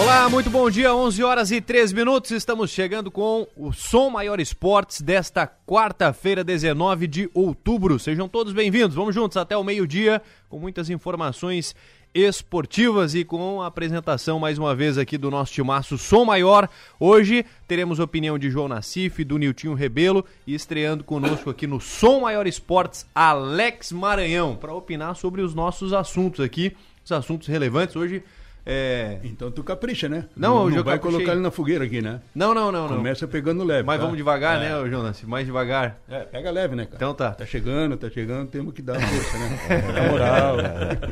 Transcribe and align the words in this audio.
Olá, 0.00 0.28
muito 0.28 0.48
bom 0.48 0.70
dia, 0.70 0.94
11 0.94 1.24
horas 1.24 1.50
e 1.50 1.60
3 1.60 1.92
minutos. 1.92 2.30
Estamos 2.30 2.70
chegando 2.70 3.10
com 3.10 3.48
o 3.56 3.72
Som 3.72 4.10
Maior 4.10 4.38
Esportes 4.38 5.00
desta 5.00 5.44
quarta-feira, 5.44 6.44
19 6.44 7.08
de 7.08 7.28
outubro. 7.34 7.98
Sejam 7.98 8.28
todos 8.28 8.52
bem-vindos. 8.52 8.94
Vamos 8.94 9.12
juntos 9.12 9.36
até 9.36 9.56
o 9.56 9.64
meio-dia 9.64 10.22
com 10.48 10.56
muitas 10.56 10.88
informações 10.88 11.74
esportivas 12.14 13.16
e 13.16 13.24
com 13.24 13.60
a 13.60 13.66
apresentação 13.66 14.38
mais 14.38 14.56
uma 14.56 14.72
vez 14.72 14.96
aqui 14.96 15.18
do 15.18 15.32
nosso 15.32 15.52
timaço 15.52 15.98
Som 15.98 16.24
Maior. 16.24 16.68
Hoje 17.00 17.44
teremos 17.66 17.98
opinião 17.98 18.38
de 18.38 18.50
João 18.50 18.68
Nassif, 18.68 19.24
do 19.24 19.36
Niltinho 19.36 19.74
Rebelo 19.74 20.24
e 20.46 20.54
estreando 20.54 21.02
conosco 21.02 21.50
aqui 21.50 21.66
no 21.66 21.80
Som 21.80 22.20
Maior 22.20 22.46
Esportes, 22.46 23.04
Alex 23.12 23.90
Maranhão, 23.90 24.54
para 24.54 24.72
opinar 24.72 25.16
sobre 25.16 25.42
os 25.42 25.56
nossos 25.56 25.92
assuntos 25.92 26.38
aqui, 26.38 26.76
os 27.04 27.10
assuntos 27.10 27.48
relevantes. 27.48 27.96
Hoje 27.96 28.22
é... 28.68 29.18
Então 29.24 29.50
tu 29.50 29.64
capricha, 29.64 30.08
né? 30.08 30.26
Não, 30.36 30.54
não, 30.54 30.76
não 30.76 30.84
vai 30.84 30.94
caprichei. 30.96 31.00
colocar 31.00 31.32
ele 31.32 31.40
na 31.40 31.50
fogueira 31.50 31.84
aqui, 31.84 32.02
né? 32.02 32.20
Não, 32.34 32.52
não, 32.54 32.70
não, 32.70 32.86
não. 32.88 32.96
Começa 32.98 33.26
pegando 33.26 33.64
leve. 33.64 33.82
Mas 33.84 33.96
tá? 33.98 34.02
vamos 34.04 34.16
devagar, 34.16 34.62
É. 34.62 34.68
né, 34.82 34.90
Jonas? 34.90 35.22
Mais 35.22 35.46
devagar. 35.46 35.98
É, 36.08 36.20
pega 36.20 36.50
leve, 36.50 36.76
né, 36.76 36.84
cara? 36.84 36.96
Então 36.96 37.14
tá. 37.14 37.30
Tá 37.32 37.46
chegando, 37.46 37.96
tá 37.96 38.10
chegando, 38.10 38.48
temos 38.48 38.74
que 38.74 38.82
dar 38.82 39.00
força, 39.00 39.38
né? 39.38 39.58
Na 39.94 40.08
moral. 40.10 40.56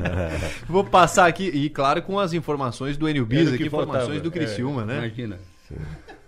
Vou 0.69 0.85
passar 0.85 1.27
aqui, 1.27 1.45
e 1.49 1.71
claro, 1.71 2.03
com 2.03 2.19
as 2.21 2.33
informações 2.33 2.97
do 2.97 3.09
Enio 3.09 3.25
Bis 3.27 3.49
aqui, 3.49 3.59
que 3.59 3.67
informações 3.67 4.05
faltava. 4.05 4.21
do 4.21 4.31
Criciúma, 4.31 4.83
É, 4.83 4.85
né? 4.85 4.97
Imagina. 4.99 5.39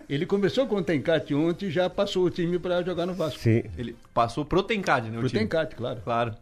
Ele 0.08 0.24
começou 0.24 0.66
com 0.66 0.76
o 0.76 0.82
Tencate 0.82 1.34
ontem 1.34 1.66
e 1.66 1.70
já 1.70 1.90
passou 1.90 2.24
o 2.24 2.30
time 2.30 2.58
para 2.58 2.82
jogar 2.82 3.04
no 3.04 3.12
Vasco. 3.12 3.38
Sim. 3.38 3.62
Ele 3.76 3.94
passou 4.14 4.42
pro 4.42 4.62
Tencad, 4.62 5.04
né? 5.10 5.18
o 5.18 5.20
Pro 5.20 5.28
time? 5.28 5.42
Tencate, 5.42 5.76
claro. 5.76 6.00
Claro. 6.02 6.34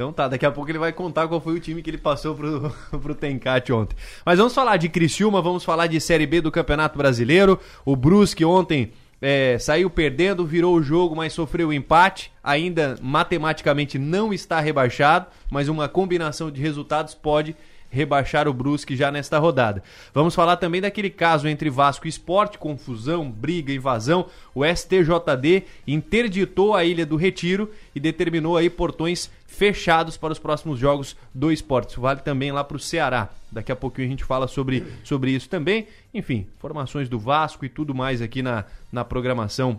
Então 0.00 0.14
tá, 0.14 0.28
daqui 0.28 0.46
a 0.46 0.50
pouco 0.50 0.70
ele 0.70 0.78
vai 0.78 0.94
contar 0.94 1.28
qual 1.28 1.42
foi 1.42 1.52
o 1.52 1.60
time 1.60 1.82
que 1.82 1.90
ele 1.90 1.98
passou 1.98 2.34
pro, 2.34 2.74
pro 3.02 3.14
Tencate 3.14 3.70
ontem. 3.70 3.94
Mas 4.24 4.38
vamos 4.38 4.54
falar 4.54 4.78
de 4.78 4.88
Criciúma, 4.88 5.42
vamos 5.42 5.62
falar 5.62 5.88
de 5.88 6.00
Série 6.00 6.26
B 6.26 6.40
do 6.40 6.50
Campeonato 6.50 6.96
Brasileiro. 6.96 7.60
O 7.84 7.94
Brusque 7.94 8.42
ontem 8.42 8.92
é, 9.20 9.58
saiu 9.58 9.90
perdendo, 9.90 10.46
virou 10.46 10.74
o 10.74 10.82
jogo, 10.82 11.14
mas 11.14 11.34
sofreu 11.34 11.68
o 11.68 11.72
empate. 11.72 12.32
Ainda 12.42 12.96
matematicamente 13.02 13.98
não 13.98 14.32
está 14.32 14.58
rebaixado, 14.58 15.26
mas 15.50 15.68
uma 15.68 15.86
combinação 15.86 16.50
de 16.50 16.62
resultados 16.62 17.14
pode 17.14 17.54
rebaixar 17.90 18.48
o 18.48 18.54
Brusque 18.54 18.96
já 18.96 19.10
nesta 19.10 19.38
rodada. 19.38 19.82
Vamos 20.14 20.34
falar 20.34 20.56
também 20.56 20.80
daquele 20.80 21.10
caso 21.10 21.48
entre 21.48 21.68
Vasco 21.68 22.06
e 22.06 22.08
Esporte, 22.08 22.56
confusão, 22.56 23.30
briga, 23.30 23.72
invasão. 23.72 24.26
O 24.54 24.64
STJD 24.64 25.64
interditou 25.86 26.74
a 26.74 26.84
Ilha 26.84 27.04
do 27.04 27.16
Retiro 27.16 27.70
e 27.94 28.00
determinou 28.00 28.56
aí 28.56 28.70
portões 28.70 29.30
fechados 29.46 30.16
para 30.16 30.32
os 30.32 30.38
próximos 30.38 30.78
jogos 30.78 31.16
do 31.34 31.50
esporte. 31.52 31.90
Isso 31.90 32.00
vale 32.00 32.20
também 32.20 32.52
lá 32.52 32.62
para 32.62 32.76
o 32.76 32.80
Ceará. 32.80 33.28
Daqui 33.50 33.72
a 33.72 33.76
pouquinho 33.76 34.06
a 34.06 34.10
gente 34.10 34.24
fala 34.24 34.46
sobre, 34.46 34.84
sobre 35.02 35.32
isso 35.32 35.48
também. 35.48 35.88
Enfim, 36.14 36.46
informações 36.56 37.08
do 37.08 37.18
Vasco 37.18 37.64
e 37.64 37.68
tudo 37.68 37.94
mais 37.94 38.22
aqui 38.22 38.42
na, 38.42 38.64
na 38.92 39.04
programação 39.04 39.78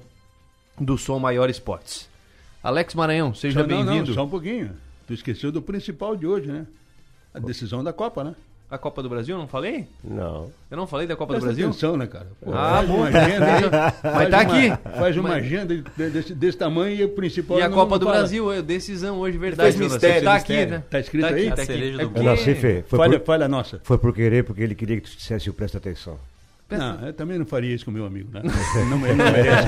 do 0.80 0.98
Som 0.98 1.20
Maior 1.20 1.50
Esportes. 1.50 2.10
Alex 2.62 2.94
Maranhão, 2.94 3.34
seja 3.34 3.64
bem-vindo. 3.64 4.14
Só 4.14 4.26
um 4.26 4.30
pouquinho. 4.30 4.72
Tu 5.08 5.14
esqueceu 5.14 5.52
do 5.52 5.62
principal 5.62 6.16
de 6.16 6.28
hoje, 6.28 6.52
né? 6.52 6.68
A 7.34 7.40
decisão 7.40 7.84
da 7.84 7.94
Copa, 7.94 8.24
né? 8.24 8.36
A 8.70 8.78
Copa 8.78 9.04
do 9.04 9.10
Brasil, 9.10 9.38
não 9.38 9.50
falei? 9.50 9.86
Não. 10.02 10.50
Eu 10.70 10.78
não 10.78 10.88
falei 10.88 11.06
da 11.06 11.14
Copa 11.14 11.34
Presta 11.34 11.46
do 11.50 11.54
Brasil? 11.54 11.70
atenção, 11.70 11.98
né, 11.98 12.08
cara? 12.08 12.28
Pô, 12.42 12.54
Ah, 12.54 12.82
bom. 12.88 13.04
agenda. 13.04 13.94
Mas 14.02 14.14
faz 14.14 14.30
tá 14.30 14.40
uma- 14.42 14.58
aqui. 14.58 14.98
Faz 14.98 15.18
uma 15.18 15.30
Mas- 15.30 15.46
agenda 15.46 15.76
de- 15.76 16.10
desse, 16.10 16.34
desse 16.34 16.58
tamanho 16.58 16.96
e 16.96 17.04
o 17.04 17.10
principal 17.10 17.60
E 17.60 17.62
a 17.64 17.68
não- 17.68 17.76
Copa 17.76 17.92
não 17.92 18.00
do 18.00 18.06
fala. 18.06 18.18
Brasil, 18.20 18.50
é, 18.54 18.62
decisão 18.62 19.18
hoje, 19.20 19.38
verdade. 19.38 19.78
Fez 19.78 19.92
mistério, 19.92 20.24
tá 20.24 20.36
aqui, 20.36 20.66
né? 20.66 20.84
Tá 20.90 21.00
escrito 21.02 21.26
aqui, 21.26 21.34
aí? 21.36 21.48
Tá 21.50 21.54
aqui. 21.56 21.66
cereja 21.66 22.02
É 22.02 22.06
porque- 22.06 22.22
Não, 22.22 22.38
sim, 22.38 22.56
Fê. 22.56 22.84
Foi 22.88 22.98
Falha, 22.98 23.20
por, 23.20 23.26
falha 23.26 23.48
nossa. 23.50 23.82
foi 23.84 23.98
por 23.98 24.14
querer, 24.16 24.46
porque 24.46 24.62
ele 24.62 24.74
queria 24.76 24.96
que 25.02 25.10
tu 25.10 25.18
dissesse 25.18 25.50
o 25.50 25.54
presta 25.54 25.78
atenção. 25.78 26.18
Não, 26.70 27.08
eu 27.08 27.12
também 27.14 27.38
não 27.38 27.46
faria 27.46 27.76
isso 27.76 27.84
com 27.84 27.92
meu 27.92 28.06
amigo, 28.06 28.30
né? 28.34 28.42
Não, 28.90 29.06
ele 29.06 29.16
não 29.16 29.26
merece. 29.26 29.68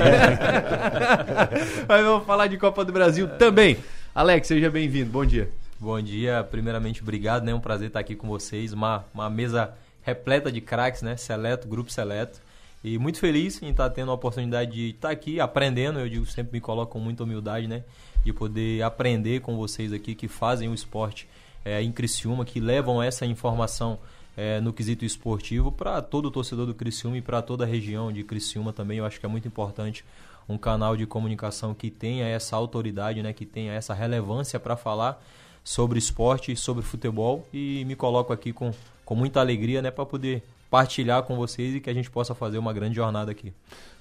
Mas 1.87 2.03
vamos 2.05 2.25
falar 2.25 2.47
de 2.47 2.55
Copa 2.57 2.85
do 2.85 2.93
Brasil 2.93 3.27
também. 3.37 3.75
Alex, 4.15 4.47
seja 4.47 4.69
bem-vindo. 4.69 5.09
Bom 5.09 5.25
dia. 5.25 5.49
Bom 5.83 6.01
dia, 6.01 6.47
primeiramente 6.49 7.01
obrigado, 7.01 7.43
né? 7.43 7.51
É 7.51 7.55
um 7.55 7.59
prazer 7.59 7.87
estar 7.87 7.99
aqui 7.99 8.15
com 8.15 8.25
vocês. 8.25 8.71
Uma, 8.71 9.03
uma 9.13 9.29
mesa 9.29 9.73
repleta 10.01 10.49
de 10.49 10.61
craques, 10.61 11.01
né? 11.01 11.17
Seleto, 11.17 11.67
grupo 11.67 11.91
seleto. 11.91 12.39
E 12.81 12.97
muito 12.97 13.19
feliz 13.19 13.61
em 13.61 13.67
estar 13.67 13.89
tendo 13.89 14.09
a 14.09 14.13
oportunidade 14.13 14.71
de 14.71 14.89
estar 14.91 15.09
aqui 15.09 15.41
aprendendo. 15.41 15.99
Eu 15.99 16.07
digo, 16.07 16.25
sempre 16.25 16.53
me 16.53 16.61
coloco 16.61 16.93
com 16.93 16.99
muita 16.99 17.25
humildade, 17.25 17.67
né? 17.67 17.83
De 18.23 18.31
poder 18.31 18.81
aprender 18.81 19.41
com 19.41 19.57
vocês 19.57 19.91
aqui 19.91 20.15
que 20.15 20.29
fazem 20.29 20.69
o 20.69 20.73
esporte 20.73 21.27
é, 21.65 21.83
em 21.83 21.91
Criciúma, 21.91 22.45
que 22.45 22.61
levam 22.61 23.03
essa 23.03 23.25
informação 23.25 23.99
é, 24.37 24.61
no 24.61 24.71
quesito 24.71 25.03
esportivo 25.03 25.69
para 25.69 26.01
todo 26.01 26.27
o 26.27 26.31
torcedor 26.31 26.65
do 26.65 26.73
Criciúma 26.73 27.17
e 27.17 27.21
para 27.21 27.41
toda 27.41 27.65
a 27.65 27.67
região 27.67 28.09
de 28.09 28.23
Criciúma 28.23 28.71
também. 28.71 28.99
Eu 28.99 29.05
acho 29.05 29.19
que 29.19 29.25
é 29.25 29.29
muito 29.29 29.49
importante 29.49 30.05
um 30.47 30.57
canal 30.57 30.95
de 30.95 31.05
comunicação 31.05 31.73
que 31.73 31.91
tenha 31.91 32.25
essa 32.25 32.55
autoridade, 32.55 33.21
né? 33.21 33.33
Que 33.33 33.45
tenha 33.45 33.73
essa 33.73 33.93
relevância 33.93 34.57
para 34.61 34.77
falar 34.77 35.21
sobre 35.63 35.97
esporte 35.97 36.51
e 36.51 36.55
sobre 36.55 36.83
futebol 36.83 37.47
e 37.53 37.85
me 37.85 37.95
coloco 37.95 38.33
aqui 38.33 38.51
com, 38.51 38.71
com 39.05 39.15
muita 39.15 39.39
alegria 39.39 39.81
né, 39.81 39.89
para 39.89 40.05
poder 40.05 40.43
partilhar 40.69 41.21
com 41.21 41.35
vocês 41.35 41.75
e 41.75 41.79
que 41.79 41.89
a 41.89 41.93
gente 41.93 42.09
possa 42.09 42.33
fazer 42.33 42.57
uma 42.57 42.73
grande 42.73 42.95
jornada 42.95 43.31
aqui. 43.31 43.53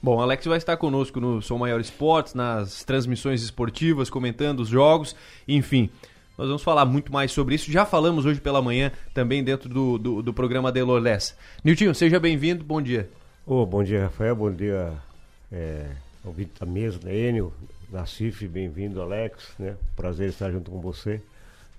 Bom, 0.03 0.21
Alex 0.21 0.47
vai 0.47 0.57
estar 0.57 0.77
conosco 0.79 1.21
no 1.21 1.43
Som 1.43 1.59
Maior 1.59 1.79
Esportes, 1.79 2.33
nas 2.33 2.83
transmissões 2.83 3.43
esportivas, 3.43 4.09
comentando 4.09 4.61
os 4.61 4.69
jogos, 4.69 5.15
enfim. 5.47 5.91
Nós 6.37 6.47
vamos 6.47 6.63
falar 6.63 6.87
muito 6.87 7.13
mais 7.13 7.31
sobre 7.31 7.55
isso. 7.55 7.71
Já 7.71 7.85
falamos 7.85 8.25
hoje 8.25 8.41
pela 8.41 8.63
manhã 8.63 8.91
também 9.13 9.45
dentro 9.45 9.69
do, 9.69 9.99
do, 9.99 10.23
do 10.23 10.33
programa 10.33 10.73
Delor 10.73 11.01
Lessa. 11.01 11.37
Niltinho, 11.63 11.95
seja 11.95 12.19
bem-vindo, 12.19 12.65
bom 12.65 12.81
dia. 12.81 13.09
Ô, 13.47 13.67
bom 13.67 13.85
dia, 13.85 14.05
Rafael. 14.05 14.35
Bom 14.35 14.51
dia, 14.51 14.95
é, 15.53 15.91
ouvinte 16.25 16.53
da 16.59 16.65
mesa, 16.65 16.99
né? 17.05 17.15
Enio, 17.15 17.53
Nassif, 17.91 18.49
bem-vindo, 18.49 19.03
Alex, 19.03 19.53
né? 19.59 19.77
Prazer 19.95 20.31
estar 20.31 20.51
junto 20.51 20.71
com 20.71 20.81
você. 20.81 21.21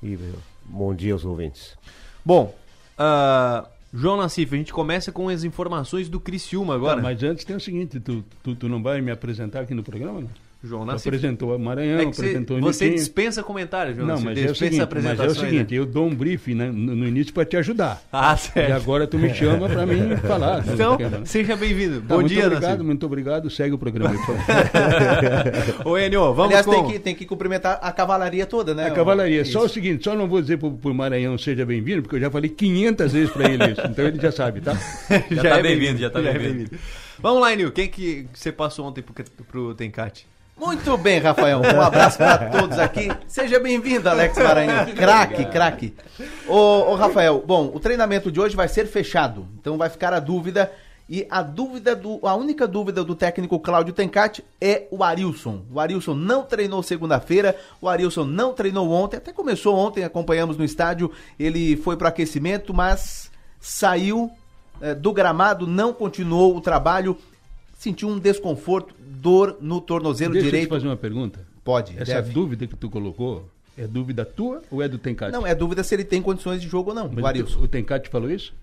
E 0.04 0.20
bom 0.66 0.94
dia 0.94 1.14
aos 1.14 1.24
ouvintes. 1.24 1.78
Bom, 2.26 2.54
ah, 2.98 3.68
João 3.94 4.18
Nassif, 4.18 4.54
a 4.54 4.58
gente 4.58 4.74
começa 4.74 5.12
com 5.12 5.30
as 5.30 5.44
informações 5.44 6.10
do 6.10 6.20
Criciúma 6.20 6.76
agora. 6.76 6.98
Tá, 6.98 7.02
mas 7.02 7.24
antes 7.24 7.46
tem 7.46 7.56
o 7.56 7.60
seguinte, 7.60 8.00
tu, 8.00 8.24
tu, 8.44 8.56
tu 8.56 8.68
não 8.68 8.84
vai 8.84 9.00
me 9.02 9.12
apresentar 9.12 9.62
aqui 9.62 9.74
no 9.74 9.84
programa, 9.84 10.22
não? 10.22 10.30
João 10.64 10.86
Nassif. 10.86 11.10
apresentou 11.10 11.54
o 11.56 11.60
Maranhão, 11.60 12.00
É 12.00 12.04
apresentou 12.06 12.58
o 12.58 12.62
você 12.62 12.86
Nitinho. 12.86 13.00
dispensa 13.02 13.44
comentários, 13.44 13.96
João 13.98 14.08
Não, 14.08 14.22
mas 14.22 14.38
é, 14.38 14.42
o 14.46 14.54
dispensa 14.54 14.56
seguinte, 14.56 14.72
mas 14.72 14.80
é 14.80 14.82
o 14.82 14.84
apresentações, 14.86 15.38
seguinte, 15.50 15.74
né? 15.74 15.80
eu 15.80 15.86
dou 15.86 16.08
um 16.08 16.16
briefing 16.16 16.56
né, 16.56 16.68
no, 16.72 16.96
no 16.96 17.06
início 17.08 17.34
para 17.34 17.44
te 17.46 17.58
ajudar. 17.58 18.02
Ah, 18.12 18.34
E 18.34 18.38
certo. 18.38 18.72
agora 18.74 19.06
tu 19.06 19.18
me 19.20 19.34
chama 19.34 19.68
para 19.68 19.86
mim 19.86 20.16
falar. 20.18 20.64
Então, 20.74 20.98
Tá, 20.98 21.26
seja 21.26 21.56
bem-vindo. 21.58 21.96
muito 21.96 22.08
Bom 22.08 22.24
dia, 22.24 22.46
obrigado, 22.48 22.64
Nassif. 22.70 22.84
muito 22.84 23.06
obrigado. 23.06 23.50
Segue 23.50 23.74
o 23.76 23.78
programa. 23.78 24.16
Ô, 25.86 25.98
Enio, 25.98 26.34
vamos 26.34 26.46
Aliás, 26.56 26.66
com... 26.66 26.72
tem 26.72 26.88
que, 26.92 27.00
tem 27.00 27.16
que 27.16 27.26
cumprimentar 27.26 27.80
a 27.82 27.92
cavalaria 27.92 28.46
toda, 28.46 28.74
né? 28.74 28.88
A 28.88 28.92
cavalaria. 28.92 29.42
Isso. 29.42 29.52
Só 29.52 29.66
o 29.66 29.70
seguinte, 29.70 30.04
só 30.04 30.16
não 30.16 30.28
vou 30.28 30.42
dizer 30.42 30.58
pro, 30.58 30.72
pro 30.72 30.94
Maranhão 30.94 31.38
seja 31.38 31.66
bem-vindo, 31.66 32.02
porque 32.04 32.16
eu 32.16 32.20
já 32.22 32.32
falei 32.32 32.50
500 32.50 33.12
vezes 33.12 33.30
para 33.32 33.50
ele 33.52 33.64
isso. 33.72 33.82
Então 33.86 34.06
ele 34.06 34.20
já 34.20 34.32
sabe, 34.32 34.62
tá? 34.62 34.74
Já 35.30 35.44
tá 35.44 35.62
bem-vindo, 35.62 36.00
já 36.00 36.10
tá 36.10 36.20
é 36.20 36.38
bem-vindo. 36.38 36.72
Vamos 37.20 37.42
lá, 37.42 37.54
Enio. 37.54 37.72
Quem 37.72 37.88
que 37.88 38.28
você 38.34 38.52
passou 38.52 38.86
ontem 38.86 39.02
pro, 39.02 39.14
pro 39.46 39.74
Tencate? 39.76 40.26
Muito 40.58 40.98
bem, 40.98 41.20
Rafael. 41.20 41.60
Um 41.60 41.82
abraço 41.82 42.18
para 42.18 42.50
todos 42.50 42.78
aqui. 42.80 43.10
Seja 43.28 43.60
bem-vindo, 43.60 44.08
Alex 44.08 44.38
Maranhão. 44.38 44.86
Craque, 44.96 45.46
craque. 45.46 45.94
Ô, 46.48 46.92
ô, 46.92 46.96
Rafael, 46.96 47.44
bom, 47.46 47.72
o 47.74 47.80
treinamento 47.80 48.32
de 48.32 48.40
hoje 48.40 48.56
vai 48.56 48.68
ser 48.68 48.86
fechado. 48.88 49.48
Então 49.60 49.78
vai 49.78 49.90
ficar 49.90 50.14
a 50.14 50.20
dúvida. 50.20 50.72
E 51.10 51.28
a 51.30 51.42
dúvida 51.42 51.96
do. 51.96 52.26
A 52.26 52.34
única 52.36 52.66
dúvida 52.66 53.04
do 53.04 53.14
técnico 53.14 53.60
Cláudio 53.60 53.94
Tencati 53.94 54.44
é 54.62 54.88
o 54.90 55.04
Arilson. 55.04 55.64
O 55.72 55.80
Arilson 55.80 56.14
não 56.14 56.44
treinou 56.44 56.82
segunda-feira, 56.82 57.58
o 57.82 57.90
Arilson 57.90 58.24
não 58.24 58.54
treinou 58.54 58.90
ontem, 58.90 59.18
até 59.18 59.34
começou 59.34 59.76
ontem, 59.76 60.04
acompanhamos 60.04 60.56
no 60.56 60.64
estádio. 60.64 61.12
Ele 61.38 61.76
foi 61.76 61.98
para 61.98 62.08
aquecimento, 62.08 62.74
mas 62.74 63.30
saiu 63.60 64.32
eh, 64.82 64.96
do 64.96 65.12
gramado, 65.12 65.68
não 65.68 65.92
continuou 65.92 66.56
o 66.56 66.62
trabalho, 66.62 67.18
sentiu 67.78 68.08
um 68.08 68.18
desconforto, 68.18 68.96
dor 69.24 69.58
no 69.62 69.80
tornozelo 69.80 70.34
Deixa 70.34 70.48
eu 70.48 70.50
te 70.50 70.54
direito. 70.54 70.70
fazer 70.70 70.88
uma 70.88 70.98
pergunta. 70.98 71.40
Pode, 71.64 71.94
Essa 71.98 72.16
deve. 72.16 72.34
dúvida 72.34 72.68
que 72.68 72.76
tu 72.76 72.90
colocou 72.90 73.50
é 73.78 73.88
dúvida 73.88 74.26
tua 74.26 74.62
ou 74.70 74.82
é 74.84 74.88
do 74.90 74.98
Tencate? 74.98 75.32
Não, 75.32 75.48
é 75.48 75.56
dúvida 75.56 75.82
se 75.84 75.96
ele 75.96 76.04
tem 76.04 76.22
condições 76.22 76.62
de 76.62 76.68
jogo 76.68 76.90
ou 76.90 76.96
não, 76.96 77.10
Mas 77.10 77.56
o 77.56 77.68
Tencate 77.68 78.10
falou 78.10 78.30
isso? 78.30 78.54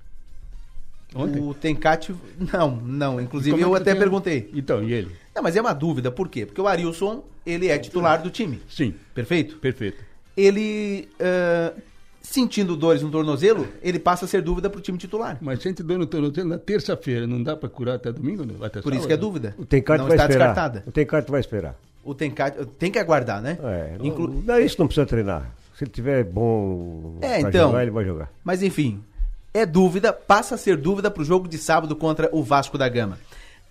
Ontem? 1.14 1.40
O 1.42 1.52
Tencate, 1.54 2.14
não, 2.52 2.76
não. 2.76 3.20
Inclusive 3.20 3.58
é 3.60 3.64
eu 3.64 3.70
tu 3.70 3.74
até 3.74 3.92
tem- 3.92 3.98
perguntei. 4.00 4.50
Então, 4.54 4.82
e 4.84 4.92
ele? 4.92 5.10
Não, 5.34 5.42
mas 5.42 5.56
é 5.56 5.60
uma 5.60 5.72
dúvida, 5.72 6.10
por 6.12 6.28
quê? 6.28 6.46
Porque 6.46 6.60
o 6.60 6.68
Arilson, 6.68 7.24
ele 7.44 7.66
é 7.68 7.76
titular 7.78 8.22
do 8.22 8.30
time, 8.30 8.60
Sim, 8.68 8.94
perfeito? 9.14 9.56
perfeito. 9.56 10.04
Ele, 10.36 11.08
ah, 11.18 11.72
sentindo 12.20 12.76
dores 12.76 13.02
no 13.02 13.10
tornozelo, 13.10 13.66
ele 13.82 13.98
passa 13.98 14.24
a 14.24 14.28
ser 14.28 14.42
dúvida 14.42 14.68
pro 14.70 14.80
time 14.80 14.98
titular. 14.98 15.38
Mas 15.40 15.62
sente 15.62 15.82
dor 15.82 15.98
no 15.98 16.06
tornozelo 16.06 16.48
na 16.48 16.58
terça-feira, 16.58 17.26
não 17.26 17.42
dá 17.42 17.56
pra 17.56 17.68
curar 17.68 17.96
até 17.96 18.12
domingo? 18.12 18.44
não? 18.44 18.64
Até 18.64 18.80
Por 18.82 18.92
isso 18.92 19.02
sábado? 19.02 19.06
que 19.08 19.12
é 19.12 19.16
dúvida. 19.16 19.54
O 19.58 19.64
Tencate 19.64 19.98
não 20.00 20.06
vai 20.08 20.16
está 20.16 20.26
esperar. 20.28 20.46
descartada. 20.48 20.84
O 20.86 20.92
Tencate 20.92 21.30
vai 21.30 21.40
esperar. 21.40 21.74
O 22.04 22.14
Tencate, 22.14 22.64
tem 22.78 22.90
que 22.90 22.98
aguardar, 22.98 23.42
né? 23.42 23.58
É, 23.62 23.96
não, 23.98 24.06
Inclu- 24.06 24.42
não, 24.46 24.58
isso 24.58 24.76
não 24.78 24.86
precisa 24.86 25.06
treinar. 25.06 25.50
Se 25.76 25.84
ele 25.84 25.90
tiver 25.90 26.24
bom 26.24 27.16
É, 27.20 27.40
então. 27.40 27.68
jogar, 27.68 27.82
ele 27.82 27.90
vai 27.90 28.04
jogar. 28.04 28.30
Mas 28.44 28.62
enfim, 28.62 29.02
é 29.52 29.64
dúvida, 29.66 30.12
passa 30.12 30.54
a 30.54 30.58
ser 30.58 30.76
dúvida 30.76 31.10
para 31.10 31.22
o 31.22 31.24
jogo 31.24 31.48
de 31.48 31.58
sábado 31.58 31.96
contra 31.96 32.28
o 32.32 32.42
Vasco 32.42 32.76
da 32.78 32.88
Gama. 32.88 33.18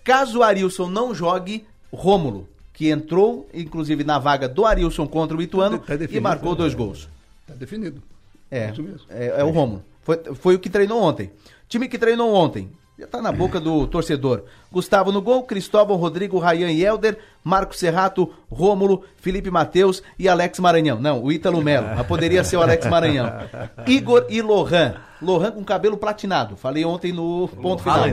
Caso 0.04 0.38
o 0.40 0.42
Arilson 0.42 0.88
não 0.88 1.14
jogue, 1.14 1.64
Rômulo, 1.92 2.48
que 2.72 2.88
entrou, 2.88 3.48
inclusive, 3.52 4.02
na 4.04 4.18
vaga 4.18 4.48
do 4.48 4.64
Arilson 4.64 5.06
contra 5.06 5.36
o 5.36 5.42
Ituano 5.42 5.78
Tá 5.78 5.94
definido, 5.96 6.16
e 6.16 6.20
marcou 6.20 6.52
né? 6.52 6.58
dois 6.58 6.74
gols. 6.74 7.08
Tá 7.46 7.54
definido. 7.54 8.02
É, 8.50 8.68
mesmo. 8.68 9.00
é, 9.08 9.34
é 9.38 9.44
o 9.44 9.50
Rômulo. 9.50 9.84
Foi, 10.02 10.18
foi 10.34 10.54
o 10.54 10.58
que 10.58 10.68
treinou 10.68 11.02
ontem. 11.02 11.30
Time 11.68 11.88
que 11.88 11.98
treinou 11.98 12.34
ontem. 12.34 12.70
Já 12.98 13.06
tá 13.06 13.22
na 13.22 13.32
boca 13.32 13.58
do 13.58 13.86
torcedor. 13.86 14.44
Gustavo 14.70 15.10
no 15.10 15.22
gol, 15.22 15.44
Cristóvão, 15.44 15.96
Rodrigo, 15.96 16.38
Rayan 16.38 16.70
e 16.70 16.84
Helder, 16.84 17.16
Marco 17.42 17.74
Serrato, 17.74 18.30
Rômulo, 18.50 19.04
Felipe 19.16 19.50
Matheus 19.50 20.02
e 20.18 20.28
Alex 20.28 20.58
Maranhão. 20.58 21.00
Não, 21.00 21.22
o 21.22 21.32
Ítalo 21.32 21.62
Melo, 21.62 21.86
mas 21.96 22.06
poderia 22.06 22.44
ser 22.44 22.58
o 22.58 22.62
Alex 22.62 22.86
Maranhão. 22.86 23.32
Igor 23.88 24.26
e 24.28 24.42
Lohan. 24.42 24.96
Lohan 25.22 25.52
com 25.52 25.64
cabelo 25.64 25.96
platinado. 25.96 26.56
Falei 26.56 26.84
ontem 26.84 27.10
no 27.10 27.48
ponto 27.62 27.82
final. 27.82 28.04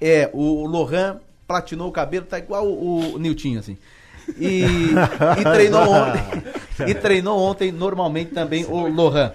É, 0.00 0.30
o 0.32 0.66
Lohan 0.66 1.20
platinou 1.46 1.88
o 1.88 1.92
cabelo, 1.92 2.24
tá 2.24 2.38
igual 2.38 2.66
o, 2.66 3.14
o 3.14 3.18
Niltinho, 3.18 3.60
assim. 3.60 3.76
E, 4.38 4.64
e 4.64 5.42
treinou 5.52 5.88
ontem. 5.88 6.22
E 6.86 6.94
treinou 6.94 7.38
ontem 7.38 7.72
normalmente 7.72 8.32
também 8.32 8.64
o 8.64 8.88
Lohan. 8.88 9.32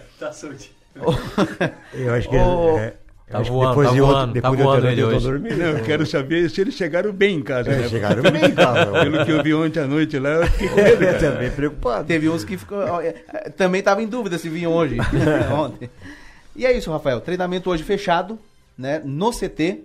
Eu 1.94 2.13
acho 2.13 2.30
que 2.30 2.36
é, 2.36 2.94
tá 3.30 3.39
acho 3.39 3.51
que 3.51 3.56
voando, 3.56 3.69
depois 3.69 3.88
tá 3.88 3.94
de 3.94 4.01
voando, 4.01 4.27
tá 4.27 4.33
depois 4.33 4.57
de 4.57 4.63
voando 4.63 4.88
ele 4.88 5.03
hoje. 5.03 5.25
dormindo. 5.25 5.57
Não, 5.57 5.65
eu 5.65 5.83
quero 5.83 6.06
saber 6.06 6.50
se 6.50 6.62
eles 6.62 6.74
chegaram 6.74 7.13
bem 7.13 7.38
em 7.38 7.41
casa. 7.41 7.71
É, 7.71 7.77
né? 7.77 7.88
chegaram 7.88 8.24
bem, 8.24 8.51
cara. 8.53 8.88
Pelo 9.06 9.25
que 9.25 9.31
eu 9.31 9.44
vi 9.44 9.53
ontem 9.53 9.80
à 9.80 9.88
noite 9.88 10.18
lá, 10.18 10.30
eu 10.30 10.47
fiquei 10.47 10.68
com 10.68 10.75
medo. 10.75 11.00
Cara. 11.00 11.19
também 11.19 11.51
preocupado. 11.51 12.07
Teve 12.07 12.27
uns 12.27 12.44
que 12.44 12.57
ficou, 12.57 13.00
é, 13.01 13.15
é, 13.33 13.50
também 13.51 13.81
tava 13.81 14.01
em 14.01 14.07
dúvida 14.07 14.38
se 14.38 14.50
vinham 14.50 14.74
hoje, 14.74 14.97
ontem. 15.57 15.89
E 16.56 16.65
é 16.65 16.75
isso, 16.75 16.91
Rafael. 16.91 17.21
Treinamento 17.21 17.69
hoje 17.69 17.83
fechado, 17.83 18.38
né? 18.77 19.01
No 19.06 19.31
CT. 19.31 19.83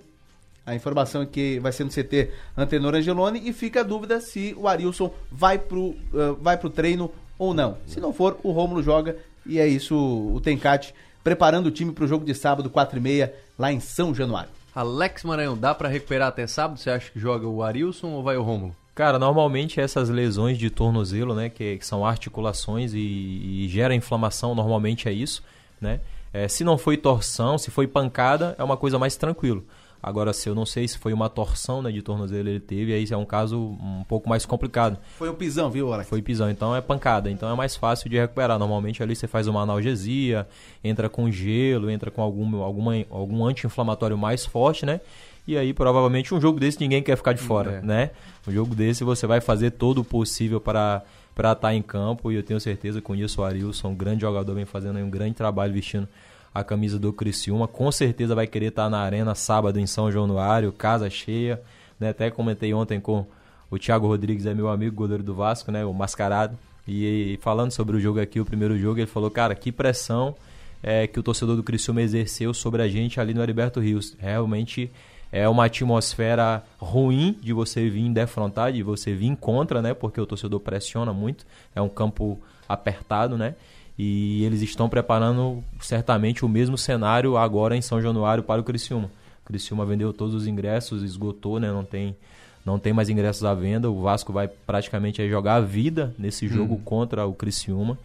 A 0.66 0.74
informação 0.74 1.22
é 1.22 1.26
que 1.26 1.58
vai 1.58 1.72
ser 1.72 1.84
no 1.84 1.90
CT 1.90 2.30
Antenor 2.56 2.94
Angeloni 2.94 3.48
e 3.48 3.52
fica 3.52 3.80
a 3.80 3.84
dúvida 3.84 4.20
se 4.20 4.54
o 4.58 4.66
Arilson 4.66 5.12
vai 5.30 5.58
pro, 5.58 5.94
ah, 6.14 6.34
vai 6.40 6.56
pro 6.56 6.70
treino 6.70 7.10
ou 7.38 7.52
não. 7.52 7.76
Se 7.86 8.00
não 8.00 8.12
for, 8.12 8.38
o 8.42 8.50
Rômulo 8.50 8.82
joga 8.82 9.16
e 9.46 9.58
é 9.58 9.66
isso 9.66 9.94
o 9.94 10.40
Tencate 10.40 10.94
preparando 11.22 11.66
o 11.66 11.70
time 11.70 11.92
pro 11.92 12.06
jogo 12.06 12.24
de 12.24 12.34
sábado, 12.34 12.68
4 12.68 12.98
e 12.98 13.00
meia, 13.00 13.34
lá 13.58 13.72
em 13.72 13.80
São 13.80 14.14
Januário. 14.14 14.50
Alex 14.74 15.24
Maranhão, 15.24 15.56
dá 15.56 15.74
pra 15.74 15.88
recuperar 15.88 16.28
até 16.28 16.46
sábado? 16.46 16.78
Você 16.78 16.90
acha 16.90 17.10
que 17.10 17.18
joga 17.18 17.46
o 17.46 17.62
Arilson 17.62 18.08
ou 18.08 18.22
vai 18.22 18.36
o 18.36 18.42
Rômulo? 18.42 18.76
Cara, 18.94 19.18
normalmente 19.18 19.80
essas 19.80 20.08
lesões 20.08 20.58
de 20.58 20.70
tornozelo, 20.70 21.34
né, 21.34 21.48
que, 21.48 21.78
que 21.78 21.86
são 21.86 22.06
articulações 22.06 22.92
e, 22.94 22.98
e 22.98 23.68
gera 23.68 23.94
inflamação, 23.94 24.54
normalmente 24.54 25.08
é 25.08 25.12
isso, 25.12 25.42
né? 25.80 26.00
É, 26.32 26.48
se 26.48 26.64
não 26.64 26.76
foi 26.76 26.96
torção, 26.96 27.56
se 27.56 27.70
foi 27.70 27.86
pancada, 27.86 28.54
é 28.58 28.64
uma 28.64 28.76
coisa 28.76 28.98
mais 28.98 29.16
tranquilo. 29.16 29.64
Agora, 30.06 30.34
se 30.34 30.46
eu 30.46 30.54
não 30.54 30.66
sei 30.66 30.86
se 30.86 30.98
foi 30.98 31.14
uma 31.14 31.30
torção 31.30 31.80
né, 31.80 31.90
de 31.90 32.02
tornozelo 32.02 32.46
ele 32.46 32.60
teve, 32.60 32.92
aí 32.92 33.06
é 33.10 33.16
um 33.16 33.24
caso 33.24 33.58
um 33.58 34.04
pouco 34.06 34.28
mais 34.28 34.44
complicado. 34.44 34.98
Foi 35.16 35.30
o 35.30 35.34
pisão, 35.34 35.70
viu, 35.70 35.90
Alex? 35.90 36.10
Foi 36.10 36.20
pisão, 36.20 36.50
então 36.50 36.76
é 36.76 36.82
pancada, 36.82 37.30
então 37.30 37.50
é 37.50 37.56
mais 37.56 37.74
fácil 37.74 38.10
de 38.10 38.18
recuperar. 38.18 38.58
Normalmente 38.58 39.02
ali 39.02 39.16
você 39.16 39.26
faz 39.26 39.46
uma 39.46 39.62
analgesia, 39.62 40.46
entra 40.84 41.08
com 41.08 41.30
gelo, 41.30 41.88
entra 41.90 42.10
com 42.10 42.20
algum, 42.20 42.62
alguma, 42.62 42.92
algum 43.08 43.46
anti-inflamatório 43.46 44.18
mais 44.18 44.44
forte, 44.44 44.84
né? 44.84 45.00
E 45.46 45.56
aí 45.56 45.72
provavelmente 45.72 46.34
um 46.34 46.40
jogo 46.40 46.60
desse 46.60 46.78
ninguém 46.80 47.02
quer 47.02 47.16
ficar 47.16 47.32
de 47.32 47.40
fora, 47.40 47.72
É. 47.72 47.80
né? 47.82 48.10
Um 48.46 48.52
jogo 48.52 48.74
desse 48.74 49.04
você 49.04 49.26
vai 49.26 49.40
fazer 49.40 49.70
todo 49.70 50.02
o 50.02 50.04
possível 50.04 50.60
para 50.60 51.02
para 51.34 51.50
estar 51.50 51.74
em 51.74 51.82
campo 51.82 52.30
e 52.30 52.36
eu 52.36 52.44
tenho 52.44 52.60
certeza 52.60 53.00
que 53.00 53.10
o 53.10 53.44
Arilson, 53.44 53.88
um 53.88 53.94
grande 53.94 54.20
jogador, 54.20 54.54
vem 54.54 54.64
fazendo 54.64 55.00
um 55.00 55.10
grande 55.10 55.34
trabalho 55.34 55.72
vestindo 55.72 56.08
a 56.54 56.62
camisa 56.62 56.98
do 56.98 57.12
Criciúma. 57.12 57.66
Com 57.66 57.90
certeza 57.90 58.34
vai 58.34 58.46
querer 58.46 58.66
estar 58.66 58.88
na 58.88 59.00
arena 59.00 59.34
sábado 59.34 59.80
em 59.80 59.86
São 59.86 60.12
Januário, 60.12 60.72
casa 60.72 61.10
cheia, 61.10 61.60
né? 61.98 62.10
Até 62.10 62.30
comentei 62.30 62.72
ontem 62.72 63.00
com 63.00 63.26
o 63.68 63.78
Thiago 63.78 64.06
Rodrigues, 64.06 64.46
é 64.46 64.54
meu 64.54 64.68
amigo, 64.68 64.94
goleiro 64.94 65.22
do 65.22 65.34
Vasco, 65.34 65.72
né? 65.72 65.84
O 65.84 65.92
mascarado. 65.92 66.56
E, 66.86 67.38
falando 67.42 67.72
sobre 67.72 67.96
o 67.96 68.00
jogo 68.00 68.20
aqui, 68.20 68.38
o 68.38 68.44
primeiro 68.44 68.78
jogo, 68.78 69.00
ele 69.00 69.06
falou, 69.06 69.30
cara, 69.30 69.54
que 69.54 69.72
pressão 69.72 70.36
é, 70.82 71.06
que 71.06 71.18
o 71.18 71.22
torcedor 71.22 71.56
do 71.56 71.62
Criciúma 71.62 72.02
exerceu 72.02 72.54
sobre 72.54 72.82
a 72.82 72.88
gente 72.88 73.18
ali 73.18 73.34
no 73.34 73.42
Heriberto 73.42 73.80
Rios. 73.80 74.14
Realmente 74.18 74.92
é 75.32 75.48
uma 75.48 75.64
atmosfera 75.64 76.62
ruim 76.78 77.36
de 77.42 77.52
você 77.52 77.88
vir 77.88 78.08
defrontar, 78.12 78.72
de 78.72 78.82
você 78.82 79.12
vir 79.12 79.34
contra, 79.36 79.82
né? 79.82 79.92
Porque 79.92 80.20
o 80.20 80.26
torcedor 80.26 80.60
pressiona 80.60 81.12
muito. 81.12 81.44
É 81.74 81.80
um 81.80 81.88
campo 81.88 82.38
apertado, 82.68 83.36
né? 83.36 83.56
E 83.98 84.44
eles 84.44 84.60
estão 84.60 84.88
preparando 84.88 85.62
certamente 85.80 86.44
o 86.44 86.48
mesmo 86.48 86.76
cenário 86.76 87.36
agora 87.36 87.76
em 87.76 87.82
São 87.82 88.00
Januário 88.00 88.42
para 88.42 88.60
o 88.60 88.64
Criciúma. 88.64 89.10
O 89.42 89.46
Criciúma 89.46 89.86
vendeu 89.86 90.12
todos 90.12 90.34
os 90.34 90.46
ingressos, 90.46 91.02
esgotou, 91.02 91.60
né? 91.60 91.70
Não 91.70 91.84
tem, 91.84 92.16
não 92.64 92.78
tem 92.78 92.92
mais 92.92 93.08
ingressos 93.08 93.44
à 93.44 93.54
venda. 93.54 93.90
O 93.90 94.02
Vasco 94.02 94.32
vai 94.32 94.48
praticamente 94.48 95.26
jogar 95.28 95.56
a 95.56 95.60
vida 95.60 96.14
nesse 96.18 96.48
jogo 96.48 96.78
contra 96.84 97.26
o 97.26 97.34
Criciúma. 97.34 97.98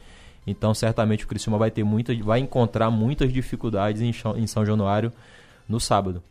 Então, 0.45 0.73
certamente 0.73 1.25
o 1.25 1.27
Criciúma 1.27 1.57
vai 1.57 1.71
ter 1.71 1.83
muita, 1.83 2.15
vai 2.23 2.39
encontrar 2.39 2.89
muitas 2.89 3.31
dificuldades 3.31 4.01
em, 4.01 4.11
em 4.35 4.47
São 4.47 4.65
Januário 4.65 5.11
no 5.67 5.79
sábado. 5.79 6.23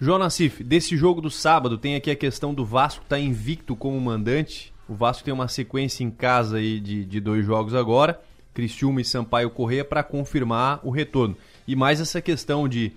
João 0.00 0.18
Nassif, 0.18 0.64
desse 0.64 0.96
jogo 0.96 1.20
do 1.20 1.30
sábado, 1.30 1.78
tem 1.78 1.94
aqui 1.94 2.10
a 2.10 2.16
questão 2.16 2.52
do 2.52 2.64
Vasco 2.64 3.04
estar 3.04 3.20
invicto 3.20 3.76
como 3.76 4.00
mandante. 4.00 4.72
O 4.88 4.94
Vasco 4.94 5.22
tem 5.22 5.32
uma 5.32 5.46
sequência 5.46 6.02
em 6.02 6.10
casa 6.10 6.56
aí 6.56 6.80
de, 6.80 7.04
de 7.04 7.20
dois 7.20 7.46
jogos 7.46 7.72
agora, 7.72 8.20
Criciúma 8.54 9.00
e 9.00 9.04
Sampaio 9.04 9.50
Correia, 9.50 9.84
para 9.84 10.02
confirmar 10.02 10.80
o 10.82 10.90
retorno. 10.90 11.36
E 11.66 11.74
mais 11.74 12.00
essa 12.00 12.20
questão 12.20 12.68
de, 12.68 12.92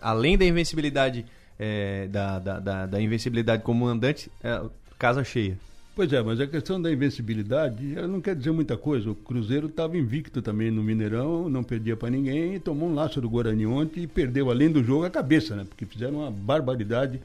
além 0.00 0.36
da 0.36 0.44
invencibilidade, 0.44 1.24
é, 1.58 2.08
da, 2.08 2.38
da, 2.38 2.58
da, 2.58 2.86
da 2.86 3.00
invencibilidade 3.00 3.62
como 3.62 3.86
é, 3.90 4.62
casa 4.98 5.24
cheia. 5.24 5.58
Pois 5.94 6.12
é, 6.12 6.22
mas 6.22 6.40
a 6.40 6.46
questão 6.46 6.80
da 6.80 6.90
invencibilidade, 6.90 7.94
ela 7.96 8.06
não 8.06 8.20
quer 8.20 8.34
dizer 8.34 8.52
muita 8.52 8.76
coisa. 8.76 9.10
O 9.10 9.14
Cruzeiro 9.14 9.66
estava 9.66 9.98
invicto 9.98 10.40
também 10.40 10.70
no 10.70 10.82
Mineirão, 10.82 11.48
não 11.48 11.62
perdia 11.62 11.96
para 11.96 12.08
ninguém, 12.08 12.58
tomou 12.60 12.88
um 12.88 12.94
laço 12.94 13.20
do 13.20 13.28
Guarani 13.28 13.66
ontem 13.66 14.04
e 14.04 14.06
perdeu, 14.06 14.50
além 14.50 14.70
do 14.70 14.82
jogo, 14.82 15.04
a 15.04 15.10
cabeça, 15.10 15.56
né? 15.56 15.66
Porque 15.68 15.84
fizeram 15.84 16.20
uma 16.20 16.30
barbaridade 16.30 17.20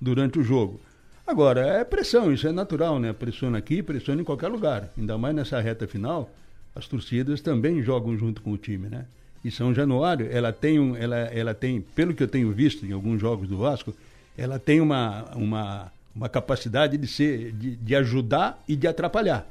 durante 0.00 0.38
o 0.38 0.42
jogo. 0.44 0.80
Agora, 1.26 1.60
é 1.60 1.82
pressão, 1.82 2.32
isso 2.32 2.46
é 2.46 2.52
natural, 2.52 3.00
né? 3.00 3.12
Pressiona 3.12 3.58
aqui, 3.58 3.82
pressiona 3.82 4.20
em 4.20 4.24
qualquer 4.24 4.48
lugar. 4.48 4.90
Ainda 4.96 5.16
mais 5.16 5.34
nessa 5.34 5.60
reta 5.60 5.88
final, 5.88 6.30
as 6.74 6.86
torcidas 6.86 7.40
também 7.40 7.82
jogam 7.82 8.16
junto 8.16 8.40
com 8.42 8.52
o 8.52 8.58
time, 8.58 8.88
né? 8.88 9.06
E 9.44 9.50
São 9.50 9.74
Januário, 9.74 10.28
ela 10.30 10.52
tem, 10.52 10.78
um, 10.78 10.94
ela, 10.94 11.16
ela 11.16 11.54
tem, 11.54 11.80
pelo 11.80 12.14
que 12.14 12.22
eu 12.22 12.28
tenho 12.28 12.52
visto 12.52 12.84
em 12.84 12.92
alguns 12.92 13.20
jogos 13.20 13.48
do 13.48 13.58
Vasco, 13.58 13.94
ela 14.36 14.58
tem 14.58 14.80
uma, 14.80 15.24
uma, 15.34 15.92
uma 16.14 16.28
capacidade 16.28 16.98
de 16.98 17.06
ser, 17.06 17.52
de, 17.52 17.76
de 17.76 17.94
ajudar 17.96 18.62
e 18.68 18.76
de 18.76 18.86
atrapalhar. 18.86 19.46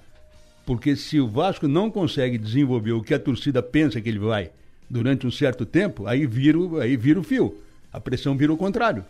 Porque 0.65 0.95
se 0.95 1.19
o 1.19 1.27
Vasco 1.27 1.67
não 1.67 1.89
consegue 1.89 2.37
desenvolver 2.37 2.91
o 2.91 3.01
que 3.01 3.13
a 3.13 3.19
torcida 3.19 3.63
pensa 3.63 3.99
que 3.99 4.07
ele 4.07 4.19
vai 4.19 4.51
durante 4.87 5.25
um 5.25 5.31
certo 5.31 5.65
tempo, 5.65 6.05
aí 6.05 6.27
vira, 6.27 6.57
aí 6.81 6.95
vira 6.95 7.19
o 7.19 7.23
fio. 7.23 7.57
A 7.91 7.99
pressão 7.99 8.37
vira 8.37 8.53
o 8.53 8.57
contrário. 8.57 9.03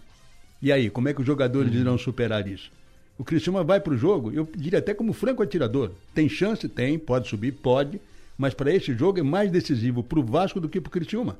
E 0.61 0.71
aí, 0.71 0.89
como 0.89 1.09
é 1.09 1.13
que 1.13 1.19
os 1.19 1.27
jogadores 1.27 1.73
irão 1.73 1.97
superar 1.97 2.47
isso? 2.47 2.71
O 3.19 3.23
Criciúma 3.25 3.65
vai 3.65 3.81
para 3.81 3.93
o 3.93 3.97
jogo, 3.97 4.31
eu 4.31 4.47
diria 4.55 4.79
até 4.79 4.93
como 4.93 5.11
franco 5.11 5.43
atirador. 5.43 5.91
Tem 6.15 6.29
chance? 6.29 6.69
Tem, 6.69 6.97
pode 6.97 7.27
subir, 7.27 7.51
pode. 7.51 7.99
Mas 8.37 8.53
para 8.53 8.73
esse 8.73 8.93
jogo 8.93 9.19
é 9.19 9.21
mais 9.21 9.51
decisivo 9.51 10.01
para 10.01 10.19
o 10.19 10.23
Vasco 10.23 10.57
do 10.57 10.69
que 10.69 10.79
para 10.79 10.87
o 10.87 10.91
Criciúma. 10.91 11.37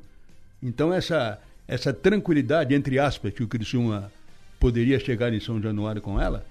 Então 0.62 0.93
essa, 0.93 1.39
essa 1.65 1.93
tranquilidade, 1.93 2.75
entre 2.75 3.00
aspas, 3.00 3.33
que 3.33 3.41
o 3.41 3.48
Criciúma 3.48 4.12
poderia 4.59 5.00
chegar 5.00 5.33
em 5.33 5.39
São 5.39 5.62
Januário 5.62 6.01
com 6.01 6.19
ela, 6.19 6.45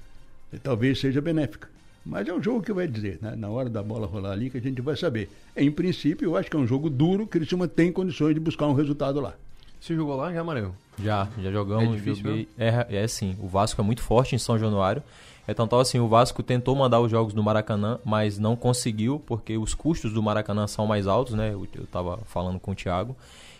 eh, 0.51 0.57
talvez 0.63 0.99
seja 0.99 1.21
benéfica. 1.21 1.69
Mas 2.07 2.27
é 2.27 2.33
o 2.33 2.43
jogo 2.43 2.63
que 2.63 2.73
vai 2.73 2.89
dizer, 2.89 3.19
né? 3.21 3.37
na 3.37 3.51
hora 3.51 3.69
da 3.69 3.83
bola 3.83 4.07
rolar 4.07 4.33
ali 4.33 4.49
que 4.49 4.57
a 4.57 4.63
gente 4.63 4.81
vai 4.81 4.97
saber. 4.97 5.29
Em 5.55 5.71
princípio, 5.71 6.25
eu 6.25 6.37
acho 6.39 6.51
que 6.51 6.57
é 6.57 6.59
um 6.59 6.67
jogo 6.67 6.89
duro, 6.89 7.25
o 7.25 7.27
Criciúma 7.27 7.69
tem 7.69 7.93
condições 7.93 8.33
de 8.33 8.41
buscar 8.41 8.67
um 8.67 8.73
resultado 8.73 9.21
lá. 9.21 9.35
Você 9.81 9.95
jogou 9.95 10.17
lá 10.17 10.33
já, 10.33 10.43
Maranhão? 10.43 10.75
Já, 11.03 11.29
já 11.41 11.51
jogamos. 11.53 11.95
É 11.95 11.97
difícil 11.97 12.25
joguei- 12.25 12.49
é, 12.59 12.87
é 12.89 13.07
sim, 13.09 13.37
o 13.41 13.47
Vasco 13.47 13.81
é 13.81 13.85
muito 13.85 14.03
forte 14.03 14.35
em 14.35 14.39
São 14.39 14.59
Januário. 14.59 15.03
É 15.47 15.55
tanto 15.55 15.77
assim, 15.77 15.99
o 15.99 16.09
Vasco 16.09 16.43
tentou 16.43 16.77
mandar 16.77 17.01
os 17.01 17.11
jogos 17.11 17.33
no 17.33 17.43
Maracanã, 17.43 17.99
mas 18.05 18.39
não 18.39 18.55
conseguiu, 18.55 19.19
porque 19.27 19.57
os 19.57 19.73
custos 19.73 20.13
do 20.13 20.23
Maracanã 20.23 20.67
são 20.67 20.87
mais 20.87 21.07
altos, 21.07 21.35
né? 21.35 21.53
Eu, 21.55 21.67
eu 21.75 21.87
tava 21.87 22.19
falando 22.27 22.59
com 22.61 22.73
o 22.73 22.75
Thiago. 22.75 23.17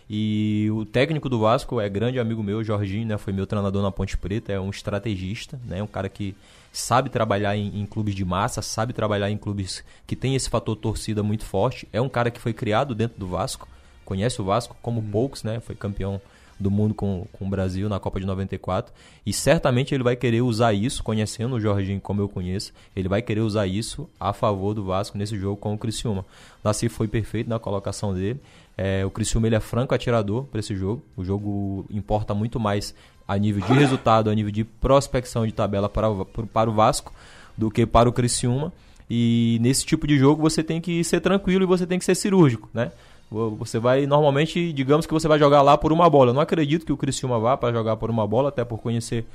E 0.07 0.67
o 0.71 0.85
técnico 0.85 1.29
do 1.29 1.39
Vasco 1.39 1.79
é 1.79 1.87
grande 1.87 2.19
amigo 2.19 2.43
meu, 2.43 2.63
Jorginho, 2.63 3.07
né? 3.07 3.17
Foi 3.17 3.31
meu 3.33 3.47
treinador 3.47 3.81
na 3.81 3.91
Ponte 3.91 4.17
Preta, 4.17 4.51
é 4.51 4.59
um 4.59 4.69
estrategista, 4.69 5.59
né? 5.65 5.81
Um 5.81 5.87
cara 5.87 6.09
que 6.09 6.35
sabe 6.71 7.09
trabalhar 7.09 7.55
em, 7.55 7.79
em 7.79 7.85
clubes 7.85 8.13
de 8.15 8.25
massa, 8.25 8.61
sabe 8.61 8.91
trabalhar 8.93 9.29
em 9.31 9.37
clubes 9.37 9.83
que 10.05 10.15
tem 10.15 10.35
esse 10.35 10.49
fator 10.49 10.75
torcida 10.75 11.23
muito 11.23 11.43
forte. 11.45 11.87
É 11.93 11.99
um 12.01 12.09
cara 12.09 12.29
que 12.29 12.39
foi 12.39 12.53
criado 12.53 12.93
dentro 12.93 13.19
do 13.19 13.27
Vasco, 13.27 13.67
conhece 14.09 14.41
o 14.41 14.43
Vasco 14.43 14.75
como 14.81 15.03
poucos, 15.03 15.43
né? 15.43 15.59
Foi 15.59 15.75
campeão 15.75 16.19
do 16.59 16.71
mundo 16.71 16.95
com, 16.95 17.27
com 17.31 17.45
o 17.45 17.49
Brasil 17.49 17.87
na 17.87 17.99
Copa 17.99 18.19
de 18.19 18.25
94. 18.25 18.91
E 19.23 19.31
certamente 19.31 19.93
ele 19.93 20.03
vai 20.03 20.15
querer 20.15 20.41
usar 20.41 20.73
isso, 20.73 21.03
conhecendo 21.03 21.55
o 21.55 21.59
Jorginho 21.59 22.01
como 22.01 22.19
eu 22.21 22.27
conheço, 22.27 22.73
ele 22.95 23.07
vai 23.07 23.21
querer 23.21 23.41
usar 23.41 23.67
isso 23.67 24.09
a 24.19 24.33
favor 24.33 24.73
do 24.73 24.83
Vasco 24.83 25.17
nesse 25.17 25.37
jogo 25.37 25.55
com 25.55 25.73
o 25.73 25.77
Criciúma. 25.77 26.25
Nasci 26.63 26.89
foi 26.89 27.07
perfeito 27.07 27.47
na 27.47 27.59
colocação 27.59 28.13
dele. 28.13 28.41
É, 28.75 29.05
o 29.05 29.11
Criciúma 29.11 29.47
ele 29.47 29.55
é 29.55 29.59
franco 29.59 29.93
atirador 29.93 30.45
para 30.45 30.59
esse 30.59 30.75
jogo. 30.75 31.03
O 31.15 31.23
jogo 31.23 31.85
importa 31.89 32.33
muito 32.33 32.59
mais 32.59 32.95
a 33.27 33.37
nível 33.37 33.63
de 33.65 33.73
resultado, 33.73 34.29
a 34.29 34.33
nível 34.33 34.51
de 34.51 34.63
prospecção 34.63 35.45
de 35.45 35.53
tabela 35.53 35.87
para 35.87 36.09
o, 36.09 36.25
para 36.25 36.69
o 36.69 36.73
Vasco 36.73 37.13
do 37.55 37.69
que 37.69 37.85
para 37.85 38.09
o 38.09 38.11
Criciúma. 38.11 38.73
E 39.09 39.57
nesse 39.61 39.85
tipo 39.85 40.05
de 40.05 40.17
jogo 40.17 40.41
você 40.41 40.63
tem 40.63 40.81
que 40.81 41.03
ser 41.03 41.19
tranquilo 41.19 41.63
e 41.63 41.67
você 41.67 41.85
tem 41.85 41.97
que 41.97 42.05
ser 42.05 42.15
cirúrgico, 42.15 42.69
né? 42.73 42.91
Você 43.31 43.77
vai, 43.77 44.07
normalmente, 44.07 44.73
digamos 44.73 45.05
que 45.05 45.13
você 45.13 45.27
vai 45.27 45.37
jogar 45.37 45.61
lá 45.61 45.77
por 45.77 45.91
uma 45.93 46.09
bola. 46.09 46.31
Eu 46.31 46.33
não 46.33 46.41
acredito 46.41 46.85
que 46.85 46.91
o 46.91 46.97
Criciúma 46.97 47.39
vá 47.39 47.55
para 47.55 47.71
jogar 47.71 47.95
por 47.95 48.09
uma 48.09 48.25
bola, 48.25 48.49
até 48.49 48.65
por 48.65 48.79
conhecer 48.79 49.25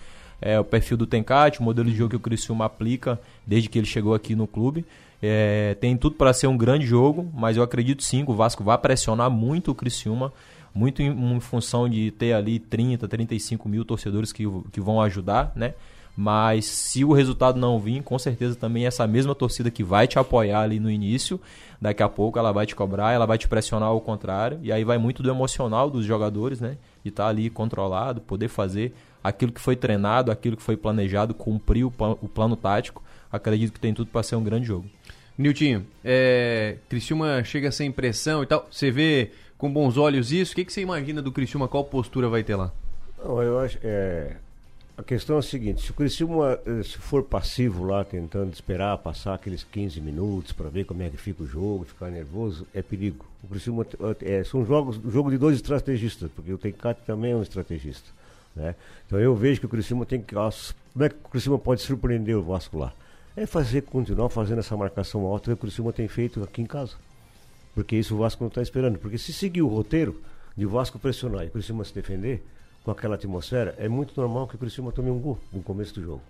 é, 0.41 0.59
o 0.59 0.65
perfil 0.65 0.97
do 0.97 1.07
Tencate, 1.07 1.61
o 1.61 1.63
modelo 1.63 1.89
de 1.89 1.97
jogo 1.97 2.11
que 2.11 2.17
o 2.17 2.21
Criciúma 2.21 2.65
aplica 2.65 3.21
desde 3.47 3.69
que 3.69 3.79
ele 3.79 3.87
chegou 3.87 4.15
aqui 4.15 4.35
no 4.35 4.47
clube. 4.47 4.85
É, 5.23 5.77
tem 5.81 5.97
tudo 5.97 6.17
para 6.17 6.33
ser 6.33 6.49
um 6.49 6.57
grande 6.57 6.85
jogo, 6.85 7.31
mas 7.33 7.57
eu 7.57 7.63
acredito 7.63 8.03
sim 8.03 8.25
que 8.25 8.31
o 8.31 8.35
Vasco 8.35 8.65
vai 8.65 8.77
pressionar 8.77 9.31
muito 9.31 9.71
o 9.71 9.75
Criciúma, 9.75 10.33
muito 10.75 11.01
em, 11.01 11.37
em 11.37 11.41
função 11.41 11.89
de 11.89 12.11
ter 12.11 12.33
ali 12.33 12.59
30, 12.59 13.07
35 13.07 13.69
mil 13.69 13.85
torcedores 13.85 14.33
que, 14.33 14.45
que 14.73 14.81
vão 14.81 15.01
ajudar, 15.01 15.53
né? 15.55 15.75
Mas 16.17 16.67
se 16.67 17.05
o 17.05 17.13
resultado 17.13 17.59
não 17.59 17.79
vir, 17.79 18.03
com 18.03 18.19
certeza 18.19 18.55
também 18.55 18.87
essa 18.87 19.07
mesma 19.07 19.35
torcida 19.35 19.71
que 19.71 19.83
vai 19.83 20.07
te 20.07 20.19
apoiar 20.19 20.61
ali 20.61 20.79
no 20.79 20.91
início, 20.91 21.41
daqui 21.81 22.03
a 22.03 22.09
pouco 22.09 22.39
ela 22.39 22.53
vai 22.53 22.67
te 22.67 22.77
cobrar, 22.77 23.13
ela 23.13 23.27
vai 23.27 23.37
te 23.37 23.49
pressionar 23.49 23.89
ao 23.89 24.01
contrário, 24.01 24.59
e 24.63 24.73
aí 24.73 24.85
vai 24.85 24.97
muito 24.97 25.23
do 25.23 25.31
emocional 25.31 25.91
dos 25.91 26.05
jogadores, 26.05 26.61
né? 26.61 26.79
De 27.03 27.11
estar 27.11 27.25
tá 27.25 27.29
ali 27.29 27.51
controlado, 27.51 28.21
poder 28.21 28.49
fazer 28.49 28.95
aquilo 29.23 29.51
que 29.51 29.61
foi 29.61 29.75
treinado, 29.75 30.31
aquilo 30.31 30.57
que 30.57 30.63
foi 30.63 30.77
planejado, 30.77 31.35
cumprir 31.35 31.85
o, 31.85 31.93
o 32.21 32.29
plano 32.29 32.55
tático. 32.55 33.03
Acredito 33.33 33.73
que 33.73 33.81
tem 33.81 33.93
tudo 33.93 34.11
para 34.11 34.23
ser 34.23 34.37
um 34.37 34.45
grande 34.45 34.67
jogo. 34.67 34.89
Niltinho, 35.37 35.85
é, 36.05 36.77
Criciúma 36.89 37.43
chega 37.43 37.73
sem 37.73 37.91
pressão 37.91 38.43
e 38.43 38.47
tal. 38.47 38.69
Você 38.71 38.91
vê 38.91 39.33
com 39.59 39.73
bons 39.73 39.97
olhos 39.97 40.31
isso? 40.31 40.53
O 40.53 40.55
que, 40.55 40.65
que 40.65 40.73
você 40.73 40.81
imagina 40.81 41.21
do 41.21 41.33
Criciúma? 41.33 41.67
Qual 41.67 41.83
postura 41.85 42.29
vai 42.29 42.45
ter 42.45 42.55
lá? 42.55 42.71
Não, 43.19 43.43
eu 43.43 43.59
acho. 43.59 43.79
É, 43.83 44.37
a 44.97 45.03
questão 45.03 45.37
é 45.37 45.39
a 45.41 45.43
seguinte, 45.43 45.83
se 45.83 45.91
o 45.91 45.95
Criciúma 45.95 46.59
eh, 46.65 46.83
se 46.85 46.99
for 46.99 47.25
passivo 47.25 47.85
lá, 47.85 48.05
tentando 48.05 48.53
esperar 48.53 48.97
passar 48.99 49.35
aqueles 49.35 49.65
15 49.65 50.01
minutos 50.01 50.53
para 50.53 50.69
ver 50.69 50.85
como 50.85 51.03
é 51.03 51.11
que 51.11 51.17
fica 51.17 51.43
o 51.43 51.47
jogo, 51.47 51.85
ficar 51.85 52.11
nervoso, 52.11 52.65
é 52.73 52.81
perigo. 52.81 53.27
O 53.43 53.49
Criciúma 53.49 53.85
é, 54.21 54.45
são 54.45 54.65
jogos, 54.65 55.01
jogo 55.11 55.31
de 55.31 55.39
dois 55.39 55.57
estrategistas, 55.57 56.31
porque 56.31 56.53
o 56.53 56.59
Tencate 56.59 57.01
também 57.05 57.33
é 57.33 57.37
um 57.37 57.43
estrategista. 57.43 58.09
Né? 58.55 58.77
Então 59.07 59.19
eu 59.19 59.35
vejo 59.35 59.59
que 59.59 59.67
o 59.67 59.69
Criciúma 59.69 60.07
tem 60.07 60.21
que. 60.23 60.35
Como 60.35 61.05
é 61.05 61.09
que 61.09 61.17
o 61.17 61.29
Criciúma 61.29 61.59
pode 61.59 61.83
surpreender 61.83 62.37
o 62.37 62.43
Vasco 62.43 62.79
lá? 62.79 62.93
É 63.37 63.47
fazer, 63.47 63.83
continuar 63.83 64.29
fazendo 64.29 64.61
essa 64.61 64.77
marcação 64.77 65.27
alta 65.27 65.47
que 65.47 65.55
o 65.55 65.57
Criciúma 65.57 65.93
tem 65.93 66.07
feito 66.07 66.41
aqui 66.43 66.63
em 66.63 66.67
casa. 66.67 66.93
Porque 67.75 67.97
isso 67.97 68.15
o 68.15 68.19
Vasco 68.19 68.45
não 68.45 68.49
está 68.49 68.63
esperando. 68.63 68.97
Porque 68.99 69.19
se 69.19 69.33
seguir 69.33 69.63
o 69.63 69.67
roteiro 69.67 70.23
de 70.57 70.65
o 70.65 70.71
Vasco 70.71 71.01
pressionar 71.01 71.45
e 71.45 71.49
o 71.49 71.51
Criciúma 71.51 71.85
se 71.85 71.93
defender, 71.93 72.45
com 72.85 72.91
aquela 72.91 73.15
atmosfera, 73.15 73.75
é 73.79 73.89
muito 73.89 74.13
normal 74.21 74.47
que 74.47 74.57
o 74.57 74.59
Criciúma 74.59 74.93
tome 74.93 75.11
um 75.11 75.19
gol 75.19 75.39
no 75.51 75.63
começo 75.63 75.95
do 75.95 76.03
jogo. 76.03 76.23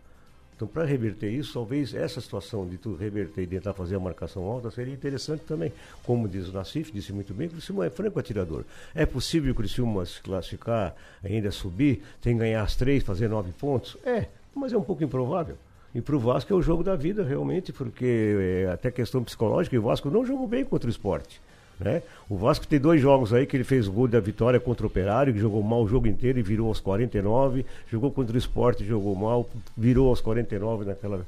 Então, 0.56 0.68
para 0.68 0.84
reverter 0.84 1.28
isso, 1.28 1.52
talvez 1.52 1.92
essa 1.94 2.20
situação 2.20 2.64
de 2.64 2.78
tu 2.78 2.94
reverter 2.94 3.42
e 3.42 3.46
tentar 3.46 3.74
fazer 3.74 3.96
a 3.96 4.00
marcação 4.00 4.44
alta 4.44 4.70
seria 4.70 4.94
interessante 4.94 5.40
também. 5.40 5.72
Como 6.04 6.28
diz 6.28 6.48
o 6.48 6.52
Nassif, 6.52 6.92
disse 6.92 7.12
muito 7.12 7.34
bem, 7.34 7.48
o 7.48 7.50
Criciúma 7.50 7.86
é 7.86 7.90
franco 7.90 8.20
atirador. 8.20 8.64
É 8.94 9.04
possível 9.04 9.50
o 9.52 9.54
Criciúma 9.54 10.06
se 10.06 10.20
classificar, 10.20 10.94
ainda 11.24 11.50
subir, 11.50 12.04
tem 12.22 12.34
que 12.34 12.38
ganhar 12.38 12.62
as 12.62 12.76
três, 12.76 13.02
fazer 13.02 13.28
nove 13.28 13.50
pontos? 13.50 13.96
É, 14.06 14.28
mas 14.54 14.72
é 14.72 14.78
um 14.78 14.82
pouco 14.84 15.02
improvável. 15.02 15.56
E 15.92 16.00
para 16.00 16.14
o 16.14 16.20
Vasco 16.20 16.52
é 16.52 16.56
o 16.56 16.62
jogo 16.62 16.84
da 16.84 16.94
vida, 16.94 17.24
realmente, 17.24 17.72
porque 17.72 18.64
é, 18.64 18.70
até 18.72 18.92
questão 18.92 19.24
psicológica, 19.24 19.74
e 19.74 19.78
o 19.78 19.82
Vasco 19.82 20.08
não 20.08 20.24
jogou 20.24 20.46
bem 20.46 20.64
contra 20.64 20.86
o 20.86 20.90
esporte. 20.90 21.40
Né? 21.78 22.02
O 22.28 22.36
Vasco 22.36 22.66
tem 22.66 22.78
dois 22.78 23.00
jogos 23.00 23.32
aí 23.32 23.46
que 23.46 23.56
ele 23.56 23.64
fez 23.64 23.88
o 23.88 23.92
gol 23.92 24.06
da 24.06 24.20
vitória 24.20 24.60
contra 24.60 24.86
o 24.86 24.88
Operário, 24.88 25.32
que 25.32 25.40
jogou 25.40 25.62
mal 25.62 25.82
o 25.82 25.88
jogo 25.88 26.06
inteiro 26.06 26.38
e 26.38 26.42
virou 26.42 26.68
aos 26.68 26.80
49. 26.80 27.64
Jogou 27.90 28.10
contra 28.10 28.34
o 28.34 28.38
esporte, 28.38 28.84
jogou 28.84 29.14
mal, 29.14 29.48
virou 29.76 30.08
aos 30.08 30.20
49 30.20 30.84
naquela. 30.84 31.26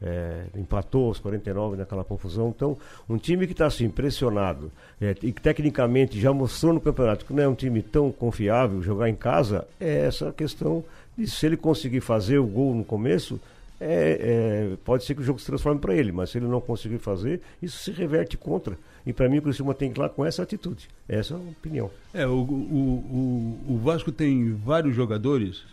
É, 0.00 0.44
empatou 0.56 1.08
aos 1.08 1.18
49 1.18 1.76
naquela 1.76 2.04
confusão. 2.04 2.54
Então, 2.54 2.76
um 3.08 3.18
time 3.18 3.46
que 3.46 3.52
está 3.52 3.66
assim, 3.66 3.90
pressionado 3.90 4.70
é, 5.00 5.10
e 5.20 5.32
que 5.32 5.42
tecnicamente 5.42 6.20
já 6.20 6.32
mostrou 6.32 6.72
no 6.72 6.80
campeonato 6.80 7.24
que 7.24 7.32
não 7.32 7.42
é 7.42 7.48
um 7.48 7.54
time 7.54 7.82
tão 7.82 8.12
confiável 8.12 8.80
jogar 8.80 9.08
em 9.08 9.16
casa, 9.16 9.66
é 9.80 10.06
essa 10.06 10.30
questão 10.30 10.84
de 11.16 11.28
se 11.28 11.44
ele 11.44 11.56
conseguir 11.56 12.00
fazer 12.00 12.38
o 12.38 12.46
gol 12.46 12.76
no 12.76 12.84
começo, 12.84 13.40
é, 13.80 14.70
é, 14.72 14.76
pode 14.84 15.04
ser 15.04 15.14
que 15.14 15.20
o 15.20 15.24
jogo 15.24 15.38
se 15.38 15.46
transforme 15.46 15.80
para 15.80 15.94
ele, 15.94 16.10
mas 16.10 16.30
se 16.30 16.38
ele 16.38 16.46
não 16.46 16.60
conseguir 16.60 16.98
fazer, 16.98 17.40
isso 17.62 17.78
se 17.78 17.92
reverte 17.92 18.36
contra. 18.36 18.76
E 19.06 19.12
para 19.12 19.28
mim 19.28 19.38
o 19.38 19.42
Criciúma 19.42 19.74
tem 19.74 19.92
que 19.92 19.98
ir 19.98 20.02
lá 20.02 20.08
com 20.08 20.24
essa 20.24 20.42
atitude. 20.42 20.88
Essa 21.08 21.34
é 21.34 21.36
a 21.36 21.40
opinião. 21.40 21.90
É, 22.12 22.26
o, 22.26 22.32
o, 22.32 23.62
o, 23.68 23.74
o 23.74 23.78
Vasco 23.78 24.10
tem 24.10 24.52
vários 24.52 24.94
jogadores 24.94 25.64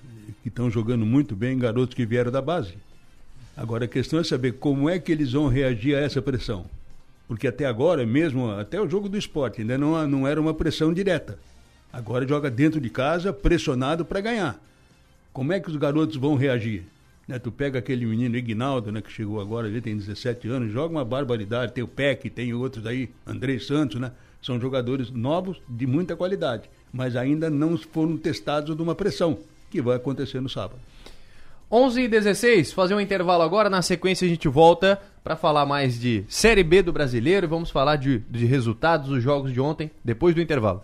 que 0.42 0.50
estão 0.50 0.70
jogando 0.70 1.06
muito 1.06 1.36
bem, 1.36 1.58
garotos 1.58 1.96
que 1.96 2.06
vieram 2.06 2.32
da 2.32 2.42
base. 2.42 2.76
Agora 3.58 3.86
a 3.86 3.88
questão 3.88 4.20
é 4.20 4.24
saber 4.24 4.54
como 4.54 4.90
é 4.90 5.00
que 5.00 5.12
eles 5.12 5.32
vão 5.32 5.48
reagir 5.48 5.96
a 5.96 6.00
essa 6.00 6.22
pressão. 6.22 6.66
Porque 7.28 7.48
até 7.48 7.66
agora, 7.66 8.06
mesmo 8.06 8.52
até 8.52 8.80
o 8.80 8.88
jogo 8.88 9.10
do 9.10 9.18
esporte, 9.18 9.62
ainda 9.62 9.78
não, 9.78 10.08
não 10.08 10.28
era 10.28 10.40
uma 10.40 10.54
pressão 10.54 10.94
direta. 10.94 11.40
Agora 11.92 12.28
joga 12.28 12.52
dentro 12.52 12.80
de 12.80 12.90
casa, 12.90 13.34
pressionado 13.34 14.06
para 14.06 14.22
ganhar. 14.22 14.62
Como 15.34 15.52
é 15.52 15.60
que 15.60 15.70
os 15.70 15.76
garotos 15.76 16.18
vão 16.18 16.36
reagir? 16.36 16.86
Né, 17.28 17.40
tu 17.40 17.52
pega 17.52 17.80
aquele 17.80 18.06
menino 18.06 18.38
Ignaldo, 18.38 18.92
né, 18.92 19.02
que 19.02 19.12
chegou 19.12 19.42
agora, 19.42 19.68
ele 19.68 19.82
tem 19.82 19.98
17 19.98 20.48
anos, 20.48 20.72
joga 20.72 20.94
uma 20.94 21.04
barbaridade. 21.04 21.74
Tem 21.74 21.84
o 21.84 21.88
Peck, 21.88 22.30
tem 22.30 22.54
outros 22.54 22.86
aí, 22.86 23.10
Andrei 23.26 23.60
Santos, 23.60 24.00
né? 24.00 24.12
São 24.42 24.60
jogadores 24.60 25.10
novos 25.10 25.60
de 25.68 25.88
muita 25.88 26.16
qualidade, 26.16 26.70
mas 26.94 27.16
ainda 27.16 27.50
não 27.50 27.76
foram 27.78 28.16
testados 28.16 28.76
de 28.76 28.82
uma 28.82 28.94
pressão, 28.94 29.40
que 29.72 29.82
vai 29.82 29.96
acontecer 29.96 30.40
no 30.40 30.48
sábado. 30.48 30.80
11 31.72 32.02
e 32.02 32.08
16, 32.08 32.74
fazer 32.74 32.94
um 32.94 33.00
intervalo 33.00 33.42
agora, 33.42 33.72
na 33.72 33.82
sequência 33.82 34.26
a 34.26 34.30
gente 34.30 34.48
volta 34.48 35.02
para 35.24 35.36
falar 35.36 35.66
mais 35.66 36.00
de 36.00 36.24
Série 36.28 36.64
B 36.64 36.84
do 36.84 36.94
Brasileiro 36.94 37.48
e 37.48 37.50
vamos 37.50 37.72
falar 37.72 37.96
de, 37.96 38.20
de 38.30 38.46
resultados 38.46 39.10
dos 39.10 39.24
jogos 39.24 39.52
de 39.52 39.60
ontem, 39.60 39.90
depois 40.04 40.36
do 40.36 40.42
intervalo. 40.42 40.84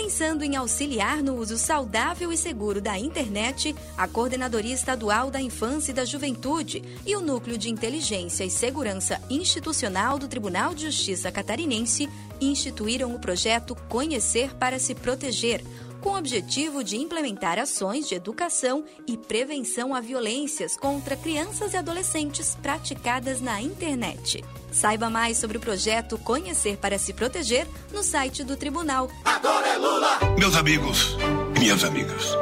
Pensando 0.00 0.44
em 0.44 0.54
auxiliar 0.54 1.24
no 1.24 1.34
uso 1.34 1.58
saudável 1.58 2.32
e 2.32 2.36
seguro 2.36 2.80
da 2.80 2.96
internet, 2.96 3.74
a 3.96 4.06
Coordenadoria 4.06 4.72
Estadual 4.72 5.28
da 5.28 5.40
Infância 5.40 5.90
e 5.90 5.94
da 5.94 6.04
Juventude 6.04 6.80
e 7.04 7.16
o 7.16 7.20
Núcleo 7.20 7.58
de 7.58 7.68
Inteligência 7.68 8.44
e 8.44 8.50
Segurança 8.50 9.20
Institucional 9.28 10.16
do 10.16 10.28
Tribunal 10.28 10.72
de 10.72 10.84
Justiça 10.84 11.32
Catarinense 11.32 12.08
instituíram 12.40 13.12
o 13.12 13.18
projeto 13.18 13.74
Conhecer 13.88 14.54
para 14.54 14.78
se 14.78 14.94
Proteger 14.94 15.64
com 16.00 16.10
o 16.10 16.18
objetivo 16.18 16.84
de 16.84 16.96
implementar 16.96 17.58
ações 17.58 18.08
de 18.08 18.14
educação 18.14 18.84
e 19.06 19.16
prevenção 19.16 19.94
a 19.94 20.00
violências 20.00 20.76
contra 20.76 21.16
crianças 21.16 21.74
e 21.74 21.76
adolescentes 21.76 22.56
praticadas 22.60 23.40
na 23.40 23.60
internet. 23.60 24.44
Saiba 24.70 25.08
mais 25.08 25.38
sobre 25.38 25.56
o 25.56 25.60
projeto 25.60 26.18
Conhecer 26.18 26.76
para 26.76 26.98
se 26.98 27.12
Proteger 27.12 27.66
no 27.92 28.02
site 28.02 28.44
do 28.44 28.56
Tribunal. 28.56 29.10
Agora 29.24 29.66
é 29.66 29.76
Lula! 29.76 30.18
Meus 30.38 30.56
amigos 30.56 31.16
e 31.56 31.58
minhas 31.58 31.82
amigas, 31.84 32.36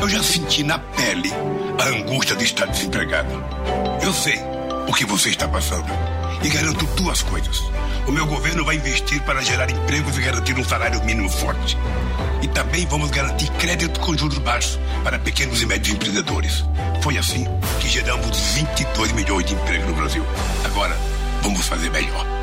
eu 0.00 0.08
já 0.08 0.22
senti 0.22 0.62
na 0.62 0.78
pele 0.78 1.30
a 1.78 1.88
angústia 1.88 2.36
de 2.36 2.44
estar 2.44 2.66
desempregado. 2.66 3.30
Eu 4.02 4.12
sei 4.12 4.49
o 4.88 4.92
que 4.92 5.04
você 5.04 5.30
está 5.30 5.48
passando. 5.48 5.86
E 6.42 6.48
garanto 6.48 6.86
duas 6.96 7.22
coisas. 7.22 7.62
O 8.06 8.12
meu 8.12 8.26
governo 8.26 8.64
vai 8.64 8.76
investir 8.76 9.20
para 9.22 9.42
gerar 9.42 9.70
empregos 9.70 10.16
e 10.16 10.22
garantir 10.22 10.58
um 10.58 10.64
salário 10.64 11.02
mínimo 11.04 11.28
forte. 11.28 11.76
E 12.42 12.48
também 12.48 12.86
vamos 12.86 13.10
garantir 13.10 13.50
crédito 13.52 14.00
com 14.00 14.16
juros 14.16 14.38
baixos 14.38 14.78
para 15.04 15.18
pequenos 15.18 15.60
e 15.60 15.66
médios 15.66 15.94
empreendedores. 15.94 16.64
Foi 17.02 17.18
assim 17.18 17.46
que 17.80 17.88
geramos 17.88 18.36
22 18.54 19.12
milhões 19.12 19.46
de 19.46 19.54
empregos 19.54 19.88
no 19.88 19.94
Brasil. 19.94 20.24
Agora, 20.64 20.96
vamos 21.42 21.66
fazer 21.66 21.90
melhor. 21.90 22.39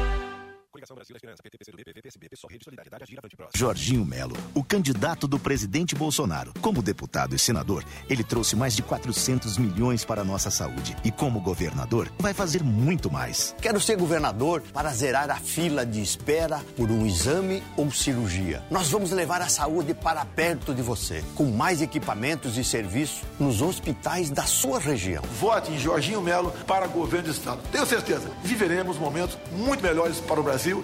Jorginho 3.56 4.06
Melo, 4.06 4.36
o 4.54 4.64
candidato 4.64 5.28
do 5.28 5.40
presidente 5.40 5.96
Bolsonaro. 5.96 6.54
Como 6.62 6.82
deputado 6.82 7.36
e 7.36 7.40
senador, 7.40 7.84
ele 8.10 8.24
trouxe 8.24 8.56
mais 8.56 8.76
de 8.76 8.84
400 8.84 9.58
milhões 9.58 10.04
para 10.04 10.22
a 10.22 10.26
nossa 10.26 10.50
saúde. 10.50 10.96
E 11.04 11.12
como 11.12 11.40
governador, 11.40 12.12
vai 12.20 12.34
fazer 12.34 12.62
muito 12.64 13.10
mais. 13.10 13.56
Quero 13.62 13.80
ser 13.80 13.98
governador 13.98 14.62
para 14.74 14.90
zerar 14.90 15.30
a 15.30 15.36
fila 15.36 15.86
de 15.86 16.02
espera 16.02 16.60
por 16.76 16.92
um 16.92 17.06
exame 17.06 17.64
ou 17.78 17.92
cirurgia. 17.92 18.64
Nós 18.70 18.90
vamos 18.90 19.12
levar 19.12 19.42
a 19.42 19.50
saúde 19.50 19.94
para 19.94 20.26
perto 20.26 20.74
de 20.74 20.82
você, 20.82 21.24
com 21.36 21.46
mais 21.46 21.82
equipamentos 21.82 22.58
e 22.58 22.64
serviços 22.64 23.22
nos 23.40 23.62
hospitais 23.62 24.30
da 24.30 24.44
sua 24.44 24.80
região. 24.80 25.24
Vote 25.40 25.72
em 25.72 25.80
Jorginho 25.80 26.22
Melo 26.22 26.52
para 26.68 26.88
governo 26.88 27.28
do 27.28 27.32
Estado. 27.32 27.62
Tenho 27.72 27.86
certeza, 27.86 28.30
viveremos 28.44 28.98
momentos 28.98 29.38
muito 29.52 29.82
melhores 29.82 30.20
para 30.20 30.40
o 30.40 30.44
Brasil 30.44 30.84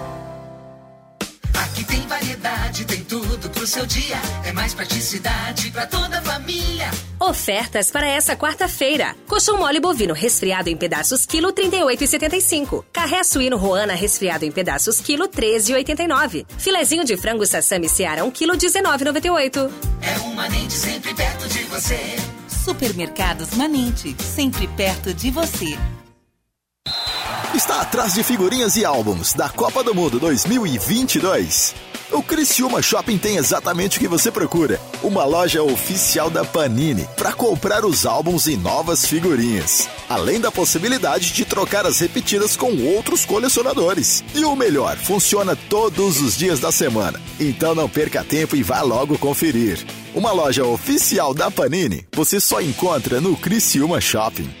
Tudo 3.11 3.49
pro 3.49 3.67
seu 3.67 3.85
dia. 3.85 4.15
É 4.45 4.53
mais 4.53 4.73
praticidade 4.73 5.69
pra 5.69 5.85
toda 5.85 6.19
a 6.19 6.21
família. 6.21 6.89
Ofertas 7.19 7.91
para 7.91 8.07
essa 8.07 8.37
quarta-feira. 8.37 9.13
Colchão 9.27 9.57
mole 9.57 9.81
bovino 9.81 10.13
resfriado 10.13 10.69
em 10.69 10.77
pedaços 10.77 11.25
quilo 11.25 11.51
38,75. 11.51 12.85
Carré 12.93 13.21
suíno 13.25 13.57
Roana 13.57 13.93
resfriado 13.93 14.45
em 14.45 14.51
pedaços 14.51 15.01
quilo 15.01 15.27
13,89. 15.27 16.45
Filezinho 16.57 17.03
de 17.03 17.17
frango 17.17 17.45
sassami 17.45 17.89
Seara 17.89 18.23
1 18.23 18.31
quilo 18.31 18.53
19,98. 18.53 19.69
É 20.01 20.19
um 20.21 20.33
manente 20.33 20.71
sempre 20.71 21.13
perto 21.13 21.49
de 21.49 21.63
você. 21.65 21.99
Supermercados 22.63 23.55
Manente, 23.55 24.15
sempre 24.23 24.69
perto 24.69 25.13
de 25.13 25.31
você. 25.31 25.77
Está 27.53 27.81
atrás 27.81 28.13
de 28.13 28.23
figurinhas 28.23 28.77
e 28.77 28.85
álbuns 28.85 29.33
da 29.33 29.49
Copa 29.49 29.83
do 29.83 29.93
Mundo 29.93 30.17
2022. 30.17 31.90
O 32.11 32.21
Criciúma 32.21 32.81
Shopping 32.81 33.17
tem 33.17 33.37
exatamente 33.37 33.95
o 33.95 33.99
que 34.01 34.07
você 34.07 34.29
procura. 34.29 34.81
Uma 35.01 35.23
loja 35.23 35.63
oficial 35.63 36.29
da 36.29 36.43
Panini 36.43 37.07
para 37.15 37.31
comprar 37.31 37.85
os 37.85 38.05
álbuns 38.05 38.47
e 38.47 38.57
novas 38.57 39.05
figurinhas. 39.05 39.87
Além 40.09 40.37
da 40.37 40.51
possibilidade 40.51 41.31
de 41.31 41.45
trocar 41.45 41.85
as 41.85 41.99
repetidas 41.99 42.57
com 42.57 42.75
outros 42.93 43.23
colecionadores. 43.23 44.25
E 44.35 44.43
o 44.43 44.57
melhor, 44.57 44.97
funciona 44.97 45.55
todos 45.55 46.19
os 46.19 46.37
dias 46.37 46.59
da 46.59 46.69
semana. 46.69 47.17
Então 47.39 47.73
não 47.73 47.87
perca 47.87 48.25
tempo 48.25 48.57
e 48.57 48.63
vá 48.63 48.81
logo 48.81 49.17
conferir. 49.17 49.79
Uma 50.13 50.33
loja 50.33 50.65
oficial 50.65 51.33
da 51.33 51.49
Panini 51.49 52.05
você 52.13 52.41
só 52.41 52.61
encontra 52.61 53.21
no 53.21 53.37
Criciúma 53.37 54.01
Shopping. 54.01 54.60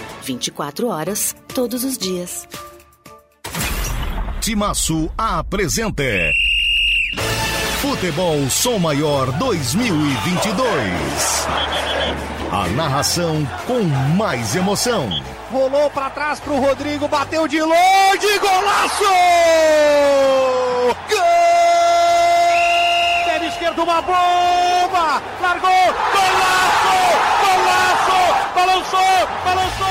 24 0.21 0.87
horas, 0.87 1.35
todos 1.53 1.83
os 1.83 1.97
dias. 1.97 2.47
Timaço 4.41 5.09
apresenta 5.17 6.03
Futebol 7.81 8.49
Som 8.49 8.79
Maior 8.79 9.31
2022. 9.33 11.47
A 12.51 12.67
narração 12.69 13.45
com 13.65 13.81
mais 14.17 14.55
emoção. 14.55 15.09
Rolou 15.51 15.89
pra 15.89 16.09
trás 16.09 16.39
pro 16.39 16.59
Rodrigo, 16.59 17.07
bateu 17.07 17.47
de 17.47 17.61
longe, 17.61 18.39
golaço! 18.39 19.03
Gol! 21.09 21.19
Pé 23.25 23.47
esquerdo, 23.47 23.83
uma 23.83 24.01
bomba! 24.01 25.21
Largou, 25.41 25.93
golaço! 26.13 26.97
Golaço! 27.43 28.21
Balançou, 28.55 29.27
balançou! 29.45 29.90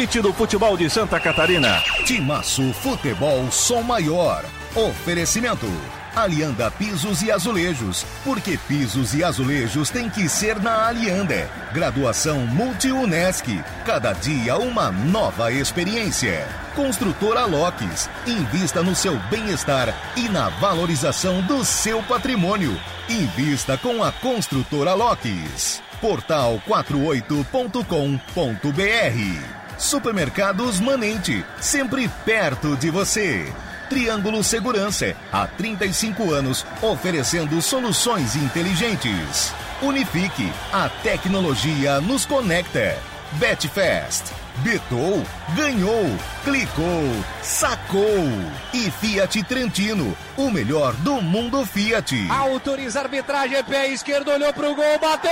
elite 0.01 0.19
do 0.19 0.33
futebol 0.33 0.75
de 0.75 0.89
Santa 0.89 1.19
Catarina. 1.19 1.79
Timaço 2.05 2.73
Futebol 2.73 3.51
Som 3.51 3.83
Maior. 3.83 4.43
Oferecimento. 4.75 5.67
Alianda 6.15 6.71
Pisos 6.71 7.21
e 7.21 7.31
Azulejos. 7.31 8.03
Porque 8.23 8.57
pisos 8.67 9.13
e 9.13 9.23
azulejos 9.23 9.91
tem 9.91 10.09
que 10.09 10.27
ser 10.27 10.59
na 10.59 10.87
Alianda. 10.87 11.47
Graduação 11.71 12.47
Multi-UNESC. 12.47 13.63
Cada 13.85 14.13
dia 14.13 14.57
uma 14.57 14.91
nova 14.91 15.51
experiência. 15.51 16.47
Construtora 16.75 17.45
Locks. 17.45 18.09
Invista 18.25 18.81
no 18.81 18.95
seu 18.95 19.15
bem-estar 19.29 19.95
e 20.17 20.27
na 20.29 20.49
valorização 20.49 21.43
do 21.43 21.63
seu 21.63 22.01
patrimônio. 22.03 22.75
Invista 23.07 23.77
com 23.77 24.03
a 24.03 24.11
Construtora 24.11 24.95
Locks. 24.95 25.79
Portal 26.01 26.59
48.com.br. 26.67 29.60
Supermercados 29.81 30.79
Manente, 30.79 31.43
sempre 31.59 32.07
perto 32.23 32.77
de 32.77 32.91
você. 32.91 33.51
Triângulo 33.89 34.43
Segurança, 34.43 35.15
há 35.33 35.47
35 35.47 36.31
anos, 36.31 36.65
oferecendo 36.83 37.59
soluções 37.63 38.35
inteligentes. 38.35 39.51
Unifique, 39.81 40.53
a 40.71 40.87
tecnologia 40.87 41.99
nos 41.99 42.27
conecta. 42.27 42.95
Betfest. 43.33 44.31
Betou, 44.57 45.23
ganhou, 45.55 46.05
clicou, 46.43 47.03
sacou. 47.41 48.29
E 48.73 48.91
Fiat 48.91 49.43
Trentino, 49.43 50.15
o 50.37 50.51
melhor 50.51 50.93
do 50.97 51.19
mundo 51.21 51.65
Fiat. 51.65 52.27
Autoriza 52.29 52.99
a 52.99 53.03
arbitragem, 53.03 53.63
pé 53.63 53.87
esquerdo, 53.87 54.29
olhou 54.29 54.53
pro 54.53 54.75
gol, 54.75 54.99
bateu! 54.99 55.31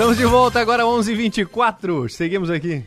Estamos 0.00 0.16
de 0.16 0.24
volta 0.24 0.58
agora 0.58 0.84
11h24. 0.84 2.08
Seguimos 2.08 2.48
aqui. 2.48 2.82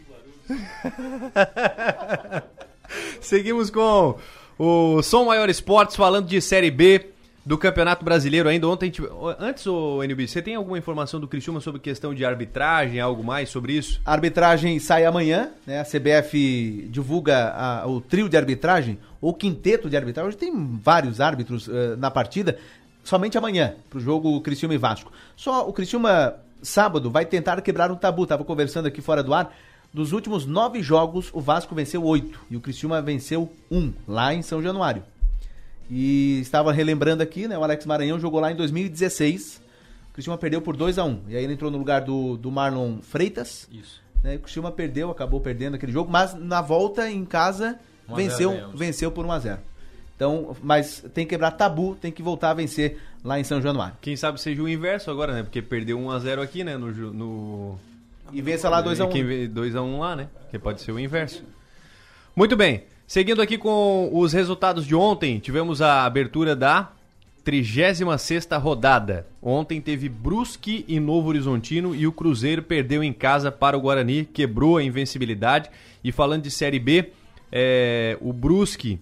Seguimos 3.22 3.70
com 3.70 4.18
o 4.58 5.00
Som 5.04 5.26
Maior 5.26 5.48
Esportes 5.48 5.96
falando 5.96 6.26
de 6.26 6.42
Série 6.42 6.72
B 6.72 7.12
do 7.46 7.56
Campeonato 7.56 8.04
Brasileiro 8.04 8.50
ainda. 8.50 8.68
Ontem, 8.68 8.88
gente- 8.88 9.04
antes, 9.38 9.68
o 9.68 10.02
NB, 10.02 10.28
você 10.28 10.42
tem 10.42 10.56
alguma 10.56 10.76
informação 10.76 11.20
do 11.20 11.28
Criciúma 11.28 11.60
sobre 11.60 11.80
questão 11.80 12.16
de 12.16 12.26
arbitragem, 12.26 13.00
algo 13.00 13.24
mais 13.24 13.48
sobre 13.50 13.74
isso? 13.74 14.02
A 14.04 14.12
arbitragem 14.12 14.80
sai 14.80 15.06
amanhã, 15.06 15.52
né? 15.68 15.82
A 15.82 15.86
CBF 15.86 16.88
divulga 16.90 17.54
a- 17.56 17.86
o 17.86 18.02
trio 18.02 18.28
de 18.28 18.38
arbitragem, 18.38 18.98
ou 19.22 19.36
quinteto 19.36 19.88
de 19.88 19.96
arbitragem. 19.96 20.30
Hoje 20.30 20.38
tem 20.38 20.52
vários 20.82 21.22
árbitros 21.22 21.70
eh, 21.72 21.96
na 21.96 22.10
partida, 22.10 22.58
somente 23.04 23.38
amanhã, 23.38 23.76
pro 23.88 24.00
jogo 24.00 24.42
Criciúma 24.42 24.74
e 24.74 24.80
Vasco. 24.80 25.12
Só 25.36 25.70
o 25.70 25.74
Criciúma, 25.74 26.38
sábado, 26.64 27.12
vai 27.12 27.26
tentar 27.26 27.62
quebrar 27.62 27.92
um 27.92 27.96
tabu. 27.96 28.26
Tava 28.26 28.44
conversando 28.44 28.88
aqui 28.88 29.02
fora 29.02 29.22
do 29.22 29.34
ar. 29.34 29.56
Dos 29.94 30.12
últimos 30.12 30.46
nove 30.46 30.82
jogos, 30.82 31.30
o 31.34 31.40
Vasco 31.40 31.76
venceu 31.76 32.04
oito 32.04 32.40
e 32.50 32.58
o 32.58 32.62
Criciúma 32.62 33.00
venceu 33.00 33.52
um, 33.70 33.94
lá 34.08 34.34
em 34.34 34.42
São 34.42 34.62
Januário. 34.62 35.04
E 35.90 36.40
estava 36.40 36.74
relembrando 36.74 37.22
aqui, 37.22 37.48
né? 37.48 37.56
O 37.56 37.64
Alex 37.64 37.86
Maranhão 37.86 38.20
jogou 38.20 38.40
lá 38.40 38.52
em 38.52 38.56
2016. 38.56 39.62
O 40.10 40.14
Criciúma 40.14 40.38
perdeu 40.38 40.62
por 40.62 40.76
2 40.76 40.98
a 40.98 41.04
1 41.04 41.22
E 41.28 41.38
aí 41.38 41.44
ele 41.44 41.54
entrou 41.54 41.70
no 41.70 41.78
lugar 41.78 42.02
do, 42.02 42.38
do 42.38 42.50
Marlon 42.50 43.00
Freitas. 43.02 43.68
Isso. 43.72 44.02
Né? 44.24 44.36
O 44.36 44.40
Criciúma 44.40 44.72
perdeu, 44.72 45.12
acabou 45.12 45.40
perdendo 45.42 45.76
aquele 45.76 45.92
jogo, 45.92 46.10
mas 46.10 46.34
na 46.34 46.62
volta 46.62 47.10
em 47.10 47.26
casa 47.26 47.80
1 48.10 48.14
a 48.14 48.16
0 48.16 48.16
venceu, 48.16 48.70
venceu 48.74 49.12
por 49.12 49.26
1 49.26 49.32
a 49.32 49.40
0 49.40 49.60
Então, 50.16 50.56
mas 50.62 51.04
tem 51.14 51.26
que 51.26 51.32
quebrar 51.32 51.52
tabu, 51.52 51.96
tem 51.96 52.12
que 52.12 52.22
voltar 52.22 52.52
a 52.52 52.54
vencer 52.54 53.00
lá 53.24 53.40
em 53.40 53.44
São 53.44 53.62
Januário. 53.62 53.96
Quem 54.02 54.16
sabe 54.16 54.40
seja 54.40 54.62
o 54.62 54.70
inverso 54.70 55.10
agora, 55.10 55.34
né? 55.34 55.44
Porque 55.44 55.62
perdeu 55.62 56.00
1x0 56.00 56.42
aqui, 56.42 56.64
né? 56.64 56.78
No, 56.78 56.92
no... 56.92 57.80
E 58.32 58.42
vença 58.42 58.70
lá 58.70 58.82
2 58.82 59.02
a 59.02 59.06
1 59.06 59.10
2x1 59.10 60.00
lá, 60.00 60.16
né? 60.16 60.28
Que 60.50 60.60
pode 60.60 60.82
ser 60.82 60.92
o 60.92 61.00
inverso. 61.00 61.44
Muito 62.36 62.56
bem. 62.56 62.84
Seguindo 63.06 63.42
aqui 63.42 63.58
com 63.58 64.10
os 64.14 64.34
resultados 64.34 64.86
de 64.86 64.96
ontem, 64.96 65.40
tivemos 65.40 65.82
a 65.82 66.06
abertura 66.06 66.56
da 66.56 66.92
36ª 67.46 68.60
rodada. 68.60 69.28
Ontem 69.42 69.82
teve 69.82 70.08
Brusque 70.08 70.86
e 70.88 71.00
Novo 71.00 71.30
Horizontino 71.30 71.94
e 71.94 72.08
o 72.08 72.12
Cruzeiro 72.12 72.64
perdeu 72.64 73.04
em 73.04 73.12
casa 73.12 73.52
para 73.52 73.78
o 73.78 73.82
Guarani, 73.82 74.26
quebrou 74.26 74.78
a 74.78 74.84
invencibilidade. 74.84 75.70
E 76.04 76.12
falando 76.12 76.44
de 76.44 76.52
Série 76.52 76.80
B, 76.80 77.12
é, 77.52 78.18
o 78.22 78.32
Brusque 78.32 79.00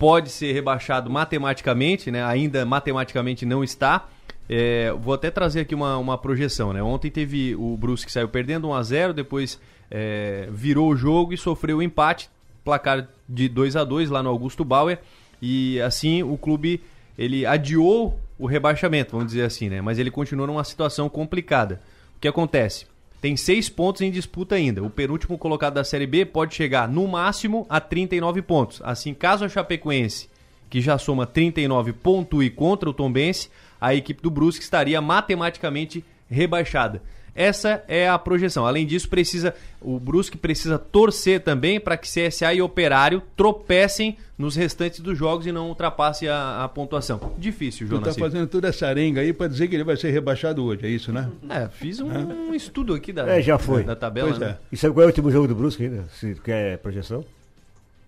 pode 0.00 0.30
ser 0.30 0.52
rebaixado 0.52 1.10
matematicamente, 1.10 2.10
né? 2.10 2.24
Ainda 2.24 2.64
matematicamente 2.64 3.44
não 3.44 3.62
está. 3.62 4.08
É, 4.48 4.90
vou 4.92 5.12
até 5.12 5.30
trazer 5.30 5.60
aqui 5.60 5.74
uma, 5.74 5.98
uma 5.98 6.16
projeção, 6.16 6.72
né? 6.72 6.82
Ontem 6.82 7.10
teve 7.10 7.54
o 7.54 7.76
Brusque 7.76 8.06
que 8.06 8.12
saiu 8.12 8.26
perdendo 8.26 8.66
1 8.68 8.74
a 8.74 8.82
0 8.82 9.12
depois 9.12 9.60
é, 9.90 10.48
virou 10.50 10.88
o 10.88 10.96
jogo 10.96 11.34
e 11.34 11.36
sofreu 11.36 11.76
o 11.76 11.82
empate, 11.82 12.30
placar 12.64 13.08
de 13.28 13.46
2 13.46 13.76
a 13.76 13.84
2 13.84 14.08
lá 14.08 14.22
no 14.22 14.30
Augusto 14.30 14.64
Bauer. 14.64 15.00
E 15.40 15.78
assim 15.82 16.22
o 16.22 16.38
clube 16.38 16.80
ele 17.18 17.44
adiou 17.44 18.18
o 18.38 18.46
rebaixamento, 18.46 19.12
vamos 19.12 19.26
dizer 19.26 19.42
assim, 19.42 19.68
né? 19.68 19.82
Mas 19.82 19.98
ele 19.98 20.10
continua 20.10 20.46
numa 20.46 20.64
situação 20.64 21.10
complicada. 21.10 21.78
O 22.16 22.20
que 22.20 22.26
acontece? 22.26 22.86
Tem 23.20 23.36
seis 23.36 23.68
pontos 23.68 24.00
em 24.00 24.10
disputa 24.10 24.54
ainda. 24.54 24.82
O 24.82 24.88
penúltimo 24.88 25.36
colocado 25.36 25.74
da 25.74 25.84
Série 25.84 26.06
B 26.06 26.24
pode 26.24 26.54
chegar 26.54 26.88
no 26.88 27.06
máximo 27.06 27.66
a 27.68 27.78
39 27.78 28.40
pontos. 28.40 28.80
Assim, 28.82 29.12
caso 29.12 29.44
a 29.44 29.48
Chapecoense, 29.48 30.28
que 30.70 30.80
já 30.80 30.96
soma 30.96 31.26
39, 31.26 31.92
pontue 31.92 32.48
contra 32.48 32.88
o 32.88 32.94
Tombense, 32.94 33.50
a 33.78 33.94
equipe 33.94 34.22
do 34.22 34.30
Brusque 34.30 34.62
estaria 34.62 35.00
matematicamente 35.02 36.02
rebaixada. 36.30 37.02
Essa 37.34 37.82
é 37.88 38.08
a 38.08 38.18
projeção. 38.18 38.66
Além 38.66 38.86
disso, 38.86 39.08
precisa 39.08 39.54
o 39.80 39.98
Brusque 39.98 40.36
precisa 40.36 40.78
torcer 40.78 41.40
também 41.40 41.80
para 41.80 41.96
que 41.96 42.06
CSA 42.06 42.52
e 42.52 42.60
Operário 42.60 43.22
tropecem 43.36 44.16
nos 44.36 44.54
restantes 44.56 45.00
dos 45.00 45.16
jogos 45.16 45.46
e 45.46 45.52
não 45.52 45.68
ultrapasse 45.68 46.28
a, 46.28 46.64
a 46.64 46.68
pontuação. 46.68 47.32
Difícil, 47.38 47.86
Tu 47.86 47.90
João 47.90 48.00
tá 48.02 48.08
Nascimento. 48.08 48.32
fazendo 48.32 48.48
toda 48.48 48.68
essa 48.68 48.86
arenga 48.86 49.20
aí 49.22 49.32
pra 49.32 49.46
dizer 49.48 49.68
que 49.68 49.74
ele 49.74 49.84
vai 49.84 49.96
ser 49.96 50.10
rebaixado 50.10 50.62
hoje, 50.64 50.84
é 50.86 50.88
isso, 50.88 51.12
né? 51.12 51.30
É, 51.48 51.68
fiz 51.68 52.00
um, 52.00 52.08
um 52.10 52.54
estudo 52.54 52.94
aqui 52.94 53.12
da, 53.12 53.26
É, 53.26 53.40
já 53.40 53.58
foi. 53.58 53.84
da 53.84 53.96
tabela. 53.96 54.28
Pois 54.28 54.38
né? 54.40 54.56
E 54.70 54.76
sabe 54.76 54.92
qual 54.94 55.02
é 55.02 55.06
o 55.06 55.08
último 55.08 55.30
jogo 55.30 55.48
do 55.48 55.54
Brusque 55.54 55.84
ainda? 55.84 56.04
Se 56.18 56.34
quer 56.44 56.78
projeção? 56.78 57.24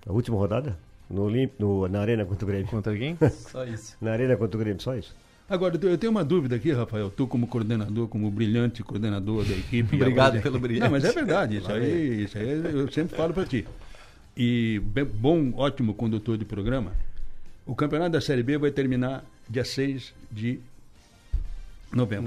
A 0.06 0.12
última 0.12 0.36
rodada? 0.36 0.76
No, 1.08 1.30
no 1.58 1.88
na 1.88 2.00
Arena 2.00 2.24
contra 2.24 2.44
o 2.44 2.48
Grêmio. 2.48 2.66
Contra 2.68 2.96
quem? 2.96 3.16
Só 3.30 3.64
isso. 3.64 3.96
na 4.00 4.12
Arena 4.12 4.36
contra 4.36 4.56
o 4.56 4.60
Grêmio, 4.60 4.80
só 4.80 4.94
isso. 4.94 5.14
Agora, 5.52 5.78
eu 5.82 5.98
tenho 5.98 6.10
uma 6.10 6.24
dúvida 6.24 6.56
aqui, 6.56 6.72
Rafael. 6.72 7.10
Tu, 7.10 7.26
como 7.26 7.46
coordenador, 7.46 8.08
como 8.08 8.30
brilhante 8.30 8.82
coordenador 8.82 9.44
da 9.44 9.52
equipe. 9.52 9.96
Obrigado 9.96 10.38
a- 10.38 10.40
pelo 10.40 10.58
brilhante. 10.58 10.84
Não, 10.84 10.90
mas 10.90 11.04
é 11.04 11.12
verdade. 11.12 11.58
Isso 11.58 11.70
aí, 11.70 12.24
isso 12.24 12.38
aí 12.38 12.48
eu 12.74 12.90
sempre 12.90 13.14
falo 13.14 13.34
para 13.34 13.44
ti. 13.44 13.66
E 14.34 14.80
bom, 15.14 15.52
ótimo 15.54 15.92
condutor 15.92 16.38
de 16.38 16.46
programa. 16.46 16.92
O 17.66 17.74
campeonato 17.76 18.12
da 18.12 18.20
Série 18.22 18.42
B 18.42 18.56
vai 18.56 18.70
terminar 18.70 19.26
dia 19.46 19.62
6 19.62 20.14
de 20.30 20.58
novembro. 21.92 22.24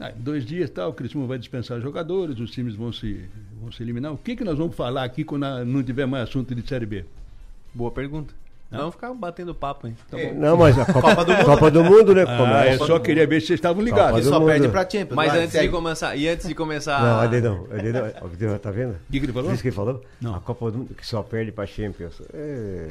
Ah, 0.00 0.10
em 0.10 0.20
dois 0.22 0.46
dias 0.46 0.70
tal, 0.70 0.90
o 0.90 0.94
Criciúma 0.94 1.26
vai 1.26 1.38
dispensar 1.38 1.78
jogadores, 1.82 2.40
os 2.40 2.50
times 2.50 2.74
vão 2.74 2.90
se, 2.90 3.20
vão 3.60 3.70
se 3.70 3.82
eliminar. 3.82 4.12
O 4.14 4.16
que, 4.18 4.34
que 4.34 4.44
nós 4.44 4.56
vamos 4.56 4.74
falar 4.74 5.04
aqui 5.04 5.24
quando 5.24 5.44
não 5.66 5.82
tiver 5.82 6.06
mais 6.06 6.26
assunto 6.28 6.54
de 6.54 6.66
Série 6.66 6.86
B? 6.86 7.04
Boa 7.74 7.90
pergunta. 7.90 8.32
Não 8.70 8.90
ficar 8.90 9.14
batendo 9.14 9.54
papo, 9.54 9.86
hein? 9.86 9.96
Tá 10.10 10.16
bom. 10.16 10.34
Não, 10.34 10.56
mas 10.56 10.76
a 10.76 10.84
Copa, 10.84 11.14
Copa 11.44 11.70
do 11.70 11.84
Mundo, 11.84 12.14
né? 12.14 12.24
Ah, 12.26 12.66
eu 12.66 12.78
só 12.84 12.98
queria 12.98 13.26
ver 13.26 13.40
se 13.40 13.48
vocês 13.48 13.58
estavam 13.58 13.84
Copa 13.84 13.96
ligados. 13.96 14.24
do 14.24 14.28
Só 14.28 14.40
Mundo. 14.40 14.48
perde 14.48 14.68
pra 14.68 14.82
Champions. 14.82 15.14
Mas 15.14 15.28
vai, 15.28 15.38
antes 15.38 15.52
de 15.52 15.58
segue. 15.58 15.72
começar, 15.72 16.16
e 16.16 16.28
antes 16.28 16.48
de 16.48 16.54
começar. 16.54 17.00
Não, 17.00 17.20
ali 17.20 17.40
não. 17.40 17.66
Ali 17.70 17.92
não. 17.92 18.58
Tá 18.58 18.70
vendo? 18.72 18.92
O 18.92 19.12
que, 19.12 19.20
que 19.20 19.26
ele 19.26 19.32
falou? 19.32 19.52
Isso 19.52 19.62
que 19.62 19.68
ele 19.68 19.76
falou? 19.76 20.04
Não. 20.20 20.34
A 20.34 20.40
Copa 20.40 20.70
do 20.72 20.78
Mundo 20.78 20.94
que 20.94 21.06
só 21.06 21.22
perde 21.22 21.52
pra 21.52 21.66
Champions. 21.66 22.20
É... 22.32 22.88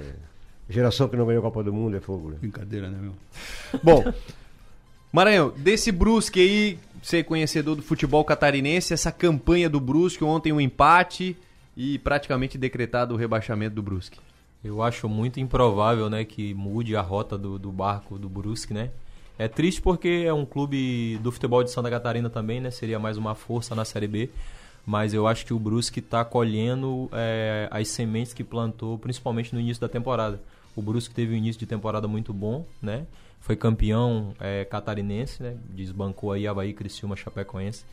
Geração 0.69 1.09
que 1.09 1.17
não 1.17 1.25
ganhou 1.25 1.39
a 1.39 1.43
Copa 1.43 1.63
do 1.63 1.73
Mundo 1.73 1.97
é 1.97 1.99
fogo. 1.99 2.29
Né? 2.29 2.37
Brincadeira, 2.39 2.89
né, 2.89 2.97
meu? 3.01 3.13
Bom, 3.83 4.05
Maranhão, 5.11 5.53
desse 5.57 5.91
Brusque 5.91 6.39
aí, 6.39 6.79
ser 7.01 7.23
conhecedor 7.23 7.75
do 7.75 7.81
futebol 7.83 8.23
catarinense, 8.23 8.93
essa 8.93 9.11
campanha 9.11 9.69
do 9.69 9.79
Brusque, 9.79 10.23
ontem 10.23 10.51
um 10.51 10.59
empate 10.61 11.37
e 11.75 11.99
praticamente 11.99 12.57
decretado 12.57 13.13
o 13.13 13.17
rebaixamento 13.17 13.75
do 13.75 13.83
Brusque. 13.83 14.19
Eu 14.63 14.81
acho 14.81 15.09
muito 15.09 15.39
improvável, 15.39 16.09
né, 16.09 16.23
que 16.23 16.53
mude 16.53 16.95
a 16.95 17.01
rota 17.01 17.37
do, 17.37 17.59
do 17.59 17.71
barco 17.71 18.17
do 18.17 18.29
Brusque, 18.29 18.73
né? 18.73 18.91
É 19.37 19.47
triste 19.47 19.81
porque 19.81 20.23
é 20.25 20.33
um 20.33 20.45
clube 20.45 21.17
do 21.17 21.31
futebol 21.31 21.63
de 21.63 21.71
Santa 21.71 21.89
Catarina 21.89 22.29
também, 22.29 22.61
né? 22.61 22.69
Seria 22.69 22.99
mais 22.99 23.17
uma 23.17 23.33
força 23.33 23.73
na 23.73 23.83
Série 23.83 24.07
B. 24.07 24.29
Mas 24.85 25.13
eu 25.13 25.27
acho 25.27 25.45
que 25.45 25.53
o 25.53 25.59
Brusque 25.59 25.99
está 25.99 26.23
colhendo 26.23 27.09
é, 27.11 27.67
as 27.71 27.87
sementes 27.87 28.33
que 28.33 28.43
plantou, 28.43 28.97
principalmente 28.97 29.53
no 29.53 29.59
início 29.59 29.81
da 29.81 29.89
temporada. 29.89 30.39
O 30.75 30.81
Brusque 30.81 31.13
teve 31.13 31.33
um 31.33 31.37
início 31.37 31.59
de 31.59 31.65
temporada 31.65 32.07
muito 32.07 32.33
bom, 32.33 32.65
né? 32.81 33.05
Foi 33.39 33.55
campeão 33.55 34.33
é, 34.39 34.65
catarinense, 34.65 35.41
né? 35.41 35.55
Desbancou 35.69 36.31
aí 36.31 36.47
Havaí, 36.47 36.73
Criciúma, 36.73 37.15
Chapecoense. 37.15 37.83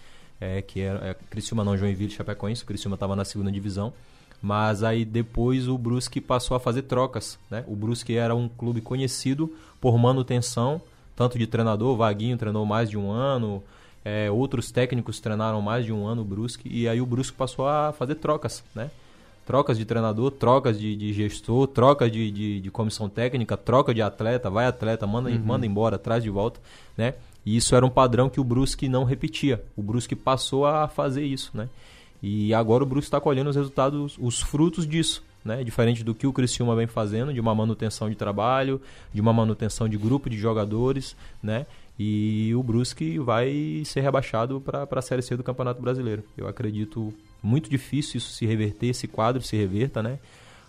É, 0.40 0.62
que 0.62 0.80
era 0.80 1.08
é, 1.08 1.14
Criciúma 1.14 1.64
não, 1.64 1.76
Joinville, 1.76 2.10
Chapecoense. 2.10 2.64
Criciúma 2.64 2.94
estava 2.94 3.16
na 3.16 3.24
segunda 3.24 3.50
divisão. 3.50 3.92
Mas 4.42 4.82
aí 4.82 5.04
depois 5.04 5.68
o 5.68 5.76
Brusque 5.76 6.20
passou 6.20 6.56
a 6.56 6.60
fazer 6.60 6.82
trocas, 6.82 7.38
né? 7.50 7.64
O 7.66 7.76
Brusque 7.76 8.16
era 8.16 8.34
um 8.34 8.48
clube 8.48 8.80
conhecido 8.80 9.52
por 9.80 9.98
manutenção, 9.98 10.80
tanto 11.14 11.38
de 11.38 11.46
treinador, 11.46 11.92
o 11.92 11.96
Vaguinho 11.96 12.36
treinou 12.38 12.64
mais 12.64 12.88
de 12.88 12.96
um 12.96 13.10
ano, 13.10 13.62
é, 14.02 14.30
outros 14.30 14.70
técnicos 14.70 15.20
treinaram 15.20 15.60
mais 15.60 15.84
de 15.84 15.92
um 15.92 16.06
ano 16.06 16.22
o 16.22 16.24
Brusque, 16.24 16.68
e 16.72 16.88
aí 16.88 17.00
o 17.00 17.06
Brusque 17.06 17.36
passou 17.36 17.68
a 17.68 17.92
fazer 17.92 18.14
trocas, 18.14 18.64
né? 18.74 18.90
Trocas 19.46 19.76
de 19.76 19.84
treinador, 19.84 20.30
trocas 20.30 20.78
de, 20.78 20.94
de 20.96 21.12
gestor, 21.12 21.66
trocas 21.66 22.10
de, 22.10 22.30
de, 22.30 22.60
de 22.60 22.70
comissão 22.70 23.08
técnica, 23.08 23.56
troca 23.56 23.92
de 23.92 24.00
atleta, 24.00 24.48
vai 24.48 24.64
atleta, 24.66 25.06
manda, 25.06 25.28
Uhum. 25.28 25.40
manda 25.44 25.66
embora, 25.66 25.98
traz 25.98 26.22
de 26.22 26.30
volta, 26.30 26.60
né? 26.96 27.14
E 27.44 27.56
isso 27.56 27.74
era 27.74 27.84
um 27.84 27.90
padrão 27.90 28.30
que 28.30 28.40
o 28.40 28.44
Brusque 28.44 28.88
não 28.88 29.02
repetia. 29.04 29.62
O 29.76 29.82
Brusque 29.82 30.14
passou 30.14 30.66
a 30.66 30.86
fazer 30.88 31.24
isso, 31.24 31.50
né? 31.54 31.68
E 32.22 32.52
agora 32.52 32.82
o 32.82 32.86
Brusque 32.86 33.06
está 33.06 33.20
colhendo 33.20 33.50
os 33.50 33.56
resultados, 33.56 34.16
os 34.20 34.40
frutos 34.40 34.86
disso, 34.86 35.22
né? 35.44 35.64
Diferente 35.64 36.04
do 36.04 36.14
que 36.14 36.26
o 36.26 36.32
Criciúma 36.32 36.76
vem 36.76 36.86
fazendo, 36.86 37.32
de 37.32 37.40
uma 37.40 37.54
manutenção 37.54 38.10
de 38.10 38.14
trabalho, 38.14 38.80
de 39.12 39.20
uma 39.20 39.32
manutenção 39.32 39.88
de 39.88 39.96
grupo 39.96 40.28
de 40.28 40.36
jogadores, 40.36 41.16
né? 41.42 41.66
E 41.98 42.54
o 42.54 42.62
Brusque 42.62 43.18
vai 43.18 43.82
ser 43.84 44.00
rebaixado 44.00 44.60
para 44.60 44.86
a 44.90 45.02
Série 45.02 45.22
C 45.22 45.36
do 45.36 45.42
Campeonato 45.42 45.82
Brasileiro. 45.82 46.24
Eu 46.36 46.48
acredito 46.48 47.12
muito 47.42 47.68
difícil 47.68 48.18
isso 48.18 48.32
se 48.32 48.46
reverter, 48.46 48.88
esse 48.88 49.06
quadro 49.06 49.42
se 49.42 49.56
reverta, 49.56 50.02
né? 50.02 50.18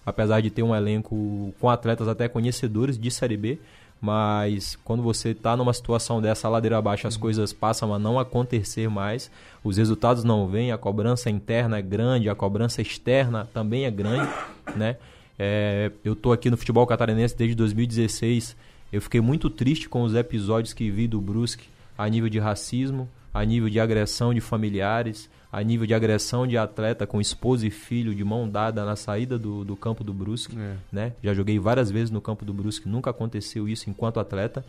Apesar 0.05 0.41
de 0.41 0.49
ter 0.49 0.63
um 0.63 0.75
elenco 0.75 1.53
com 1.59 1.69
atletas 1.69 2.07
até 2.07 2.27
conhecedores 2.27 2.97
de 2.97 3.11
Série 3.11 3.37
B, 3.37 3.59
mas 4.01 4.75
quando 4.83 5.03
você 5.03 5.29
está 5.29 5.55
numa 5.55 5.71
situação 5.71 6.19
dessa 6.19 6.49
ladeira 6.49 6.79
abaixo, 6.79 7.07
as 7.07 7.15
coisas 7.15 7.53
passam 7.53 7.93
a 7.93 7.99
não 7.99 8.17
acontecer 8.19 8.89
mais, 8.89 9.29
os 9.63 9.77
resultados 9.77 10.23
não 10.23 10.47
vêm, 10.47 10.71
a 10.71 10.77
cobrança 10.77 11.29
interna 11.29 11.77
é 11.77 11.81
grande, 11.83 12.27
a 12.27 12.33
cobrança 12.33 12.81
externa 12.81 13.47
também 13.53 13.85
é 13.85 13.91
grande, 13.91 14.27
né? 14.75 14.97
É, 15.37 15.91
eu 16.03 16.15
tô 16.15 16.31
aqui 16.31 16.49
no 16.49 16.57
futebol 16.57 16.85
catarinense 16.87 17.37
desde 17.37 17.55
2016, 17.55 18.55
eu 18.91 19.01
fiquei 19.01 19.21
muito 19.21 19.49
triste 19.49 19.87
com 19.87 20.01
os 20.01 20.15
episódios 20.15 20.73
que 20.73 20.89
vi 20.89 21.07
do 21.07 21.21
Brusque 21.21 21.69
a 21.97 22.09
nível 22.09 22.29
de 22.29 22.39
racismo, 22.39 23.07
a 23.33 23.45
nível 23.45 23.69
de 23.69 23.79
agressão 23.79 24.33
de 24.33 24.41
familiares, 24.41 25.29
a 25.51 25.61
nível 25.63 25.85
de 25.85 25.93
agressão 25.93 26.47
de 26.47 26.57
atleta 26.57 27.05
com 27.05 27.19
esposa 27.19 27.67
e 27.67 27.69
filho 27.69 28.15
de 28.15 28.23
mão 28.23 28.47
dada 28.47 28.85
na 28.85 28.95
saída 28.95 29.37
do, 29.37 29.65
do 29.65 29.75
campo 29.75 30.03
do 30.03 30.13
Brusque, 30.13 30.57
É. 30.57 30.75
né? 30.91 31.13
Já 31.23 31.33
joguei 31.33 31.59
várias 31.59 31.91
vezes 31.91 32.09
no 32.09 32.21
campo 32.21 32.45
do 32.45 32.53
Brusque, 32.53 32.87
nunca 32.87 33.09
aconteceu 33.09 33.67
isso 33.67 33.89
enquanto 33.89 34.19
atleta. 34.19 34.63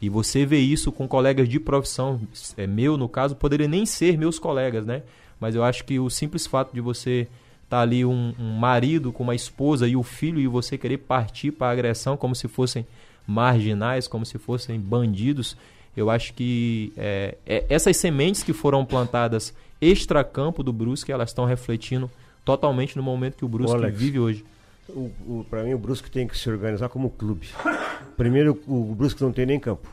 E 0.00 0.10
você 0.10 0.44
vê 0.44 0.58
isso 0.58 0.92
com 0.92 1.08
colegas 1.08 1.48
de 1.48 1.58
profissão, 1.58 2.20
é 2.58 2.66
meu 2.66 2.98
no 2.98 3.08
caso, 3.08 3.34
poderia 3.34 3.66
nem 3.66 3.86
ser 3.86 4.18
meus 4.18 4.38
colegas, 4.38 4.84
né? 4.84 5.02
Mas 5.40 5.54
eu 5.54 5.64
acho 5.64 5.84
que 5.84 5.98
o 5.98 6.10
simples 6.10 6.46
fato 6.46 6.74
de 6.74 6.82
você 6.82 7.26
estar 7.64 7.80
ali 7.80 8.04
um, 8.04 8.34
um 8.38 8.52
marido 8.58 9.10
com 9.12 9.22
uma 9.22 9.34
esposa 9.34 9.88
e 9.88 9.96
o 9.96 10.02
filho 10.02 10.38
e 10.38 10.46
você 10.46 10.76
querer 10.76 10.98
partir 10.98 11.50
para 11.50 11.68
a 11.68 11.70
agressão 11.70 12.14
como 12.16 12.34
se 12.34 12.46
fossem 12.46 12.86
marginais, 13.26 14.06
como 14.06 14.24
se 14.24 14.38
fossem 14.38 14.78
bandidos, 14.78 15.56
eu 15.96 16.10
acho 16.10 16.34
que 16.34 16.92
é, 16.96 17.36
é, 17.46 17.64
essas 17.68 17.96
sementes 17.96 18.42
que 18.42 18.52
foram 18.52 18.84
plantadas 18.84 19.54
extracampo 19.80 20.62
do 20.62 20.72
Brusque, 20.72 21.12
elas 21.12 21.30
estão 21.30 21.44
refletindo 21.44 22.10
totalmente 22.44 22.96
no 22.96 23.02
momento 23.02 23.36
que 23.36 23.44
o 23.44 23.48
Brusque 23.48 23.76
Alex, 23.76 23.98
vive 23.98 24.18
hoje. 24.18 24.44
O, 24.88 25.10
o, 25.26 25.46
para 25.48 25.64
mim, 25.64 25.74
o 25.74 25.78
Brusque 25.78 26.10
tem 26.10 26.26
que 26.26 26.38
se 26.38 26.48
organizar 26.48 26.88
como 26.88 27.10
clube. 27.10 27.48
Primeiro, 28.16 28.60
o 28.66 28.94
Brusque 28.94 29.22
não 29.22 29.32
tem 29.32 29.44
nem 29.44 29.58
campo. 29.58 29.88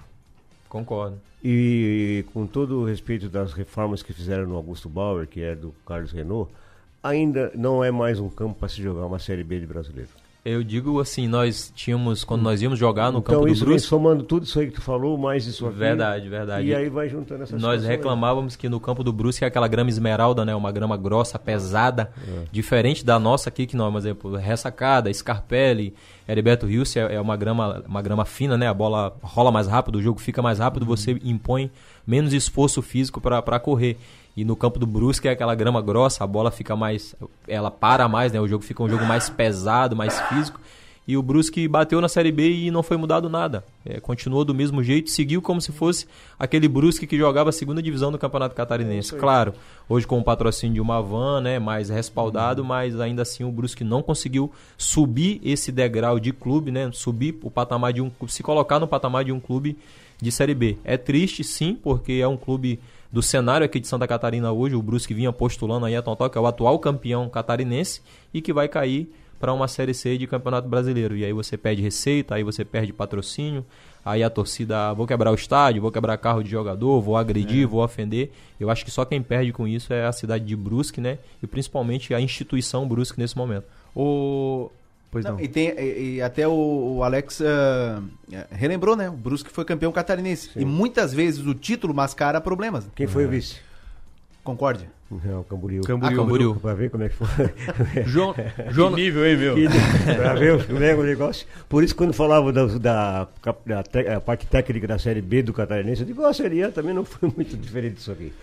Concordo. 0.70 1.20
E 1.44 2.24
com 2.34 2.48
todo 2.48 2.80
o 2.80 2.86
respeito 2.86 3.28
das 3.28 3.52
reformas 3.54 4.02
que 4.02 4.14
fizeram 4.14 4.48
no 4.48 4.56
Augusto 4.56 4.88
Bauer, 4.88 5.28
que 5.28 5.42
é 5.42 5.56
do 5.56 5.74
Carlos 5.86 6.12
Renault, 6.12 6.50
ainda 7.02 7.52
não 7.54 7.84
é 7.84 7.92
mais 7.92 8.20
um 8.20 8.30
campo 8.30 8.56
para 8.56 8.70
se 8.70 8.82
jogar 8.82 9.06
uma 9.06 9.20
Série 9.20 9.44
B 9.44 9.60
de 9.60 9.66
brasileiro. 9.66 10.10
Eu 10.46 10.62
digo 10.62 11.00
assim, 11.00 11.26
nós 11.26 11.72
tínhamos, 11.74 12.26
quando 12.26 12.42
nós 12.42 12.62
íamos 12.62 12.78
jogar 12.78 13.14
no 13.14 13.20
então 13.20 13.36
campo 13.40 13.54
do 13.54 13.60
Brusque... 13.66 13.88
somando 13.88 14.24
tudo 14.26 14.44
isso 14.44 14.60
aí 14.60 14.68
que 14.68 14.74
tu 14.74 14.82
falou, 14.82 15.18
mais 15.18 15.46
isso 15.48 15.66
aqui. 15.66 15.78
Verdade, 15.78 16.28
verdade. 16.28 16.68
E 16.68 16.76
aí 16.76 16.90
vai 16.90 17.08
juntando 17.08 17.44
essas 17.44 17.62
Nós 17.62 17.76
situação 17.76 17.90
aí. 17.90 17.96
reclamávamos 17.96 18.58
que 18.58 18.68
no 18.68 18.78
campo 18.78 19.06
do 19.06 19.14
Brusque 19.14 19.46
é 19.46 19.48
aquela 19.48 19.70
grama 19.70 19.90
esmeralda, 19.90 20.44
né? 20.44 20.54
Uma 20.54 20.70
grama 20.70 20.98
grossa, 20.98 21.40
pesada, 21.40 22.12
É. 22.28 22.44
diferente 22.52 23.06
da 23.06 23.18
nossa 23.18 23.48
aqui, 23.48 23.66
que 23.66 23.78
nós, 23.78 23.90
por 23.90 23.98
exemplo, 24.00 24.36
ressacada, 24.36 25.14
Scarpelli, 25.14 25.94
Heriberto 26.28 26.66
Rios 26.66 26.94
é 26.98 27.16
é 27.16 27.22
uma 27.22 27.38
grama, 27.38 27.82
uma 27.88 28.02
grama 28.02 28.26
fina, 28.26 28.58
né? 28.58 28.68
A 28.68 28.74
bola 28.74 29.16
rola 29.22 29.50
mais 29.50 29.68
rápido, 29.68 29.96
o 29.96 30.02
jogo 30.02 30.20
fica 30.20 30.42
mais 30.42 30.60
rápido, 30.60 30.86
você 30.86 31.18
impõe 31.24 31.72
menos 32.06 32.34
esforço 32.34 32.82
físico 32.82 33.22
para 33.22 33.60
correr. 33.62 33.98
E 34.36 34.44
no 34.44 34.56
campo 34.56 34.80
do 34.80 34.88
Brusque 34.88 35.28
é 35.28 35.32
aquela 35.32 35.54
grama 35.54 35.82
grossa, 35.82 36.24
a 36.24 36.28
bola 36.28 36.50
fica 36.50 36.76
mais. 36.76 37.16
Ela 37.48 37.70
para 37.70 38.08
mais, 38.08 38.32
né? 38.32 38.42
O 38.42 38.48
jogo 38.48 38.64
fica 38.64 38.82
um 38.82 38.90
jogo 38.90 39.06
mais 39.06 39.30
pesado, 39.30 39.96
mais 39.96 40.20
físico. 40.22 40.60
E 41.06 41.18
o 41.18 41.22
Brusque 41.22 41.68
bateu 41.68 42.00
na 42.00 42.08
Série 42.08 42.32
B 42.32 42.50
e 42.50 42.72
não 42.72 42.82
foi 42.82 42.96
mudado 42.96 43.30
nada. 43.30 43.64
É, 43.86 44.00
continuou 44.00 44.46
do 44.46 44.56
mesmo 44.56 44.82
jeito, 44.82 45.10
seguiu 45.10 45.42
como 45.42 45.60
se 45.60 45.72
fosse 45.74 46.08
aquele 46.40 46.66
Brusque 46.68 47.06
que 47.06 47.18
jogava 47.18 47.50
a 47.50 47.54
segunda 47.54 47.82
divisão 47.82 48.10
do 48.10 48.18
Campeonato 48.18 48.56
Catarinense. 48.56 49.14
Claro, 49.16 49.54
hoje 49.90 50.08
com 50.08 50.18
o 50.18 50.24
patrocínio 50.24 50.76
de 50.76 50.82
uma 50.82 51.02
van, 51.02 51.42
né, 51.42 51.60
mais 51.60 51.90
respaldado, 51.90 52.64
mas 52.64 52.98
ainda 53.02 53.22
assim 53.22 53.44
o 53.44 53.52
Brusque 53.52 53.84
não 53.84 54.02
conseguiu 54.02 54.50
subir 54.78 55.42
esse 55.44 55.74
degrau 55.74 56.18
de 56.22 56.32
clube, 56.32 56.72
né, 56.72 56.90
subir 56.94 57.38
o 57.44 57.52
patamar 57.52 57.92
de 57.92 58.02
um 58.02 58.10
clube, 58.10 58.32
se 58.32 58.42
colocar 58.42 58.80
no 58.80 58.88
patamar 58.88 59.26
de 59.26 59.32
um 59.34 59.42
clube 59.42 59.78
de 60.22 60.32
Série 60.32 60.56
B. 60.56 60.78
É 60.86 60.96
triste, 60.96 61.44
sim, 61.44 61.76
porque 61.76 62.14
é 62.14 62.28
um 62.28 62.38
clube 62.38 62.80
do 63.14 63.22
cenário 63.22 63.64
aqui 63.64 63.80
de 63.80 63.88
Santa 63.88 64.08
Catarina 64.08 64.52
hoje, 64.52 64.76
o 64.76 64.82
Brusque 64.82 65.14
vinha 65.14 65.32
postulando 65.32 65.86
aí 65.86 65.96
a 65.96 66.02
Tontó, 66.02 66.28
que 66.28 66.38
é 66.38 66.42
o 66.42 66.48
atual 66.48 66.80
campeão 66.80 67.30
catarinense 67.30 68.02
e 68.34 68.42
que 68.42 68.52
vai 68.52 68.68
cair 68.68 69.14
para 69.40 69.54
uma 69.54 69.68
Série 69.68 69.94
C 69.94 70.18
de 70.18 70.26
Campeonato 70.26 70.68
Brasileiro. 70.68 71.16
E 71.16 71.24
aí 71.24 71.32
você 71.32 71.56
perde 71.56 71.82
receita, 71.84 72.34
aí 72.34 72.44
você 72.44 72.66
perde 72.66 72.92
patrocínio, 72.92 73.64
aí 74.04 74.24
a 74.24 74.30
torcida, 74.32 74.90
"Ah, 74.90 74.94
vou 74.94 75.06
quebrar 75.06 75.30
o 75.32 75.36
estádio, 75.36 75.80
vou 75.82 75.92
quebrar 75.92 76.18
carro 76.18 76.42
de 76.44 76.50
jogador, 76.50 77.00
vou 77.02 77.16
agredir, 77.16 77.66
É. 77.66 77.68
vou 77.68 77.84
ofender. 77.84 78.32
Eu 78.60 78.72
acho 78.72 78.84
que 78.84 78.90
só 78.90 79.06
quem 79.06 79.22
perde 79.22 79.52
com 79.54 79.68
isso 79.68 79.94
é 79.94 80.06
a 80.08 80.12
cidade 80.12 80.44
de 80.44 80.56
Brusque, 80.56 81.00
né? 81.00 81.20
E 81.42 81.46
principalmente 81.46 82.16
a 82.16 82.20
instituição 82.20 82.88
Brusque 82.88 83.20
nesse 83.20 83.38
momento. 83.38 83.66
O... 83.96 84.72
Pois 85.14 85.24
não. 85.24 85.40
E, 85.40 85.48
tem, 85.48 85.70
e, 85.70 86.16
e 86.16 86.22
até 86.22 86.48
o, 86.48 86.96
o 86.98 87.04
Alex 87.04 87.40
eh, 87.40 88.00
relembrou, 88.52 88.96
né? 88.96 89.08
O 89.10 89.14
Brusque 89.14 89.50
foi 89.52 89.64
campeão 89.64 89.92
catarinense. 89.92 90.50
E 90.56 90.66
muitas 90.66 91.14
vezes 91.14 91.46
o 91.46 91.54
título 91.54 91.94
mascara 91.94 92.42
problemas. 92.42 92.86
Quem 92.96 93.06
foi 93.08 93.26
o 93.26 93.30
vice? 93.30 93.58
Concorde. 94.44 94.90
Não, 95.10 95.42
o 95.42 95.44
Camboriú. 95.44 95.84
Camboriú. 95.84 96.20
Ah, 96.20 96.24
Camboriú. 96.24 96.56
Pra 96.56 96.74
ver 96.74 96.90
como 96.90 97.04
é 97.04 97.10
que 97.10 97.16
foi. 97.16 97.28
João, 98.06 98.34
João- 98.72 98.96
nível, 98.96 99.26
hein, 99.26 99.38
meu? 99.38 99.56
Que 99.56 99.68
pra 100.18 100.34
ver 100.34 100.66
como 100.66 100.84
é 100.84 100.96
o 100.96 101.04
negócio. 101.04 101.46
Por 101.70 101.84
isso, 101.84 101.96
quando 101.96 102.12
falava 102.12 102.52
da, 102.52 102.66
da, 102.66 103.28
da 103.66 103.84
te- 103.84 104.08
a 104.08 104.20
parte 104.20 104.48
técnica 104.48 104.88
da 104.88 104.98
Série 104.98 105.22
B 105.22 105.44
do 105.44 105.54
Catarinense, 105.54 106.02
eu 106.02 106.08
digo, 106.08 106.26
a 106.26 106.34
Série 106.34 106.64
A 106.64 106.72
também 106.72 106.94
não 106.96 107.06
foi 107.06 107.32
muito 107.38 107.56
diferente 107.56 107.98
disso 107.98 108.12
aqui. 108.12 108.34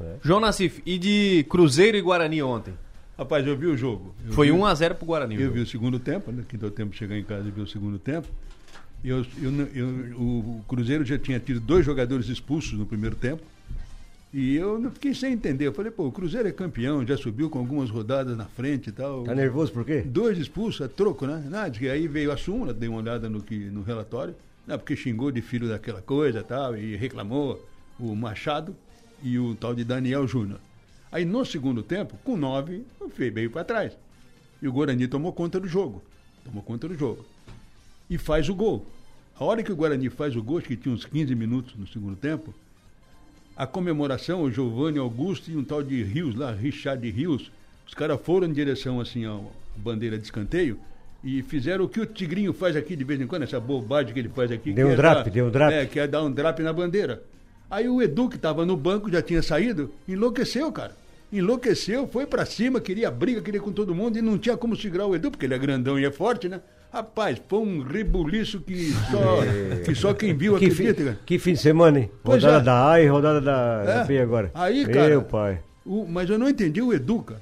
É. 0.00 0.04
João 0.22 0.38
Nassif, 0.40 0.80
e 0.86 0.96
de 0.96 1.44
Cruzeiro 1.50 1.96
e 1.96 2.00
Guarani 2.00 2.40
ontem? 2.42 2.72
Rapaz, 3.20 3.46
eu 3.46 3.54
vi 3.54 3.66
o 3.66 3.76
jogo. 3.76 4.14
Eu 4.26 4.32
Foi 4.32 4.46
vi- 4.46 4.52
1 4.54 4.64
a 4.64 4.74
0 4.74 4.94
pro 4.94 5.04
Guarani. 5.04 5.38
Eu 5.38 5.52
vi 5.52 5.60
o 5.60 5.66
segundo 5.66 5.98
tempo, 5.98 6.32
né? 6.32 6.42
Que 6.48 6.56
deu 6.56 6.70
tempo 6.70 6.92
de 6.92 6.96
chegar 6.96 7.18
em 7.18 7.22
casa 7.22 7.46
e 7.46 7.50
ver 7.50 7.60
o 7.60 7.66
segundo 7.66 7.98
tempo. 7.98 8.26
Eu, 9.04 9.26
eu, 9.42 9.50
não- 9.52 9.66
eu- 9.74 9.88
o 10.18 10.64
Cruzeiro 10.66 11.04
já 11.04 11.18
tinha 11.18 11.38
tido 11.38 11.60
dois 11.60 11.84
jogadores 11.84 12.28
expulsos 12.30 12.72
no 12.72 12.86
primeiro 12.86 13.14
tempo. 13.14 13.42
E 14.32 14.56
eu 14.56 14.78
não 14.78 14.90
fiquei 14.90 15.12
sem 15.12 15.34
entender. 15.34 15.66
Eu 15.66 15.72
falei, 15.74 15.90
pô, 15.90 16.06
o 16.06 16.12
Cruzeiro 16.12 16.48
é 16.48 16.52
campeão, 16.52 17.06
já 17.06 17.14
subiu 17.14 17.50
com 17.50 17.58
algumas 17.58 17.90
rodadas 17.90 18.34
na 18.38 18.46
frente 18.46 18.88
e 18.88 18.92
tal. 18.92 19.22
Tá 19.24 19.34
nervoso 19.34 19.70
por 19.70 19.84
quê? 19.84 20.00
Dois 20.00 20.38
expulsos, 20.38 20.80
é 20.80 20.88
troco, 20.88 21.26
né? 21.26 21.44
Nada, 21.50 21.70
que 21.78 21.90
aí 21.90 22.08
veio 22.08 22.32
a 22.32 22.38
súmula, 22.38 22.72
dei 22.72 22.88
uma 22.88 23.00
olhada 23.00 23.28
no, 23.28 23.42
que, 23.42 23.54
no 23.54 23.82
relatório, 23.82 24.34
né? 24.66 24.78
porque 24.78 24.96
xingou 24.96 25.30
de 25.30 25.42
filho 25.42 25.68
daquela 25.68 26.00
coisa 26.00 26.38
e 26.40 26.42
tal, 26.42 26.74
e 26.74 26.96
reclamou 26.96 27.62
o 27.98 28.16
Machado 28.16 28.74
e 29.22 29.38
o 29.38 29.54
tal 29.56 29.74
de 29.74 29.84
Daniel 29.84 30.26
Júnior. 30.26 30.58
Aí 31.12 31.24
no 31.24 31.44
segundo 31.44 31.82
tempo, 31.82 32.16
com 32.24 32.36
nove, 32.36 32.84
o 33.00 33.08
Fei 33.08 33.30
veio 33.30 33.50
para 33.50 33.64
trás. 33.64 33.92
E 34.62 34.68
o 34.68 34.72
Guarani 34.72 35.08
tomou 35.08 35.32
conta 35.32 35.58
do 35.58 35.66
jogo. 35.66 36.02
Tomou 36.44 36.62
conta 36.62 36.86
do 36.88 36.94
jogo. 36.96 37.24
E 38.08 38.16
faz 38.18 38.48
o 38.48 38.54
gol. 38.54 38.86
A 39.38 39.44
hora 39.44 39.62
que 39.62 39.72
o 39.72 39.76
Guarani 39.76 40.08
faz 40.10 40.36
o 40.36 40.42
gol, 40.42 40.58
acho 40.58 40.68
que 40.68 40.76
tinha 40.76 40.94
uns 40.94 41.04
15 41.04 41.34
minutos 41.34 41.74
no 41.76 41.86
segundo 41.86 42.14
tempo, 42.16 42.54
a 43.56 43.66
comemoração, 43.66 44.42
o 44.42 44.50
Giovanni 44.50 44.98
Augusto 44.98 45.50
e 45.50 45.56
um 45.56 45.64
tal 45.64 45.82
de 45.82 46.02
Rios 46.02 46.34
lá, 46.34 46.52
Richard 46.52 47.08
Rios, 47.10 47.50
os 47.86 47.94
caras 47.94 48.20
foram 48.22 48.46
em 48.46 48.52
direção 48.52 49.00
assim 49.00 49.26
à 49.26 49.38
bandeira 49.76 50.16
de 50.16 50.24
escanteio 50.24 50.78
e 51.22 51.42
fizeram 51.42 51.84
o 51.84 51.88
que 51.88 52.00
o 52.00 52.06
Tigrinho 52.06 52.52
faz 52.52 52.76
aqui 52.76 52.94
de 52.96 53.04
vez 53.04 53.20
em 53.20 53.26
quando, 53.26 53.42
essa 53.42 53.60
bobagem 53.60 54.12
que 54.14 54.18
ele 54.20 54.28
faz 54.30 54.50
aqui. 54.50 54.72
Deu 54.72 54.88
um 54.88 54.92
é 54.92 54.96
drap, 54.96 55.24
dar- 55.24 55.30
deu 55.30 55.46
um 55.46 55.50
drap. 55.50 55.72
É, 55.72 55.86
que 55.86 55.98
é 55.98 56.06
dar 56.06 56.22
um 56.22 56.30
drap 56.30 56.58
na 56.60 56.72
bandeira. 56.72 57.22
Aí 57.70 57.88
o 57.88 58.02
Edu, 58.02 58.28
que 58.28 58.36
estava 58.36 58.66
no 58.66 58.76
banco, 58.76 59.10
já 59.10 59.22
tinha 59.22 59.42
saído, 59.42 59.90
enlouqueceu, 60.08 60.70
cara. 60.72 60.92
Enlouqueceu, 61.32 62.08
foi 62.08 62.26
pra 62.26 62.44
cima, 62.44 62.80
queria 62.80 63.08
briga, 63.10 63.40
queria 63.40 63.60
com 63.60 63.70
todo 63.70 63.94
mundo 63.94 64.18
e 64.18 64.22
não 64.22 64.36
tinha 64.36 64.56
como 64.56 64.74
segurar 64.74 65.06
o 65.06 65.14
Edu, 65.14 65.30
porque 65.30 65.46
ele 65.46 65.54
é 65.54 65.58
grandão 65.58 65.98
e 65.98 66.04
é 66.04 66.10
forte, 66.10 66.48
né? 66.48 66.60
Rapaz, 66.92 67.40
foi 67.48 67.60
um 67.60 67.82
rebuliço 67.82 68.58
que 68.60 68.90
só, 69.10 69.38
que 69.84 69.94
só 69.94 70.12
quem 70.12 70.34
viu 70.36 70.58
que, 70.58 70.68
cara. 70.94 71.18
que 71.24 71.38
fim 71.38 71.52
de 71.52 71.60
semana, 71.60 72.00
hein? 72.00 72.10
Pois 72.24 72.42
rodada 72.42 72.60
é. 72.60 72.64
da 72.64 72.90
A 72.90 73.00
e 73.00 73.06
rodada 73.06 73.40
da, 73.40 74.00
É. 74.02 74.04
B 74.04 74.18
agora. 74.20 74.50
Aí, 74.52 74.84
cara. 74.86 75.08
Meu 75.10 75.22
pai. 75.22 75.60
O- 75.86 76.04
mas 76.08 76.28
eu 76.28 76.36
não 76.36 76.48
entendi 76.48 76.82
o 76.82 76.92
Edu, 76.92 77.20
cara. 77.22 77.40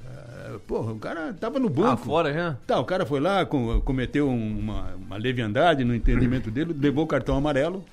É, 0.53 0.57
Porra, 0.67 0.91
o 0.91 0.99
cara 0.99 1.33
tava 1.33 1.57
no 1.57 1.67
banco. 1.67 1.87
Ah, 1.89 1.97
fora 1.97 2.31
já? 2.31 2.57
Tá, 2.67 2.79
o 2.79 2.85
cara 2.85 3.07
foi 3.07 3.19
lá, 3.19 3.43
com- 3.43 3.81
cometeu 3.81 4.29
um- 4.29 4.59
uma, 4.59 4.93
uma 5.03 5.17
leviandade 5.17 5.83
no 5.83 5.95
entendimento 5.95 6.51
dele, 6.51 6.75
levou 6.79 7.03
o 7.05 7.07
cartão 7.07 7.35
amarelo. 7.35 7.83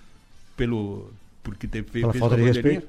pelo 0.56 1.10
porque 1.46 1.66
teve, 1.68 1.88
Pela 1.90 2.12
falta 2.12 2.36
de 2.36 2.42
respeito. 2.42 2.86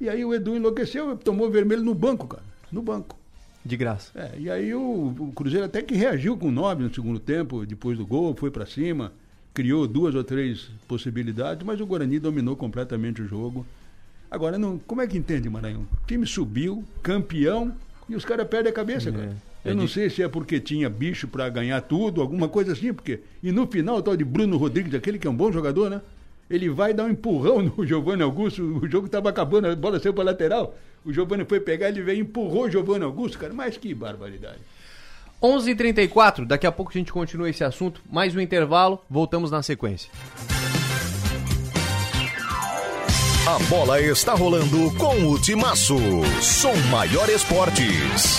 E 0.00 0.08
aí 0.08 0.24
o 0.24 0.34
Edu 0.34 0.56
enlouqueceu, 0.56 1.16
tomou 1.16 1.50
vermelho 1.50 1.82
no 1.82 1.94
banco, 1.94 2.26
cara. 2.26 2.42
No 2.72 2.82
banco. 2.82 3.16
De 3.64 3.76
graça. 3.76 4.10
É, 4.14 4.32
e 4.38 4.50
aí 4.50 4.74
o, 4.74 4.80
o 5.18 5.32
Cruzeiro 5.34 5.66
até 5.66 5.82
que 5.82 5.94
reagiu 5.94 6.36
com 6.36 6.48
o 6.48 6.50
Nobre 6.52 6.84
no 6.84 6.94
segundo 6.94 7.18
tempo, 7.20 7.64
depois 7.66 7.96
do 7.98 8.06
gol, 8.06 8.34
foi 8.34 8.50
pra 8.50 8.66
cima, 8.66 9.12
criou 9.54 9.86
duas 9.86 10.14
ou 10.14 10.24
três 10.24 10.70
possibilidades, 10.88 11.64
mas 11.66 11.80
o 11.80 11.86
Guarani 11.86 12.18
dominou 12.18 12.56
completamente 12.56 13.22
o 13.22 13.26
jogo. 13.28 13.64
Agora, 14.30 14.58
não, 14.58 14.78
como 14.78 15.00
é 15.00 15.06
que 15.06 15.16
entende, 15.16 15.48
Maranhão? 15.48 15.82
O 15.82 16.06
time 16.06 16.26
subiu, 16.26 16.84
campeão, 17.02 17.72
e 18.08 18.16
os 18.16 18.24
caras 18.24 18.46
perdem 18.48 18.70
a 18.70 18.74
cabeça, 18.74 19.10
cara. 19.12 19.36
Eu 19.64 19.72
É 19.72 19.74
não 19.74 19.84
de- 19.86 19.92
sei 19.92 20.08
se 20.10 20.22
é 20.22 20.28
porque 20.28 20.60
tinha 20.60 20.88
bicho 20.88 21.26
pra 21.28 21.48
ganhar 21.48 21.80
tudo, 21.82 22.20
alguma 22.20 22.48
coisa 22.48 22.72
assim, 22.72 22.92
porque. 22.92 23.20
E 23.42 23.50
no 23.52 23.66
final, 23.66 23.96
o 23.96 24.02
tal 24.02 24.16
de 24.16 24.24
Bruno 24.24 24.56
Rodrigues, 24.56 24.94
aquele 24.94 25.18
que 25.18 25.26
é 25.26 25.30
um 25.30 25.34
bom 25.36 25.50
jogador, 25.52 25.90
né? 25.90 26.00
Ele 26.50 26.70
vai 26.70 26.94
dar 26.94 27.04
um 27.04 27.10
empurrão 27.10 27.62
no 27.62 27.86
Giovanni 27.86 28.22
Augusto, 28.22 28.62
o 28.62 28.88
jogo 28.88 29.08
tava 29.08 29.28
acabando, 29.28 29.68
a 29.68 29.76
bola 29.76 30.00
saiu 30.00 30.14
pra 30.14 30.24
lateral. 30.24 30.74
O 31.04 31.12
Giovanni 31.12 31.44
foi 31.44 31.60
pegar, 31.60 31.88
ele 31.88 32.02
veio 32.02 32.18
e 32.18 32.20
empurrou 32.20 32.64
o 32.64 32.70
Giovanni 32.70 33.04
Augusto, 33.04 33.38
cara. 33.38 33.52
Mas 33.52 33.76
que 33.76 33.94
barbaridade. 33.94 34.58
11h34, 35.42 36.44
daqui 36.46 36.66
a 36.66 36.72
pouco 36.72 36.90
a 36.90 36.98
gente 36.98 37.12
continua 37.12 37.48
esse 37.48 37.62
assunto. 37.62 38.00
Mais 38.10 38.34
um 38.34 38.40
intervalo, 38.40 39.00
voltamos 39.08 39.50
na 39.50 39.62
sequência. 39.62 40.10
A 43.46 43.58
bola 43.70 44.00
está 44.00 44.34
rolando 44.34 44.94
com 44.96 45.30
o 45.30 45.40
Timaço. 45.40 45.96
Som 46.42 46.74
Maior 46.90 47.28
Esportes. 47.30 48.38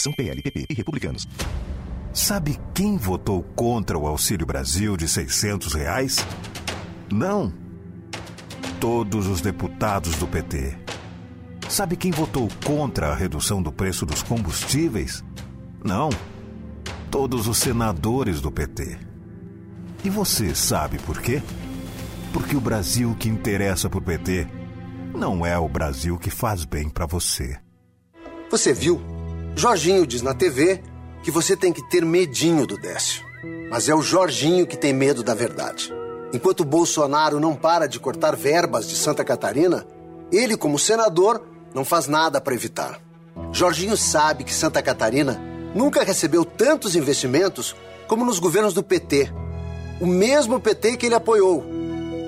Coligação 0.00 0.12
PLPP 0.12 0.66
e 0.70 0.74
Republicanos. 0.74 1.28
Sabe 2.12 2.58
quem 2.74 2.96
votou 2.96 3.42
contra 3.54 3.98
o 3.98 4.06
Auxílio 4.06 4.46
Brasil 4.46 4.96
de 4.96 5.06
600 5.06 5.74
reais? 5.74 6.16
Não. 7.12 7.52
Todos 8.80 9.26
os 9.26 9.40
deputados 9.40 10.16
do 10.16 10.26
PT. 10.26 10.76
Sabe 11.68 11.96
quem 11.96 12.10
votou 12.10 12.48
contra 12.64 13.08
a 13.08 13.14
redução 13.14 13.62
do 13.62 13.70
preço 13.70 14.06
dos 14.06 14.22
combustíveis? 14.22 15.22
Não. 15.84 16.08
Todos 17.10 17.46
os 17.46 17.58
senadores 17.58 18.40
do 18.40 18.50
PT. 18.50 18.98
E 20.02 20.08
você 20.08 20.54
sabe 20.54 20.98
por 20.98 21.20
quê? 21.20 21.42
Porque 22.32 22.56
o 22.56 22.60
Brasil 22.60 23.14
que 23.18 23.28
interessa 23.28 23.90
por 23.90 24.02
PT 24.02 24.48
não 25.14 25.44
é 25.44 25.58
o 25.58 25.68
Brasil 25.68 26.16
que 26.16 26.30
faz 26.30 26.64
bem 26.64 26.88
para 26.88 27.04
você. 27.06 27.58
Você 28.50 28.72
viu? 28.72 29.19
Jorginho 29.54 30.06
diz 30.06 30.22
na 30.22 30.34
TV 30.34 30.82
que 31.22 31.30
você 31.30 31.56
tem 31.56 31.72
que 31.72 31.82
ter 31.88 32.04
medinho 32.04 32.66
do 32.66 32.76
Décio. 32.78 33.24
Mas 33.70 33.88
é 33.88 33.94
o 33.94 34.02
Jorginho 34.02 34.66
que 34.66 34.76
tem 34.76 34.92
medo 34.92 35.22
da 35.22 35.34
verdade. 35.34 35.92
Enquanto 36.32 36.64
Bolsonaro 36.64 37.40
não 37.40 37.54
para 37.54 37.86
de 37.86 37.98
cortar 37.98 38.36
verbas 38.36 38.88
de 38.88 38.96
Santa 38.96 39.24
Catarina, 39.24 39.86
ele, 40.32 40.56
como 40.56 40.78
senador, 40.78 41.44
não 41.74 41.84
faz 41.84 42.06
nada 42.06 42.40
para 42.40 42.54
evitar. 42.54 43.00
Jorginho 43.52 43.96
sabe 43.96 44.44
que 44.44 44.54
Santa 44.54 44.82
Catarina 44.82 45.40
nunca 45.74 46.04
recebeu 46.04 46.44
tantos 46.44 46.94
investimentos 46.94 47.74
como 48.06 48.24
nos 48.24 48.38
governos 48.38 48.72
do 48.72 48.82
PT. 48.82 49.32
O 50.00 50.06
mesmo 50.06 50.60
PT 50.60 50.96
que 50.96 51.06
ele 51.06 51.14
apoiou. 51.14 51.64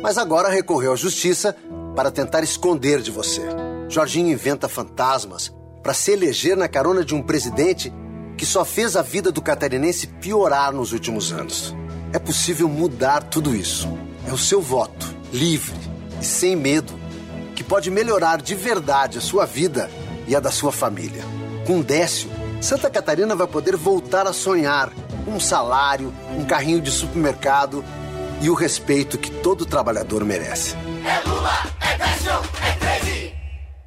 Mas 0.02 0.18
agora 0.18 0.48
recorreu 0.48 0.92
à 0.92 0.96
justiça 0.96 1.56
para 1.94 2.10
tentar 2.10 2.42
esconder 2.42 3.00
de 3.00 3.10
você. 3.10 3.42
Jorginho 3.88 4.30
inventa 4.32 4.68
fantasmas 4.68 5.52
para 5.82 5.94
se 5.94 6.12
eleger 6.12 6.56
na 6.56 6.68
carona 6.68 7.04
de 7.04 7.14
um 7.14 7.22
presidente 7.22 7.92
que 8.36 8.46
só 8.46 8.64
fez 8.64 8.96
a 8.96 9.02
vida 9.02 9.30
do 9.30 9.42
catarinense 9.42 10.06
piorar 10.06 10.72
nos 10.72 10.92
últimos 10.92 11.32
anos. 11.32 11.74
É 12.12 12.18
possível 12.18 12.68
mudar 12.68 13.22
tudo 13.22 13.54
isso. 13.54 13.88
É 14.26 14.32
o 14.32 14.38
seu 14.38 14.60
voto, 14.60 15.06
livre 15.32 15.74
e 16.20 16.24
sem 16.24 16.54
medo, 16.54 16.92
que 17.54 17.64
pode 17.64 17.90
melhorar 17.90 18.40
de 18.40 18.54
verdade 18.54 19.18
a 19.18 19.20
sua 19.20 19.44
vida 19.44 19.90
e 20.26 20.36
a 20.36 20.40
da 20.40 20.50
sua 20.50 20.70
família. 20.70 21.22
Com 21.66 21.80
Décio, 21.80 22.30
Santa 22.60 22.88
Catarina 22.90 23.34
vai 23.34 23.46
poder 23.46 23.76
voltar 23.76 24.26
a 24.26 24.32
sonhar 24.32 24.92
um 25.26 25.40
salário, 25.40 26.12
um 26.36 26.44
carrinho 26.44 26.80
de 26.80 26.90
supermercado 26.90 27.84
e 28.40 28.50
o 28.50 28.54
respeito 28.54 29.18
que 29.18 29.30
todo 29.30 29.66
trabalhador 29.66 30.24
merece. 30.24 30.74
É 31.04 31.28
Lula, 31.28 31.62
é 31.80 31.96
Décio, 31.96 32.32
é 32.62 33.00
13. 33.00 33.41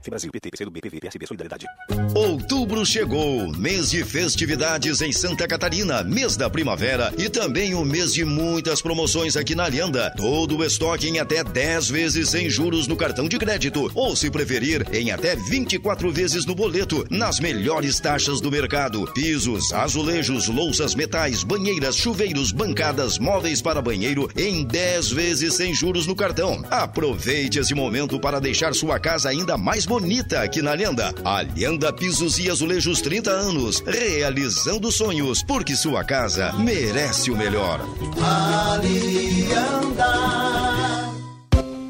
Brasil, 0.09 0.31
PT, 0.31 0.51
PCdoB, 0.51 0.81
PV, 0.81 0.99
PSB, 0.99 1.27
Solidariedade. 1.27 1.65
Outubro 2.13 2.85
chegou, 2.85 3.51
mês 3.57 3.89
de 3.89 4.03
festividades 4.03 5.01
em 5.01 5.11
Santa 5.11 5.47
Catarina, 5.47 6.03
mês 6.03 6.37
da 6.37 6.49
primavera 6.49 7.13
e 7.17 7.29
também 7.29 7.73
o 7.73 7.83
mês 7.83 8.13
de 8.13 8.23
muitas 8.23 8.81
promoções 8.81 9.35
aqui 9.35 9.55
na 9.55 9.67
Lenda. 9.67 10.13
Todo 10.15 10.57
o 10.57 10.63
estoque 10.63 11.07
em 11.07 11.19
até 11.19 11.43
10 11.43 11.89
vezes 11.89 12.29
sem 12.29 12.49
juros 12.49 12.87
no 12.87 12.95
cartão 12.95 13.27
de 13.27 13.37
crédito, 13.37 13.91
ou 13.93 14.15
se 14.15 14.29
preferir, 14.29 14.85
em 14.93 15.11
até 15.11 15.35
24 15.35 16.11
vezes 16.11 16.45
no 16.45 16.55
boleto, 16.55 17.05
nas 17.09 17.39
melhores 17.39 17.99
taxas 17.99 18.39
do 18.39 18.51
mercado. 18.51 19.11
Pisos, 19.13 19.73
azulejos, 19.73 20.47
louças, 20.47 20.95
metais, 20.95 21.43
banheiras, 21.43 21.95
chuveiros, 21.95 22.51
bancadas, 22.51 23.17
móveis 23.17 23.61
para 23.61 23.81
banheiro 23.81 24.29
em 24.37 24.63
10 24.63 25.11
vezes 25.11 25.55
sem 25.55 25.73
juros 25.73 26.07
no 26.07 26.15
cartão. 26.15 26.63
Aproveite 26.69 27.59
esse 27.59 27.73
momento 27.73 28.19
para 28.19 28.39
deixar 28.39 28.73
sua 28.73 28.99
casa 28.99 29.29
ainda 29.29 29.57
mais 29.57 29.85
bonita 29.85 29.94
aqui 30.41 30.61
na 30.61 30.73
Lenda. 30.73 31.13
A 31.23 31.41
Lenda 31.41 31.91
Pisos 31.93 32.37
e 32.37 32.49
Azulejos 32.49 32.99
30 33.01 33.31
anos, 33.31 33.81
realizando 33.85 34.91
sonhos, 34.91 35.41
porque 35.41 35.75
sua 35.75 36.03
casa 36.03 36.51
merece 36.53 37.31
o 37.31 37.37
melhor. 37.37 37.79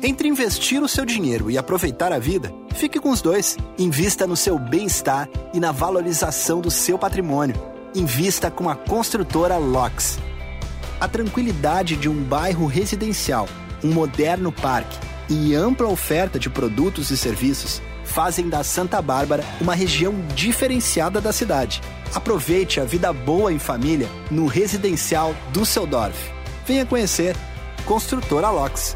Entre 0.04 0.28
investir 0.28 0.84
o 0.84 0.88
seu 0.88 1.04
dinheiro 1.04 1.50
e 1.50 1.58
aproveitar 1.58 2.14
a 2.14 2.20
vida, 2.20 2.54
fique 2.76 3.00
com 3.00 3.10
os 3.10 3.22
dois. 3.22 3.58
Invista 3.78 4.28
no 4.28 4.36
seu 4.36 4.60
bem-estar 4.60 5.28
e 5.52 5.60
na 5.60 5.72
valorização 5.72 6.62
do 6.62 6.70
seu 6.70 7.00
patrimônio. 7.00 7.56
Invista 7.96 8.52
com 8.52 8.70
a 8.70 8.76
construtora 8.76 9.58
LOX. 9.58 10.20
A 11.00 11.08
tranquilidade 11.08 11.96
de 11.96 12.08
um 12.08 12.24
bairro 12.24 12.68
residencial, 12.68 13.50
um 13.84 13.92
moderno 13.92 14.52
parque 14.52 14.98
e 15.28 15.56
ampla 15.56 15.88
oferta 15.88 16.38
de 16.38 16.50
produtos 16.52 17.10
e 17.10 17.18
serviços 17.18 17.82
fazem 18.16 18.48
da 18.48 18.64
Santa 18.64 19.02
Bárbara 19.02 19.44
uma 19.60 19.76
região 19.76 20.16
diferenciada 20.34 21.20
da 21.20 21.34
cidade. 21.34 21.82
Aproveite 22.14 22.80
a 22.80 22.86
vida 22.86 23.12
boa 23.12 23.52
em 23.52 23.60
família 23.60 24.08
no 24.32 24.46
residencial 24.46 25.36
Düsseldorf. 25.52 26.32
Venha 26.66 26.86
conhecer 26.86 27.36
Construtora 27.86 28.50
LOX. 28.50 28.96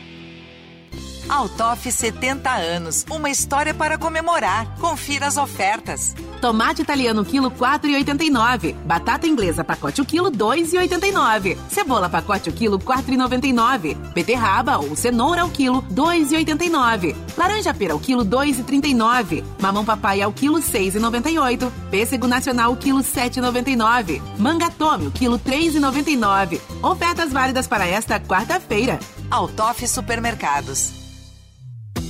Altoff 1.31 1.89
70 1.89 2.51
anos, 2.51 3.05
uma 3.09 3.29
história 3.29 3.73
para 3.73 3.97
comemorar. 3.97 4.67
Confira 4.77 5.27
as 5.27 5.37
ofertas. 5.37 6.13
Tomate 6.41 6.81
italiano 6.81 7.23
quilo 7.23 7.49
4,89. 7.49 8.75
Batata 8.83 9.27
inglesa 9.27 9.63
pacote 9.63 10.01
o 10.01 10.05
quilo 10.05 10.29
2,89. 10.29 11.57
Cebola 11.69 12.09
pacote 12.09 12.49
o 12.49 12.53
quilo 12.53 12.77
4,99. 12.77 13.95
Beterraba 14.13 14.77
ou 14.79 14.93
cenoura 14.93 15.43
ao 15.43 15.49
quilo 15.49 15.81
2,89. 15.83 17.15
Laranja 17.37 17.73
pera 17.73 17.93
ao 17.93 17.99
quilo 17.99 18.25
2,39. 18.25 19.41
Mamão 19.61 19.85
papai 19.85 20.21
ao 20.21 20.33
quilo 20.33 20.57
6,98. 20.57 21.71
Pêssego 21.89 22.27
nacional 22.27 22.75
quilo 22.75 22.99
7,99. 22.99 24.21
Manga 24.37 24.69
tome 24.69 25.07
o 25.07 25.11
quilo 25.11 25.39
3,99. 25.39 26.59
Ofertas 26.83 27.31
válidas 27.31 27.67
para 27.67 27.87
esta 27.87 28.19
quarta-feira. 28.19 28.99
Altoff 29.29 29.87
Supermercados. 29.87 31.00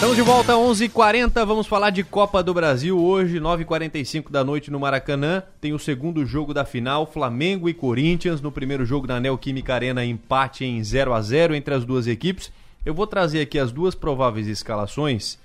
Estamos 0.00 0.16
de 0.16 0.22
volta 0.22 0.54
às 0.54 0.58
11h40, 0.58 1.44
vamos 1.44 1.66
falar 1.66 1.90
de 1.90 2.02
Copa 2.02 2.42
do 2.42 2.54
Brasil. 2.54 2.98
Hoje, 2.98 3.38
9h45 3.38 4.30
da 4.30 4.42
noite 4.42 4.70
no 4.70 4.80
Maracanã, 4.80 5.42
tem 5.60 5.74
o 5.74 5.78
segundo 5.78 6.24
jogo 6.24 6.54
da 6.54 6.64
final, 6.64 7.04
Flamengo 7.04 7.68
e 7.68 7.74
Corinthians. 7.74 8.40
No 8.40 8.50
primeiro 8.50 8.86
jogo 8.86 9.06
da 9.06 9.20
Neoquímica 9.20 9.74
Arena, 9.74 10.02
empate 10.02 10.64
em 10.64 10.82
0 10.82 11.12
a 11.12 11.20
0 11.20 11.54
entre 11.54 11.74
as 11.74 11.84
duas 11.84 12.06
equipes. 12.06 12.50
Eu 12.82 12.94
vou 12.94 13.06
trazer 13.06 13.42
aqui 13.42 13.58
as 13.58 13.72
duas 13.72 13.94
prováveis 13.94 14.46
escalações 14.46 15.38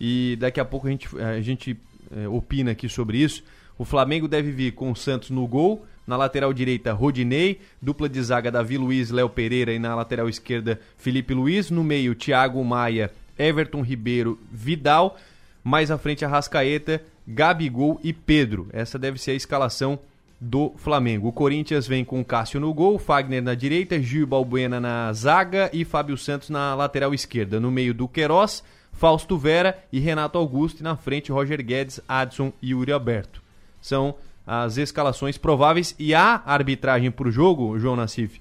e 0.00 0.36
daqui 0.40 0.58
a 0.58 0.64
pouco 0.64 0.88
a 0.88 0.90
gente, 0.90 1.08
a 1.16 1.40
gente 1.40 1.78
é, 2.10 2.26
opina 2.26 2.72
aqui 2.72 2.88
sobre 2.88 3.18
isso. 3.18 3.44
O 3.78 3.84
Flamengo 3.84 4.26
deve 4.26 4.50
vir 4.50 4.72
com 4.72 4.90
o 4.90 4.96
Santos 4.96 5.30
no 5.30 5.46
gol, 5.46 5.86
na 6.04 6.16
lateral 6.16 6.52
direita, 6.52 6.92
Rodinei, 6.92 7.60
dupla 7.80 8.08
de 8.08 8.20
zaga 8.20 8.50
Davi 8.50 8.76
Luiz, 8.76 9.12
Léo 9.12 9.28
Pereira 9.28 9.72
e 9.72 9.78
na 9.78 9.94
lateral 9.94 10.28
esquerda, 10.28 10.80
Felipe 10.98 11.32
Luiz. 11.32 11.70
No 11.70 11.84
meio, 11.84 12.16
Thiago 12.16 12.64
Maia, 12.64 13.12
Everton 13.40 13.80
Ribeiro, 13.80 14.38
Vidal. 14.52 15.16
Mais 15.64 15.90
à 15.90 15.98
frente, 15.98 16.24
Arrascaeta, 16.24 17.02
Gabigol 17.26 17.98
e 18.02 18.12
Pedro. 18.12 18.68
Essa 18.72 18.98
deve 18.98 19.18
ser 19.18 19.32
a 19.32 19.34
escalação 19.34 19.98
do 20.40 20.72
Flamengo. 20.76 21.28
O 21.28 21.32
Corinthians 21.32 21.86
vem 21.86 22.04
com 22.04 22.24
Cássio 22.24 22.60
no 22.60 22.72
gol, 22.72 22.98
Fagner 22.98 23.42
na 23.42 23.54
direita, 23.54 24.00
Gil 24.00 24.26
Balbuena 24.26 24.80
na 24.80 25.12
zaga 25.12 25.68
e 25.72 25.84
Fábio 25.84 26.16
Santos 26.16 26.48
na 26.48 26.74
lateral 26.74 27.12
esquerda. 27.12 27.60
No 27.60 27.70
meio 27.70 27.92
do 27.92 28.08
Queiroz, 28.08 28.64
Fausto 28.92 29.36
Vera 29.36 29.78
e 29.92 30.00
Renato 30.00 30.38
Augusto. 30.38 30.80
E 30.80 30.82
na 30.82 30.96
frente, 30.96 31.30
Roger 31.30 31.62
Guedes, 31.62 32.00
Adson 32.08 32.52
e 32.62 32.70
Yuri 32.70 32.92
Alberto. 32.92 33.42
São 33.82 34.14
as 34.46 34.78
escalações 34.78 35.36
prováveis. 35.36 35.94
E 35.98 36.14
a 36.14 36.42
arbitragem 36.46 37.10
para 37.10 37.28
o 37.28 37.30
jogo, 37.30 37.78
João 37.78 37.96
Nassif. 37.96 38.40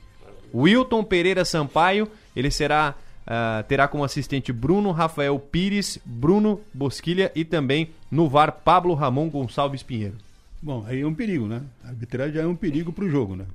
Wilton 0.53 1.03
Pereira 1.03 1.45
Sampaio, 1.45 2.09
ele 2.35 2.49
será 2.49 2.95
Uh, 3.29 3.63
terá 3.67 3.87
como 3.87 4.03
assistente 4.03 4.51
Bruno 4.51 4.91
Rafael 4.91 5.37
Pires, 5.37 5.99
Bruno 6.03 6.61
Bosquilha 6.73 7.31
e 7.35 7.45
também 7.45 7.91
no 8.09 8.27
VAR 8.27 8.51
Pablo 8.51 8.95
Ramon 8.95 9.29
Gonçalves 9.29 9.83
Pinheiro. 9.83 10.15
Bom, 10.59 10.83
aí 10.87 11.01
é 11.01 11.05
um 11.05 11.13
perigo, 11.13 11.45
né? 11.47 11.61
A 11.85 11.89
arbitragem 11.89 12.33
já 12.33 12.41
é 12.41 12.47
um 12.47 12.55
perigo 12.55 12.91
para 12.91 13.05
o 13.05 13.09
jogo, 13.09 13.35
né? 13.35 13.45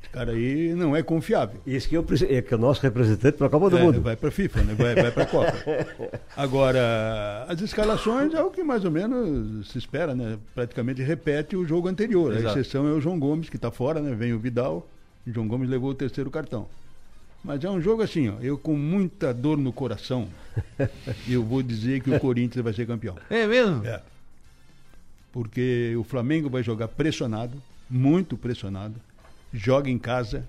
Esse 0.00 0.10
cara 0.10 0.32
aí 0.32 0.74
não 0.74 0.94
é 0.94 1.02
confiável. 1.02 1.58
Esse 1.66 1.88
que 1.88 1.96
é 1.96 1.98
o, 1.98 2.04
é 2.28 2.42
que 2.42 2.52
é 2.52 2.56
o 2.56 2.60
nosso 2.60 2.82
representante 2.82 3.38
para 3.38 3.46
a 3.46 3.50
Copa 3.50 3.70
do 3.70 3.78
É, 3.78 3.82
Mundo. 3.82 4.02
Vai 4.02 4.14
para 4.14 4.28
a 4.28 4.32
FIFA, 4.32 4.62
né? 4.62 4.74
Vai, 4.74 4.94
vai 4.94 5.10
para 5.10 5.22
a 5.22 5.26
Copa. 5.26 5.54
Agora, 6.36 7.46
as 7.48 7.62
escalações 7.62 8.34
é 8.34 8.42
o 8.42 8.50
que 8.50 8.62
mais 8.62 8.84
ou 8.84 8.90
menos 8.90 9.68
se 9.70 9.78
espera, 9.78 10.14
né? 10.14 10.36
Praticamente 10.54 11.02
repete 11.02 11.56
o 11.56 11.66
jogo 11.66 11.88
anterior. 11.88 12.32
Exato. 12.34 12.58
A 12.58 12.60
exceção 12.60 12.86
é 12.86 12.92
o 12.92 13.00
João 13.00 13.18
Gomes, 13.18 13.48
que 13.48 13.56
está 13.56 13.70
fora, 13.70 14.00
né? 14.00 14.14
Vem 14.14 14.34
o 14.34 14.38
Vidal. 14.38 14.86
O 15.26 15.32
João 15.32 15.48
Gomes 15.48 15.70
levou 15.70 15.90
o 15.90 15.94
terceiro 15.94 16.30
cartão. 16.30 16.68
Mas 17.44 17.62
é 17.62 17.68
um 17.68 17.80
jogo 17.80 18.02
assim, 18.02 18.30
ó. 18.30 18.40
Eu 18.40 18.56
com 18.56 18.74
muita 18.74 19.34
dor 19.34 19.58
no 19.58 19.70
coração, 19.70 20.28
eu 21.28 21.44
vou 21.44 21.62
dizer 21.62 22.02
que 22.02 22.10
o 22.10 22.18
Corinthians 22.18 22.64
vai 22.64 22.72
ser 22.72 22.86
campeão. 22.86 23.16
É 23.28 23.46
mesmo? 23.46 23.86
É. 23.86 24.00
Porque 25.30 25.94
o 25.98 26.04
Flamengo 26.04 26.48
vai 26.48 26.62
jogar 26.62 26.88
pressionado, 26.88 27.62
muito 27.90 28.38
pressionado, 28.38 28.94
joga 29.52 29.90
em 29.90 29.98
casa. 29.98 30.48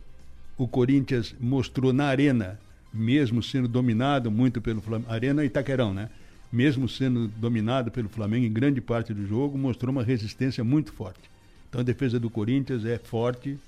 O 0.57 0.67
Corinthians 0.67 1.35
mostrou 1.37 1.91
na 1.91 2.05
arena, 2.05 2.57
mesmo 2.93 3.43
sendo 3.43 3.67
dominado 3.67 4.31
muito 4.31 4.61
pelo 4.61 4.81
Flamengo, 4.81 5.11
Arena 5.11 5.43
Itaquerão, 5.43 5.93
né? 5.93 6.09
Mesmo 6.49 6.87
sendo 6.87 7.27
dominado 7.27 7.91
pelo 7.91 8.07
Flamengo 8.07 8.45
em 8.45 8.53
grande 8.53 8.79
parte 8.79 9.13
do 9.13 9.27
jogo, 9.27 9.57
mostrou 9.57 9.91
uma 9.91 10.03
resistência 10.03 10.63
muito 10.63 10.93
forte. 10.93 11.29
Então 11.67 11.81
a 11.81 11.83
defesa 11.83 12.17
do 12.17 12.29
Corinthians 12.29 12.85
é 12.85 12.97
forte, 12.97 13.59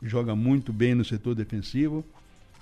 joga 0.00 0.36
muito 0.36 0.72
bem 0.72 0.94
no 0.94 1.04
setor 1.04 1.34
defensivo 1.34 2.04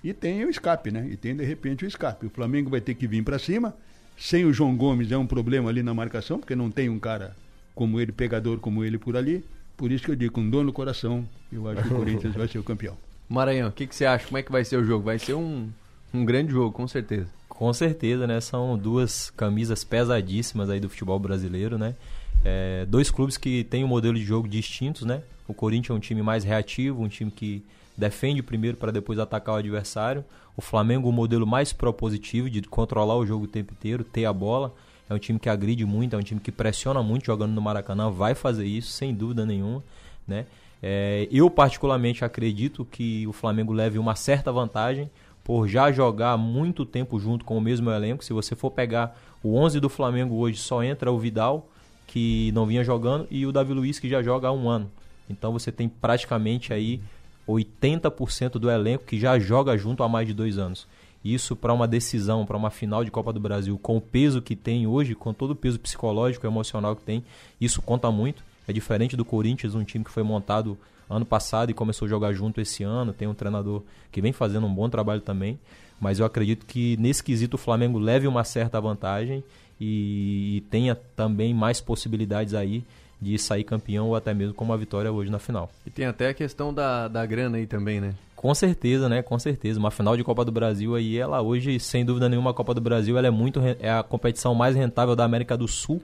e 0.08 0.14
tem 0.14 0.44
o 0.44 0.50
escape, 0.50 0.92
né? 0.92 1.08
E 1.10 1.16
tem 1.16 1.34
de 1.34 1.44
repente 1.44 1.84
o 1.84 1.88
escape. 1.88 2.26
O 2.26 2.30
Flamengo 2.30 2.70
vai 2.70 2.80
ter 2.80 2.94
que 2.94 3.08
vir 3.08 3.24
para 3.24 3.40
cima. 3.40 3.74
Sem 4.16 4.44
o 4.44 4.52
João 4.52 4.76
Gomes 4.76 5.10
é 5.10 5.18
um 5.18 5.26
problema 5.26 5.68
ali 5.68 5.82
na 5.82 5.92
marcação, 5.92 6.38
porque 6.38 6.54
não 6.54 6.70
tem 6.70 6.88
um 6.88 6.98
cara 6.98 7.36
como 7.74 8.00
ele, 8.00 8.12
pegador 8.12 8.58
como 8.60 8.84
ele 8.84 8.98
por 8.98 9.16
ali. 9.16 9.44
Por 9.76 9.90
isso 9.90 10.04
que 10.04 10.10
eu 10.12 10.16
digo, 10.16 10.32
com 10.32 10.48
dor 10.48 10.64
no 10.64 10.72
coração, 10.72 11.28
eu 11.52 11.68
acho 11.68 11.82
que 11.82 11.92
o 11.92 11.96
Corinthians 11.98 12.34
vai 12.36 12.46
ser 12.46 12.58
o 12.58 12.62
campeão. 12.62 12.96
Maranhão, 13.28 13.68
o 13.68 13.72
que, 13.72 13.84
que 13.84 13.96
você 13.96 14.06
acha? 14.06 14.26
Como 14.26 14.38
é 14.38 14.42
que 14.44 14.52
vai 14.52 14.64
ser 14.64 14.76
o 14.76 14.84
jogo? 14.84 15.04
Vai 15.04 15.18
ser 15.18 15.34
um, 15.34 15.68
Um 16.14 16.24
grande 16.24 16.52
jogo, 16.52 16.70
com 16.70 16.86
certeza. 16.86 17.26
Com 17.48 17.72
certeza, 17.72 18.28
né? 18.28 18.40
São 18.40 18.78
duas 18.78 19.30
camisas 19.30 19.82
pesadíssimas 19.82 20.70
aí 20.70 20.78
do 20.78 20.88
futebol 20.88 21.18
brasileiro, 21.18 21.76
né? 21.76 21.96
É, 22.44 22.86
dois 22.86 23.10
clubes 23.10 23.36
que 23.36 23.64
têm 23.64 23.82
um 23.82 23.88
modelo 23.88 24.14
de 24.14 24.24
jogo 24.24 24.46
distintos, 24.46 25.02
né? 25.02 25.22
O 25.48 25.52
Corinthians 25.52 25.90
é 25.90 25.94
um 25.94 26.00
time 26.00 26.22
mais 26.22 26.44
reativo, 26.44 27.02
um 27.02 27.08
time 27.08 27.30
que 27.30 27.64
defende 27.96 28.42
primeiro 28.42 28.76
para 28.76 28.92
depois 28.92 29.18
atacar 29.18 29.54
o 29.54 29.58
adversário. 29.58 30.24
O 30.56 30.62
Flamengo, 30.62 31.08
um 31.08 31.12
modelo 31.12 31.46
mais 31.46 31.72
propositivo 31.72 32.50
de 32.50 32.62
controlar 32.62 33.16
o 33.16 33.26
jogo 33.26 33.44
o 33.44 33.48
tempo 33.48 33.72
inteiro, 33.72 34.04
ter 34.04 34.24
a 34.24 34.32
bola. 34.32 34.74
É 35.08 35.14
um 35.14 35.18
time 35.18 35.38
que 35.38 35.48
agride 35.48 35.84
muito, 35.84 36.16
é 36.16 36.18
um 36.18 36.22
time 36.22 36.40
que 36.40 36.50
pressiona 36.50 37.02
muito 37.02 37.26
jogando 37.26 37.52
no 37.52 37.62
Maracanã, 37.62 38.10
vai 38.10 38.34
fazer 38.34 38.66
isso 38.66 38.90
sem 38.90 39.14
dúvida 39.14 39.46
nenhuma, 39.46 39.82
né? 40.26 40.46
É, 40.82 41.26
eu 41.30 41.48
particularmente 41.48 42.24
acredito 42.24 42.84
que 42.84 43.26
o 43.26 43.32
Flamengo 43.32 43.72
leve 43.72 43.98
uma 43.98 44.14
certa 44.14 44.52
vantagem 44.52 45.10
por 45.42 45.68
já 45.68 45.92
jogar 45.92 46.36
muito 46.36 46.84
tempo 46.84 47.18
junto 47.20 47.44
com 47.44 47.56
o 47.56 47.60
mesmo 47.60 47.90
elenco. 47.90 48.24
Se 48.24 48.32
você 48.32 48.56
for 48.56 48.70
pegar 48.70 49.16
o 49.42 49.56
11 49.56 49.78
do 49.80 49.88
Flamengo 49.88 50.34
hoje, 50.34 50.58
só 50.58 50.82
entra 50.82 51.10
o 51.10 51.18
Vidal, 51.18 51.68
que 52.06 52.50
não 52.52 52.66
vinha 52.66 52.82
jogando, 52.82 53.26
e 53.30 53.46
o 53.46 53.52
Davi 53.52 53.72
Luiz, 53.72 53.98
que 53.98 54.08
já 54.08 54.22
joga 54.22 54.48
há 54.48 54.52
um 54.52 54.68
ano. 54.68 54.90
Então 55.30 55.52
você 55.52 55.70
tem 55.70 55.88
praticamente 55.88 56.72
aí 56.72 57.00
80% 57.48 58.52
do 58.52 58.70
elenco 58.70 59.04
que 59.04 59.18
já 59.18 59.38
joga 59.38 59.76
junto 59.76 60.02
há 60.02 60.08
mais 60.08 60.26
de 60.26 60.34
dois 60.34 60.58
anos. 60.58 60.86
Isso 61.24 61.56
para 61.56 61.72
uma 61.72 61.88
decisão, 61.88 62.46
para 62.46 62.56
uma 62.56 62.70
final 62.70 63.04
de 63.04 63.10
Copa 63.10 63.32
do 63.32 63.40
Brasil, 63.40 63.78
com 63.82 63.96
o 63.96 64.00
peso 64.00 64.40
que 64.40 64.54
tem 64.54 64.86
hoje, 64.86 65.14
com 65.14 65.32
todo 65.32 65.50
o 65.50 65.56
peso 65.56 65.78
psicológico 65.78 66.46
e 66.46 66.48
emocional 66.48 66.94
que 66.94 67.02
tem, 67.02 67.24
isso 67.60 67.82
conta 67.82 68.10
muito. 68.10 68.44
É 68.68 68.72
diferente 68.72 69.16
do 69.16 69.24
Corinthians, 69.24 69.74
um 69.74 69.84
time 69.84 70.04
que 70.04 70.10
foi 70.10 70.22
montado 70.22 70.78
ano 71.08 71.24
passado 71.24 71.70
e 71.70 71.74
começou 71.74 72.06
a 72.06 72.08
jogar 72.08 72.32
junto 72.32 72.60
esse 72.60 72.82
ano. 72.82 73.12
Tem 73.12 73.26
um 73.26 73.34
treinador 73.34 73.82
que 74.10 74.20
vem 74.20 74.32
fazendo 74.32 74.66
um 74.66 74.74
bom 74.74 74.88
trabalho 74.88 75.20
também. 75.20 75.58
Mas 76.00 76.18
eu 76.18 76.26
acredito 76.26 76.66
que 76.66 76.96
nesse 76.98 77.22
quesito 77.22 77.54
o 77.54 77.58
Flamengo 77.58 77.98
leve 77.98 78.26
uma 78.26 78.44
certa 78.44 78.80
vantagem 78.80 79.42
e, 79.80 80.58
e 80.58 80.60
tenha 80.70 80.94
também 80.94 81.54
mais 81.54 81.80
possibilidades 81.80 82.54
aí 82.54 82.84
de 83.20 83.38
sair 83.38 83.64
campeão 83.64 84.08
ou 84.08 84.16
até 84.16 84.34
mesmo 84.34 84.54
com 84.54 84.64
uma 84.64 84.76
vitória 84.76 85.10
hoje 85.10 85.30
na 85.30 85.38
final. 85.38 85.70
E 85.86 85.90
tem 85.90 86.06
até 86.06 86.28
a 86.28 86.34
questão 86.34 86.72
da, 86.72 87.08
da 87.08 87.24
grana 87.24 87.56
aí 87.56 87.66
também, 87.66 88.00
né? 88.00 88.14
Com 88.34 88.54
certeza, 88.54 89.08
né? 89.08 89.22
Com 89.22 89.38
certeza. 89.38 89.78
Uma 89.80 89.90
final 89.90 90.16
de 90.16 90.22
Copa 90.22 90.44
do 90.44 90.52
Brasil 90.52 90.94
aí, 90.94 91.16
ela 91.16 91.40
hoje, 91.40 91.80
sem 91.80 92.04
dúvida 92.04 92.28
nenhuma, 92.28 92.50
a 92.50 92.54
Copa 92.54 92.74
do 92.74 92.80
Brasil 92.80 93.16
ela 93.16 93.26
é 93.26 93.30
muito 93.30 93.60
é 93.80 93.90
a 93.90 94.02
competição 94.02 94.54
mais 94.54 94.76
rentável 94.76 95.16
da 95.16 95.24
América 95.24 95.56
do 95.56 95.66
Sul. 95.66 96.02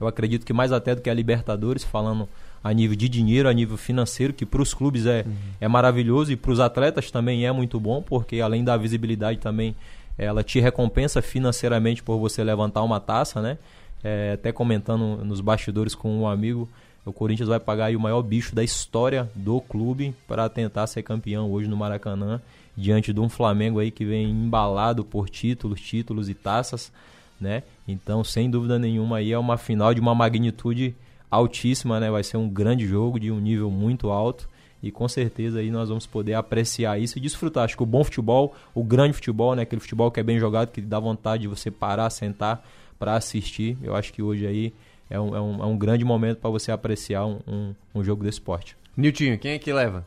Eu 0.00 0.06
acredito 0.06 0.46
que 0.46 0.52
mais 0.52 0.72
até 0.72 0.94
do 0.94 1.00
que 1.00 1.10
a 1.10 1.14
Libertadores, 1.14 1.84
falando 1.84 2.28
a 2.62 2.72
nível 2.72 2.96
de 2.96 3.08
dinheiro, 3.08 3.48
a 3.48 3.52
nível 3.52 3.76
financeiro, 3.76 4.32
que 4.32 4.46
para 4.46 4.62
os 4.62 4.72
clubes 4.72 5.06
é, 5.06 5.24
uhum. 5.26 5.34
é 5.60 5.68
maravilhoso 5.68 6.32
e 6.32 6.36
para 6.36 6.52
os 6.52 6.60
atletas 6.60 7.10
também 7.10 7.44
é 7.44 7.52
muito 7.52 7.78
bom, 7.80 8.00
porque 8.00 8.40
além 8.40 8.62
da 8.62 8.76
visibilidade 8.76 9.38
também 9.38 9.74
ela 10.16 10.42
te 10.44 10.60
recompensa 10.60 11.20
financeiramente 11.20 12.02
por 12.02 12.18
você 12.18 12.44
levantar 12.44 12.82
uma 12.82 13.00
taça, 13.00 13.40
né? 13.40 13.58
É, 14.04 14.32
até 14.32 14.50
comentando 14.50 15.24
nos 15.24 15.40
bastidores 15.40 15.94
com 15.94 16.22
um 16.22 16.26
amigo, 16.26 16.68
o 17.04 17.12
Corinthians 17.12 17.48
vai 17.48 17.58
pagar 17.58 17.94
o 17.94 18.00
maior 18.00 18.22
bicho 18.22 18.54
da 18.54 18.62
história 18.62 19.30
do 19.34 19.60
clube 19.60 20.14
para 20.26 20.48
tentar 20.48 20.86
ser 20.86 21.02
campeão 21.02 21.50
hoje 21.50 21.68
no 21.68 21.76
Maracanã, 21.76 22.40
diante 22.76 23.12
de 23.12 23.20
um 23.20 23.28
Flamengo 23.28 23.78
aí 23.78 23.90
que 23.90 24.04
vem 24.04 24.30
embalado 24.30 25.04
por 25.04 25.28
títulos, 25.28 25.80
títulos 25.80 26.28
e 26.28 26.34
taças, 26.34 26.92
né? 27.40 27.62
Então, 27.86 28.22
sem 28.22 28.48
dúvida 28.48 28.78
nenhuma 28.78 29.18
aí 29.18 29.32
é 29.32 29.38
uma 29.38 29.58
final 29.58 29.92
de 29.92 30.00
uma 30.00 30.14
magnitude 30.14 30.94
altíssima, 31.30 31.98
né? 31.98 32.10
Vai 32.10 32.22
ser 32.22 32.36
um 32.36 32.48
grande 32.48 32.86
jogo 32.86 33.18
de 33.18 33.30
um 33.30 33.40
nível 33.40 33.70
muito 33.70 34.10
alto 34.10 34.48
e 34.82 34.90
com 34.90 35.08
certeza 35.08 35.58
aí 35.58 35.70
nós 35.70 35.88
vamos 35.88 36.06
poder 36.06 36.34
apreciar 36.34 37.00
isso 37.00 37.18
e 37.18 37.20
desfrutar. 37.20 37.64
Acho 37.64 37.76
que 37.76 37.82
o 37.82 37.86
bom 37.86 38.02
futebol, 38.04 38.54
o 38.74 38.82
grande 38.82 39.14
futebol, 39.14 39.54
né? 39.54 39.62
Aquele 39.62 39.80
futebol 39.80 40.10
que 40.10 40.20
é 40.20 40.22
bem 40.22 40.38
jogado, 40.38 40.70
que 40.70 40.80
dá 40.80 41.00
vontade 41.00 41.42
de 41.42 41.48
você 41.48 41.70
parar, 41.70 42.10
sentar 42.10 42.64
para 43.02 43.16
assistir. 43.16 43.76
Eu 43.82 43.96
acho 43.96 44.12
que 44.12 44.22
hoje 44.22 44.46
aí 44.46 44.72
é 45.10 45.18
um, 45.18 45.34
é 45.34 45.40
um, 45.40 45.62
é 45.64 45.66
um 45.66 45.76
grande 45.76 46.04
momento 46.04 46.38
para 46.38 46.50
você 46.50 46.70
apreciar 46.70 47.26
um, 47.26 47.40
um, 47.48 47.74
um, 47.96 48.04
jogo 48.04 48.22
de 48.22 48.30
esporte. 48.30 48.76
Niltinho, 48.96 49.36
quem 49.40 49.54
é 49.54 49.58
que 49.58 49.72
leva? 49.72 50.04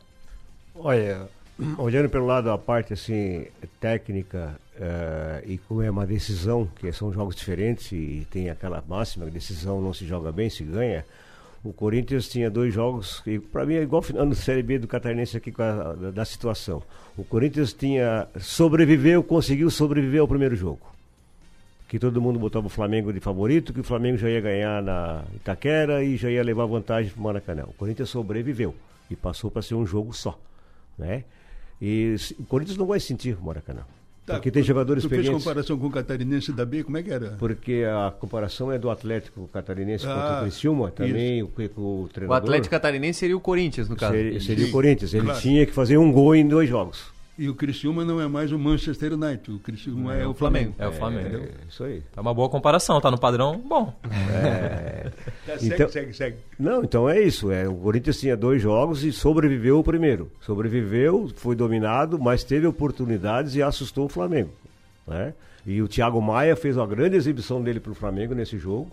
Olha, 0.74 1.28
olhando 1.76 2.08
pelo 2.08 2.24
lado 2.24 2.44
da 2.44 2.56
parte 2.56 2.94
assim 2.94 3.48
técnica 3.78 4.58
uh, 4.76 5.46
e 5.46 5.58
como 5.58 5.82
é 5.82 5.90
uma 5.90 6.06
decisão, 6.06 6.66
que 6.80 6.90
são 6.90 7.12
jogos 7.12 7.36
diferentes 7.36 7.92
e 7.92 8.26
tem 8.30 8.48
aquela 8.48 8.82
máxima, 8.88 9.26
decisão 9.26 9.78
não 9.82 9.92
se 9.92 10.06
joga 10.06 10.32
bem, 10.32 10.48
se 10.48 10.64
ganha. 10.64 11.04
O 11.62 11.74
Corinthians 11.74 12.28
tinha 12.28 12.48
dois 12.48 12.72
jogos, 12.72 13.22
e 13.26 13.38
para 13.38 13.66
mim 13.66 13.74
é 13.74 13.82
igual 13.82 14.00
final 14.00 14.24
da 14.24 14.34
Série 14.34 14.62
B 14.62 14.78
do 14.78 14.88
Catarinense 14.88 15.36
aqui 15.36 15.52
a, 15.58 15.92
da, 15.92 16.10
da 16.12 16.24
situação. 16.24 16.82
O 17.14 17.24
Corinthians 17.24 17.74
tinha 17.74 18.26
sobreviveu, 18.40 19.22
conseguiu 19.22 19.68
sobreviver 19.68 20.22
ao 20.22 20.28
primeiro 20.28 20.56
jogo 20.56 20.95
que 21.88 21.98
todo 21.98 22.20
mundo 22.20 22.38
botava 22.38 22.66
o 22.66 22.70
Flamengo 22.70 23.12
de 23.12 23.20
favorito, 23.20 23.72
que 23.72 23.80
o 23.80 23.84
Flamengo 23.84 24.18
já 24.18 24.28
ia 24.28 24.40
ganhar 24.40 24.82
na 24.82 25.24
Itaquera 25.34 26.02
e 26.02 26.16
já 26.16 26.30
ia 26.30 26.42
levar 26.42 26.66
vantagem 26.66 27.10
para 27.10 27.20
o 27.20 27.22
Maracanã. 27.22 27.64
O 27.66 27.72
Corinthians 27.72 28.08
sobreviveu 28.08 28.74
e 29.10 29.14
passou 29.14 29.50
para 29.50 29.62
ser 29.62 29.74
um 29.74 29.86
jogo 29.86 30.12
só, 30.12 30.38
né? 30.98 31.24
E 31.80 32.16
o 32.38 32.44
Corinthians 32.44 32.76
não 32.76 32.86
vai 32.86 32.98
sentir 32.98 33.36
o 33.40 33.44
Maracanã. 33.44 33.82
Tá, 34.26 34.34
porque 34.34 34.50
tem 34.50 34.60
jogadores 34.60 35.04
tu 35.04 35.06
experientes. 35.06 35.30
fez 35.30 35.44
comparação 35.44 35.78
com 35.78 35.86
o 35.86 35.90
Catarinense 35.90 36.52
da 36.52 36.66
B, 36.66 36.82
como 36.82 36.96
é 36.96 37.02
que 37.04 37.12
era? 37.12 37.36
Porque 37.38 37.84
a 37.88 38.10
comparação 38.10 38.72
é 38.72 38.78
do 38.78 38.90
Atlético 38.90 39.46
Catarinense 39.52 40.04
ah, 40.04 40.14
contra 40.14 40.38
o 40.38 40.40
Criciúma, 40.40 40.90
também 40.90 41.44
o, 41.44 41.46
o, 41.46 42.08
treinador. 42.12 42.28
O 42.28 42.32
Atlético 42.32 42.70
Catarinense 42.72 43.20
seria 43.20 43.36
o 43.36 43.40
Corinthians, 43.40 43.88
no 43.88 43.94
caso. 43.94 44.14
Seria, 44.14 44.40
seria 44.40 44.66
o 44.66 44.70
Corinthians. 44.72 45.14
Ele 45.14 45.26
claro. 45.26 45.40
tinha 45.40 45.64
que 45.64 45.70
fazer 45.70 45.96
um 45.96 46.10
gol 46.10 46.34
em 46.34 46.48
dois 46.48 46.68
jogos. 46.68 47.04
E 47.38 47.50
o 47.50 47.54
Criciúma 47.54 48.02
não 48.02 48.18
é 48.18 48.26
mais 48.26 48.50
o 48.50 48.58
Manchester 48.58 49.12
United, 49.12 49.52
o 49.52 49.58
Criciúma 49.58 50.16
é, 50.16 50.22
é 50.22 50.26
o 50.26 50.32
Flamengo. 50.32 50.74
É 50.78 50.88
o 50.88 50.92
Flamengo. 50.92 51.36
É, 51.36 51.50
isso 51.68 51.84
aí. 51.84 52.02
É 52.16 52.20
uma 52.20 52.32
boa 52.32 52.48
comparação, 52.48 52.98
tá 52.98 53.10
no 53.10 53.18
padrão 53.18 53.58
bom. 53.58 53.94
É. 54.32 55.12
então, 55.62 55.88
segue, 55.88 55.92
segue, 55.92 56.12
segue. 56.14 56.36
Não, 56.58 56.82
então 56.82 57.08
é 57.08 57.20
isso. 57.20 57.52
É, 57.52 57.68
o 57.68 57.74
Corinthians 57.74 58.18
tinha 58.18 58.34
dois 58.34 58.62
jogos 58.62 59.04
e 59.04 59.12
sobreviveu 59.12 59.78
o 59.78 59.84
primeiro. 59.84 60.30
Sobreviveu, 60.40 61.30
foi 61.36 61.54
dominado, 61.54 62.18
mas 62.18 62.42
teve 62.42 62.66
oportunidades 62.66 63.54
e 63.54 63.62
assustou 63.62 64.06
o 64.06 64.08
Flamengo. 64.08 64.50
Né? 65.06 65.34
E 65.66 65.82
o 65.82 65.88
Thiago 65.88 66.20
Maia 66.22 66.56
fez 66.56 66.78
uma 66.78 66.86
grande 66.86 67.16
exibição 67.16 67.62
dele 67.62 67.80
para 67.80 67.92
o 67.92 67.94
Flamengo 67.94 68.34
nesse 68.34 68.56
jogo, 68.56 68.90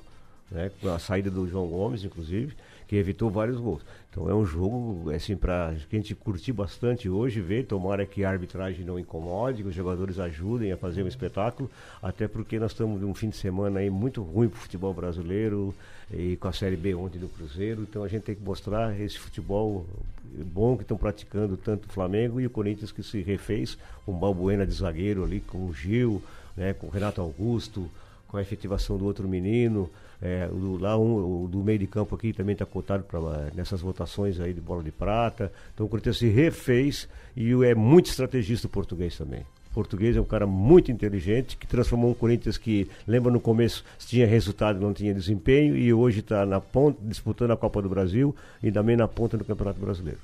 né? 0.51 0.69
com 0.81 0.89
a 0.89 0.99
saída 0.99 1.31
do 1.31 1.47
João 1.47 1.67
Gomes, 1.67 2.03
inclusive 2.03 2.53
que 2.93 2.97
evitou 2.97 3.29
vários 3.29 3.57
gols. 3.57 3.81
Então 4.13 4.29
é 4.29 4.35
um 4.35 4.45
jogo 4.45 5.09
assim 5.09 5.35
para 5.35 5.69
a 5.69 5.73
gente 5.73 6.13
curtir 6.13 6.53
bastante 6.53 7.09
hoje, 7.09 7.41
ver, 7.41 7.65
tomara 7.65 8.05
que 8.05 8.23
a 8.23 8.29
arbitragem 8.29 8.85
não 8.85 8.99
incomode, 8.99 9.63
que 9.63 9.69
os 9.69 9.73
jogadores 9.73 10.19
ajudem 10.19 10.71
a 10.71 10.77
fazer 10.77 11.01
um 11.01 11.07
espetáculo, 11.07 11.67
até 11.99 12.27
porque 12.27 12.59
nós 12.59 12.73
estamos 12.73 13.01
num 13.01 13.15
fim 13.15 13.29
de 13.29 13.37
semana 13.37 13.79
aí 13.79 13.89
muito 13.89 14.21
ruim 14.21 14.49
para 14.49 14.57
o 14.57 14.61
futebol 14.61 14.93
brasileiro 14.93 15.73
e 16.13 16.37
com 16.37 16.47
a 16.47 16.53
Série 16.53 16.75
B 16.75 16.93
ontem 16.93 17.17
do 17.17 17.27
Cruzeiro, 17.27 17.81
então 17.81 18.03
a 18.03 18.07
gente 18.07 18.21
tem 18.21 18.35
que 18.35 18.43
mostrar 18.43 18.99
esse 19.01 19.17
futebol 19.17 19.83
bom 20.23 20.77
que 20.77 20.83
estão 20.83 20.95
praticando 20.95 21.57
tanto 21.57 21.89
o 21.89 21.91
Flamengo 21.91 22.39
e 22.39 22.45
o 22.45 22.51
Corinthians 22.51 22.91
que 22.91 23.01
se 23.01 23.19
refez, 23.23 23.79
com 24.05 24.13
Balbuena 24.13 24.63
de 24.63 24.73
zagueiro 24.73 25.23
ali, 25.23 25.39
com 25.39 25.65
o 25.65 25.73
Gil, 25.73 26.21
né, 26.55 26.71
com 26.71 26.85
o 26.85 26.89
Renato 26.91 27.19
Augusto, 27.19 27.89
com 28.27 28.37
a 28.37 28.43
efetivação 28.43 28.95
do 28.95 29.05
outro 29.05 29.27
menino, 29.27 29.89
é, 30.23 30.47
o, 30.49 30.77
lá 30.79 30.97
um, 30.97 31.47
do 31.47 31.61
meio 31.61 31.77
de 31.77 31.85
campo 31.85 32.15
aqui 32.15 32.31
também 32.31 32.53
está 32.53 32.65
cotado 32.65 33.03
pra, 33.03 33.19
nessas 33.53 33.81
votações 33.81 34.39
aí 34.39 34.53
de 34.53 34.61
bola 34.61 34.81
de 34.81 34.89
prata. 34.89 35.51
Então 35.73 35.85
o 35.85 35.89
Corinthians 35.89 36.17
se 36.17 36.29
refez 36.29 37.09
e 37.35 37.51
é 37.65 37.75
muito 37.75 38.05
estrategista 38.05 38.67
o 38.67 38.69
português 38.69 39.17
também. 39.17 39.45
Português 39.73 40.15
é 40.15 40.21
um 40.21 40.25
cara 40.25 40.47
muito 40.47 40.91
inteligente 40.91 41.57
que 41.57 41.67
transformou 41.67 42.11
um 42.11 42.13
Corinthians 42.13 42.57
que, 42.57 42.87
lembra 43.05 43.31
no 43.31 43.39
começo, 43.41 43.83
tinha 43.99 44.25
resultado 44.25 44.79
não 44.79 44.93
tinha 44.93 45.13
desempenho 45.13 45.75
e 45.75 45.91
hoje 45.91 46.21
está 46.21 46.45
na 46.45 46.61
ponta, 46.61 46.99
disputando 47.01 47.51
a 47.51 47.57
Copa 47.57 47.81
do 47.81 47.89
Brasil 47.89 48.33
e 48.61 48.71
também 48.71 48.95
na 48.95 49.09
ponta 49.09 49.35
do 49.35 49.43
Campeonato 49.43 49.81
Brasileiro. 49.81 50.19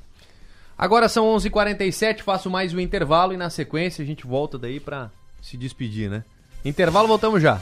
Agora 0.77 1.09
são 1.09 1.25
11:47 1.25 1.47
h 1.47 1.51
47 1.51 2.23
faço 2.23 2.49
mais 2.49 2.73
um 2.73 2.79
intervalo 2.79 3.33
e 3.33 3.37
na 3.37 3.49
sequência 3.49 4.01
a 4.01 4.05
gente 4.05 4.25
volta 4.25 4.57
daí 4.57 4.79
para 4.79 5.11
se 5.41 5.57
despedir, 5.57 6.09
né? 6.09 6.23
Intervalo, 6.63 7.07
voltamos 7.07 7.41
já. 7.41 7.59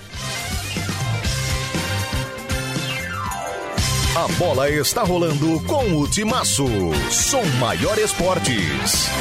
A 4.18 4.28
bola 4.30 4.68
está 4.68 5.04
rolando 5.04 5.62
com 5.66 5.96
o 5.96 6.10
Timaço. 6.10 6.66
Som 7.12 7.46
Maior 7.60 8.00
Esportes. 8.00 9.12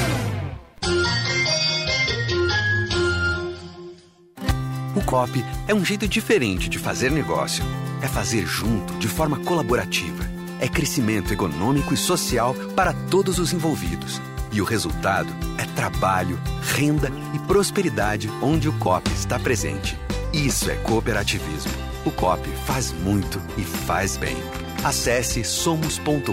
O 4.97 5.05
COP 5.05 5.44
é 5.68 5.74
um 5.74 5.84
jeito 5.84 6.09
diferente 6.09 6.70
de 6.70 6.78
fazer 6.78 7.11
negócio. 7.11 7.62
É 8.01 8.09
fazer 8.09 8.47
junto, 8.47 8.94
de 8.94 9.07
forma 9.07 9.38
colaborativa. 9.40 10.24
É 10.62 10.66
crescimento 10.66 11.30
econômico 11.30 11.92
e 11.92 11.97
social 11.99 12.55
para 12.74 12.94
todos 13.11 13.38
os 13.38 13.53
envolvidos. 13.53 14.18
E 14.51 14.62
o 14.62 14.64
resultado 14.64 15.28
é 15.59 15.66
trabalho, 15.76 16.40
renda 16.74 17.12
e 17.34 17.38
prosperidade 17.40 18.30
onde 18.40 18.66
o 18.66 18.72
COP 18.78 19.11
está 19.11 19.38
presente. 19.38 19.94
Isso 20.32 20.70
é 20.70 20.76
cooperativismo. 20.76 21.72
O 22.07 22.11
COP 22.11 22.49
faz 22.64 22.92
muito 22.92 23.38
e 23.59 23.62
faz 23.62 24.16
bem. 24.16 24.38
Acesse 24.84 25.42
somos.cop.br 25.44 26.32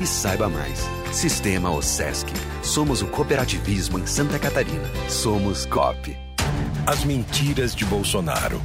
e 0.00 0.06
saiba 0.06 0.48
mais. 0.48 0.80
Sistema 1.12 1.70
OSESC. 1.70 2.28
Somos 2.62 3.02
o 3.02 3.06
cooperativismo 3.06 3.98
em 3.98 4.06
Santa 4.06 4.38
Catarina. 4.38 4.88
Somos 5.08 5.66
COP. 5.66 6.16
As 6.86 7.04
mentiras 7.04 7.74
de 7.74 7.84
Bolsonaro. 7.84 8.60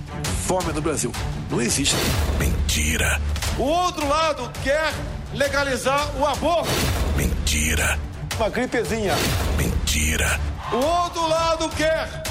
Fome 0.46 0.74
no 0.74 0.82
Brasil. 0.82 1.12
Não 1.52 1.62
existe. 1.62 1.96
Mentira. 2.40 3.20
O 3.58 3.64
outro 3.64 4.08
lado 4.08 4.52
quer 4.64 4.94
legalizar 5.34 6.16
o 6.18 6.26
aborto. 6.26 6.70
Mentira. 7.16 8.00
Uma 8.38 8.50
gripezinha. 8.50 9.14
Mentira. 9.58 10.40
O 10.72 10.78
outro 10.78 11.28
lado 11.28 11.70
quer 11.70 12.24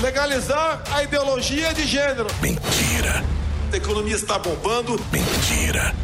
legalizar 0.00 0.82
a 0.92 1.02
ideologia 1.02 1.72
de 1.72 1.86
gênero. 1.86 2.26
Mentira. 2.40 3.24
A 3.72 3.76
economia 3.76 4.14
está 4.14 4.38
bombando. 4.38 5.00
Mentira. 5.10 5.94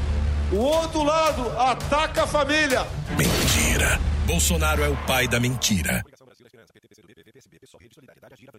O 0.53 0.57
outro 0.57 1.03
lado 1.03 1.49
ataca 1.59 2.25
a 2.25 2.27
família. 2.27 2.87
Mentira. 3.17 4.01
Bolsonaro 4.27 4.83
é 4.83 4.89
o 4.89 4.97
pai 5.07 5.29
da 5.29 5.39
mentira. 5.39 6.05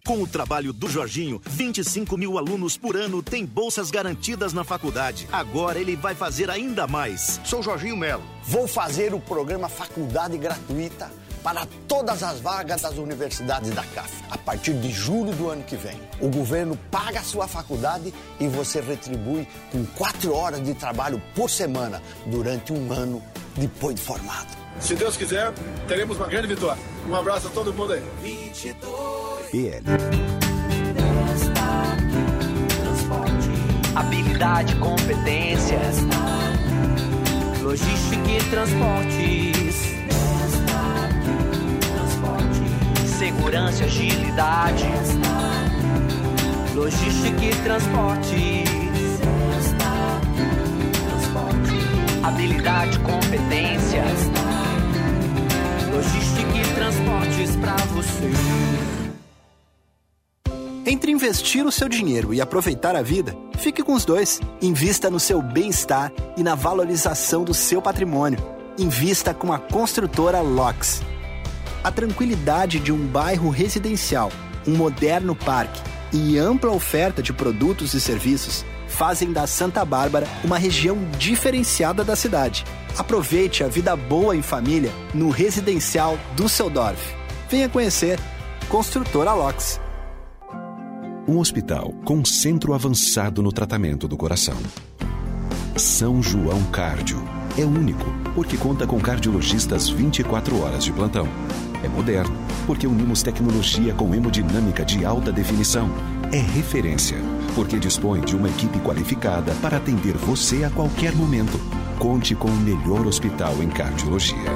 Com 0.05 0.23
o 0.23 0.27
trabalho 0.27 0.73
do 0.73 0.89
Jorginho, 0.89 1.41
25 1.45 2.17
mil 2.17 2.37
alunos 2.37 2.77
por 2.77 2.95
ano 2.95 3.21
têm 3.21 3.45
bolsas 3.45 3.91
garantidas 3.91 4.51
na 4.53 4.63
faculdade. 4.63 5.27
Agora 5.31 5.79
ele 5.79 5.95
vai 5.95 6.15
fazer 6.15 6.49
ainda 6.49 6.87
mais. 6.87 7.39
Sou 7.43 7.61
Jorginho 7.61 7.97
Melo. 7.97 8.23
Vou 8.43 8.67
fazer 8.67 9.13
o 9.13 9.19
programa 9.19 9.69
Faculdade 9.69 10.37
Gratuita 10.37 11.20
para 11.43 11.67
todas 11.87 12.23
as 12.23 12.39
vagas 12.39 12.81
das 12.81 12.97
universidades 12.97 13.71
da 13.71 13.83
CAF, 13.83 14.11
a 14.29 14.37
partir 14.37 14.73
de 14.73 14.91
julho 14.91 15.33
do 15.33 15.49
ano 15.49 15.63
que 15.63 15.75
vem. 15.75 15.99
O 16.19 16.29
governo 16.29 16.77
paga 16.89 17.19
a 17.19 17.23
sua 17.23 17.47
faculdade 17.47 18.13
e 18.39 18.47
você 18.47 18.81
retribui 18.81 19.47
com 19.71 19.85
quatro 19.97 20.33
horas 20.33 20.63
de 20.63 20.73
trabalho 20.73 21.21
por 21.35 21.49
semana 21.49 22.01
durante 22.25 22.71
um 22.71 22.91
ano 22.91 23.21
depois 23.55 23.95
de 23.95 24.01
formado. 24.01 24.47
Se 24.79 24.95
Deus 24.95 25.17
quiser, 25.17 25.53
teremos 25.87 26.17
uma 26.17 26.27
grande 26.27 26.47
vitória. 26.47 26.81
Um 27.07 27.15
abraço 27.15 27.47
a 27.47 27.49
todo 27.51 27.73
mundo 27.73 27.93
aí. 27.93 28.03
22. 28.21 29.49
PL. 29.51 29.83
Habilidade, 33.95 34.75
competência. 34.77 35.79
Logística 37.61 38.31
e 38.31 38.49
transportes. 38.49 40.00
Segurança 43.31 43.83
e 43.83 43.85
agilidade. 43.85 44.83
Logística 46.75 47.45
e 47.45 47.55
transportes. 47.63 48.69
Habilidade, 52.23 52.99
competência. 52.99 54.03
Logística 55.93 56.57
e 56.57 56.75
transportes 56.75 57.55
pra 57.55 57.75
você. 57.93 58.31
Entre 60.85 61.11
investir 61.11 61.65
o 61.65 61.71
seu 61.71 61.87
dinheiro 61.87 62.33
e 62.33 62.41
aproveitar 62.41 62.95
a 62.97 63.01
vida, 63.01 63.35
fique 63.57 63.81
com 63.81 63.93
os 63.93 64.03
dois. 64.03 64.41
Invista 64.61 65.09
no 65.09 65.19
seu 65.19 65.41
bem-estar 65.41 66.11
e 66.35 66.43
na 66.43 66.53
valorização 66.53 67.45
do 67.45 67.53
seu 67.53 67.81
patrimônio. 67.81 68.39
Invista 68.77 69.33
com 69.33 69.53
a 69.53 69.59
construtora 69.59 70.41
LOX. 70.41 71.01
A 71.83 71.91
tranquilidade 71.91 72.79
de 72.79 72.91
um 72.91 73.07
bairro 73.07 73.49
residencial, 73.49 74.31
um 74.67 74.75
moderno 74.75 75.35
parque 75.35 75.81
e 76.13 76.37
ampla 76.37 76.71
oferta 76.71 77.23
de 77.23 77.33
produtos 77.33 77.93
e 77.93 78.01
serviços 78.01 78.63
fazem 78.87 79.31
da 79.31 79.47
Santa 79.47 79.83
Bárbara 79.83 80.27
uma 80.43 80.57
região 80.57 80.97
diferenciada 81.17 82.03
da 82.03 82.15
cidade. 82.15 82.65
Aproveite 82.97 83.63
a 83.63 83.67
vida 83.67 83.95
boa 83.95 84.35
em 84.35 84.41
família 84.41 84.91
no 85.13 85.29
residencial 85.29 86.19
Düsseldorf. 86.35 87.01
Venha 87.49 87.69
conhecer 87.69 88.19
Construtora 88.69 89.33
LOX. 89.33 89.79
Um 91.27 91.39
hospital 91.39 91.93
com 92.05 92.23
centro 92.23 92.73
avançado 92.73 93.41
no 93.41 93.51
tratamento 93.51 94.07
do 94.07 94.17
coração. 94.17 94.57
São 95.77 96.21
João 96.21 96.63
Cardio. 96.65 97.40
É 97.57 97.65
único, 97.65 98.05
porque 98.33 98.55
conta 98.55 98.87
com 98.87 98.99
cardiologistas 98.99 99.89
24 99.89 100.61
horas 100.61 100.85
de 100.85 100.93
plantão. 100.93 101.27
É 101.83 101.87
moderno, 101.89 102.33
porque 102.65 102.87
unimos 102.87 103.21
tecnologia 103.21 103.93
com 103.93 104.15
hemodinâmica 104.15 104.85
de 104.85 105.03
alta 105.03 105.31
definição. 105.31 105.89
É 106.31 106.37
referência, 106.37 107.17
porque 107.53 107.77
dispõe 107.77 108.21
de 108.21 108.37
uma 108.37 108.47
equipe 108.47 108.79
qualificada 108.79 109.53
para 109.61 109.77
atender 109.77 110.15
você 110.15 110.63
a 110.63 110.69
qualquer 110.69 111.13
momento. 111.13 111.59
Conte 111.99 112.35
com 112.35 112.47
o 112.47 112.55
melhor 112.55 113.05
hospital 113.05 113.61
em 113.61 113.69
cardiologia. 113.69 114.51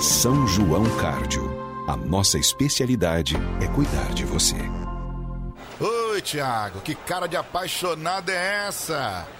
São 0.00 0.46
João 0.46 0.84
Cardio. 0.96 1.50
A 1.86 1.96
nossa 1.96 2.38
especialidade 2.38 3.36
é 3.60 3.66
cuidar 3.66 4.14
de 4.14 4.24
você. 4.24 4.56
Oi, 5.78 6.22
Thiago, 6.22 6.80
que 6.80 6.94
cara 6.94 7.26
de 7.26 7.36
apaixonada 7.36 8.32
é 8.32 8.66
essa? 8.68 9.26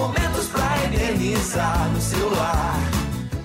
momentos 0.00 0.46
pra 0.48 0.84
eternizar 0.84 1.90
no 1.90 2.00
celular. 2.00 2.80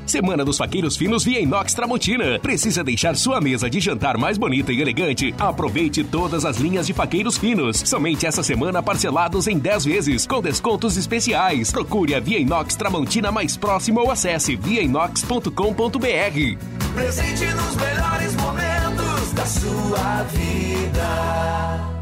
Semana 0.05 0.45
dos 0.45 0.57
Faqueiros 0.57 0.95
Finos 0.95 1.25
via 1.25 1.41
Inox 1.41 1.73
Tramontina. 1.73 2.39
Precisa 2.39 2.83
deixar 2.83 3.17
sua 3.17 3.41
mesa 3.41 3.69
de 3.69 3.81
jantar 3.81 4.17
mais 4.17 4.37
bonita 4.37 4.71
e 4.71 4.79
elegante? 4.79 5.35
Aproveite 5.37 6.03
todas 6.03 6.45
as 6.45 6.57
linhas 6.57 6.87
de 6.87 6.93
faqueiros 6.93 7.37
finos. 7.37 7.77
Somente 7.85 8.25
essa 8.25 8.41
semana 8.41 8.81
parcelados 8.81 9.47
em 9.47 9.57
10 9.57 9.85
vezes, 9.85 10.25
com 10.25 10.41
descontos 10.41 10.95
especiais. 10.95 11.71
Procure 11.71 12.15
a 12.15 12.19
Via 12.21 12.39
Inox 12.39 12.75
Tramontina 12.75 13.31
mais 13.31 13.57
próxima 13.57 14.01
ou 14.01 14.09
acesse 14.09 14.55
viainox.com.br. 14.55 15.49
Presente 16.93 17.45
nos 17.45 17.75
melhores 17.75 18.35
momentos 18.35 19.33
da 19.33 19.45
sua 19.45 20.23
vida. 20.31 21.94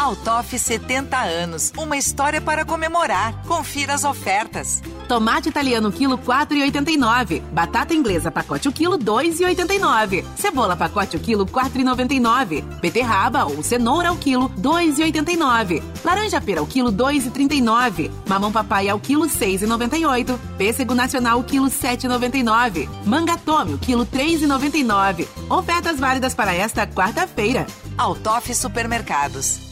Altoff 0.00 0.58
70 0.58 1.14
anos, 1.14 1.74
uma 1.76 1.94
história 1.94 2.40
para 2.40 2.64
comemorar. 2.64 3.34
Confira 3.46 3.92
as 3.92 4.02
ofertas. 4.02 4.82
Tomate 5.06 5.50
italiano 5.50 5.92
quilo 5.92 6.16
4,89. 6.16 7.42
Batata 7.52 7.92
inglesa 7.92 8.30
pacote 8.30 8.66
o 8.66 8.72
quilo 8.72 8.98
2,89. 8.98 10.24
Cebola 10.36 10.74
pacote 10.74 11.18
o 11.18 11.20
quilo 11.20 11.44
4,99. 11.44 12.62
Beterraba 12.80 13.44
ou 13.44 13.62
cenoura 13.62 14.08
ao 14.08 14.16
quilo 14.16 14.48
2,89. 14.58 15.82
Laranja 16.02 16.40
pera 16.40 16.60
ao 16.60 16.66
quilo 16.66 16.90
2,39. 16.90 18.10
Mamão 18.26 18.50
papai 18.50 18.88
ao 18.88 18.98
quilo 18.98 19.26
6,98. 19.26 20.38
Pêssego 20.56 20.94
nacional 20.94 21.36
ao 21.36 21.44
quilo 21.44 21.66
7,99. 21.66 22.88
Manga 23.04 23.36
tome 23.36 23.74
o 23.74 23.78
quilo 23.78 24.06
3,99. 24.06 25.28
Ofertas 25.50 26.00
válidas 26.00 26.34
para 26.34 26.54
esta 26.54 26.86
quarta-feira. 26.86 27.66
Altoff 27.98 28.54
Supermercados. 28.54 29.69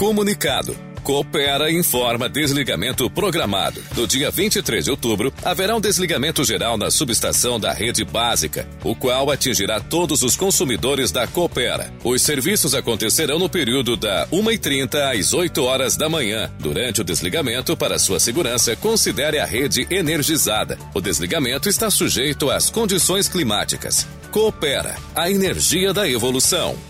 Comunicado. 0.00 0.74
Coopera 1.02 1.70
informa 1.70 2.26
desligamento 2.26 3.10
programado. 3.10 3.82
No 3.94 4.06
dia 4.06 4.30
23 4.30 4.86
de 4.86 4.90
outubro, 4.90 5.30
haverá 5.44 5.76
um 5.76 5.80
desligamento 5.80 6.42
geral 6.42 6.78
na 6.78 6.90
subestação 6.90 7.60
da 7.60 7.70
rede 7.70 8.02
básica, 8.02 8.66
o 8.82 8.96
qual 8.96 9.30
atingirá 9.30 9.78
todos 9.78 10.22
os 10.22 10.36
consumidores 10.36 11.12
da 11.12 11.26
Coopera. 11.26 11.92
Os 12.02 12.22
serviços 12.22 12.74
acontecerão 12.74 13.38
no 13.38 13.50
período 13.50 13.94
da 13.94 14.26
1h30 14.28 15.18
às 15.18 15.34
8 15.34 15.62
horas 15.62 15.98
da 15.98 16.08
manhã. 16.08 16.50
Durante 16.58 17.02
o 17.02 17.04
desligamento, 17.04 17.76
para 17.76 17.98
sua 17.98 18.18
segurança, 18.18 18.74
considere 18.76 19.38
a 19.38 19.44
rede 19.44 19.86
energizada. 19.90 20.78
O 20.94 21.00
desligamento 21.02 21.68
está 21.68 21.90
sujeito 21.90 22.48
às 22.48 22.70
condições 22.70 23.28
climáticas. 23.28 24.08
Coopera, 24.30 24.96
a 25.14 25.30
energia 25.30 25.92
da 25.92 26.08
evolução. 26.08 26.89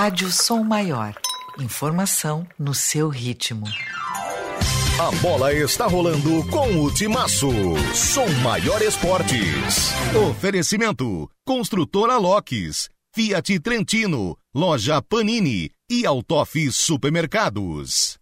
Rádio 0.00 0.30
Som 0.30 0.62
Maior. 0.62 1.12
Informação 1.58 2.46
no 2.56 2.72
seu 2.72 3.08
ritmo. 3.08 3.66
A 4.96 5.10
bola 5.20 5.52
está 5.52 5.88
rolando 5.88 6.48
com 6.50 6.84
o 6.84 6.94
Timaço. 6.94 7.50
Som 7.92 8.28
Maior 8.44 8.80
Esportes. 8.80 9.92
Oferecimento: 10.30 11.28
Construtora 11.44 12.16
Locks, 12.16 12.88
Fiat 13.12 13.58
Trentino, 13.58 14.38
Loja 14.54 15.02
Panini 15.02 15.68
e 15.90 16.06
Autof 16.06 16.70
Supermercados. 16.70 18.20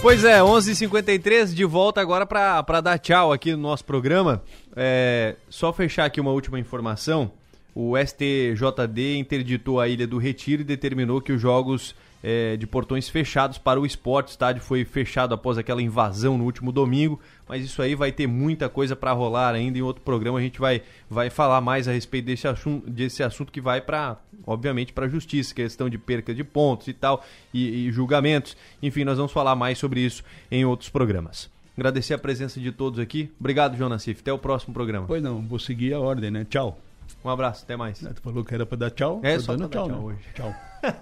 Pois 0.00 0.22
é, 0.22 0.40
11:53 0.40 0.68
h 0.68 0.74
53 0.76 1.54
de 1.56 1.64
volta 1.64 2.00
agora 2.00 2.24
para 2.24 2.80
dar 2.80 2.98
tchau 3.00 3.32
aqui 3.32 3.50
no 3.50 3.62
nosso 3.62 3.84
programa. 3.84 4.44
É, 4.76 5.34
só 5.48 5.72
fechar 5.72 6.04
aqui 6.04 6.20
uma 6.20 6.30
última 6.30 6.60
informação. 6.60 7.32
O 7.80 7.96
STJD 7.96 9.18
interditou 9.18 9.78
a 9.78 9.86
Ilha 9.86 10.04
do 10.04 10.18
Retiro 10.18 10.62
e 10.62 10.64
determinou 10.64 11.20
que 11.20 11.30
os 11.30 11.40
jogos 11.40 11.94
é, 12.20 12.56
de 12.56 12.66
portões 12.66 13.08
fechados 13.08 13.56
para 13.56 13.78
o 13.78 13.86
esporte, 13.86 14.26
o 14.26 14.32
estádio 14.32 14.60
foi 14.60 14.84
fechado 14.84 15.32
após 15.32 15.56
aquela 15.56 15.80
invasão 15.80 16.36
no 16.36 16.42
último 16.42 16.72
domingo, 16.72 17.20
mas 17.48 17.64
isso 17.64 17.80
aí 17.80 17.94
vai 17.94 18.10
ter 18.10 18.26
muita 18.26 18.68
coisa 18.68 18.96
para 18.96 19.12
rolar 19.12 19.54
ainda. 19.54 19.78
Em 19.78 19.82
outro 19.82 20.02
programa 20.02 20.40
a 20.40 20.42
gente 20.42 20.58
vai, 20.58 20.82
vai 21.08 21.30
falar 21.30 21.60
mais 21.60 21.86
a 21.86 21.92
respeito 21.92 22.24
desse 22.24 22.48
assunto, 22.48 22.90
desse 22.90 23.22
assunto 23.22 23.52
que 23.52 23.60
vai 23.60 23.80
para, 23.80 24.16
obviamente, 24.44 24.92
para 24.92 25.06
a 25.06 25.08
justiça, 25.08 25.54
questão 25.54 25.88
de 25.88 25.98
perca 25.98 26.34
de 26.34 26.42
pontos 26.42 26.88
e 26.88 26.92
tal, 26.92 27.24
e, 27.54 27.86
e 27.86 27.92
julgamentos. 27.92 28.56
Enfim, 28.82 29.04
nós 29.04 29.18
vamos 29.18 29.30
falar 29.30 29.54
mais 29.54 29.78
sobre 29.78 30.00
isso 30.00 30.24
em 30.50 30.64
outros 30.64 30.90
programas. 30.90 31.48
Agradecer 31.76 32.14
a 32.14 32.18
presença 32.18 32.58
de 32.58 32.72
todos 32.72 32.98
aqui. 32.98 33.30
Obrigado, 33.38 33.76
João 33.76 33.88
Nassif. 33.88 34.20
Até 34.20 34.32
o 34.32 34.38
próximo 34.38 34.74
programa. 34.74 35.06
Pois 35.06 35.22
não, 35.22 35.40
vou 35.42 35.60
seguir 35.60 35.94
a 35.94 36.00
ordem, 36.00 36.28
né? 36.28 36.44
Tchau. 36.44 36.76
Um 37.24 37.30
abraço, 37.30 37.64
até 37.64 37.76
mais. 37.76 37.98
Tu 37.98 38.20
falou 38.22 38.44
que 38.44 38.54
era 38.54 38.64
pra 38.64 38.76
dar 38.78 38.90
tchau? 38.90 39.20
É, 39.22 39.34
Tô 39.36 39.42
só 39.42 39.56
dando 39.56 39.68
pra 39.68 39.80
dar 39.80 39.86
tchau, 39.86 39.96
tchau 39.96 40.08
né? 40.08 40.14
hoje. 40.14 40.18
Tchau. 40.34 40.54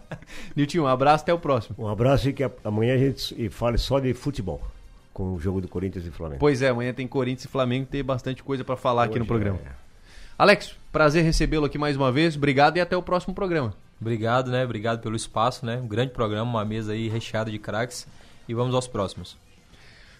Nilton, 0.56 0.80
um 0.80 0.86
abraço, 0.86 1.22
até 1.24 1.32
o 1.34 1.38
próximo. 1.38 1.76
Um 1.78 1.88
abraço 1.88 2.28
e 2.28 2.32
que 2.32 2.50
amanhã 2.64 2.94
a 2.94 2.98
gente 2.98 3.48
fale 3.50 3.76
só 3.78 4.00
de 4.00 4.14
futebol, 4.14 4.62
com 5.12 5.34
o 5.34 5.38
jogo 5.40 5.60
do 5.60 5.68
Corinthians 5.68 6.06
e 6.06 6.10
Flamengo. 6.10 6.40
Pois 6.40 6.62
é, 6.62 6.68
amanhã 6.68 6.92
tem 6.94 7.06
Corinthians 7.06 7.44
e 7.44 7.48
Flamengo, 7.48 7.86
tem 7.86 8.02
bastante 8.02 8.42
coisa 8.42 8.64
para 8.64 8.76
falar 8.76 9.04
aqui 9.04 9.16
no 9.18 9.24
Hoje 9.24 9.28
programa. 9.28 9.58
é. 9.64 9.86
Alex, 10.38 10.74
prazer 10.92 11.24
recebê-lo 11.24 11.64
aqui 11.66 11.78
mais 11.78 11.96
uma 11.96 12.10
vez. 12.12 12.36
Obrigado 12.36 12.76
e 12.76 12.80
até 12.80 12.96
o 12.96 13.02
próximo 13.02 13.34
programa. 13.34 13.74
Obrigado, 14.00 14.50
né? 14.50 14.64
Obrigado 14.64 15.00
pelo 15.00 15.16
espaço, 15.16 15.64
né? 15.64 15.76
Um 15.82 15.86
grande 15.86 16.12
programa, 16.12 16.50
uma 16.50 16.64
mesa 16.64 16.92
aí 16.92 17.08
recheada 17.08 17.50
de 17.50 17.58
craques. 17.58 18.06
E 18.48 18.52
vamos 18.54 18.74
aos 18.74 18.86
próximos. 18.86 19.36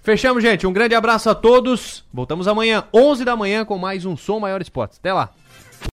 Fechamos, 0.03 0.42
gente. 0.42 0.66
Um 0.66 0.72
grande 0.72 0.94
abraço 0.94 1.28
a 1.28 1.34
todos. 1.34 2.05
Voltamos 2.12 2.49
amanhã, 2.49 2.84
11 2.94 3.24
da 3.24 3.36
manhã, 3.36 3.64
com 3.64 3.76
mais 3.76 4.05
um 4.07 4.16
Som 4.16 4.40
Maior 4.40 4.62
Esportes. 4.62 4.99
Até 4.99 5.12
lá. 5.12 5.30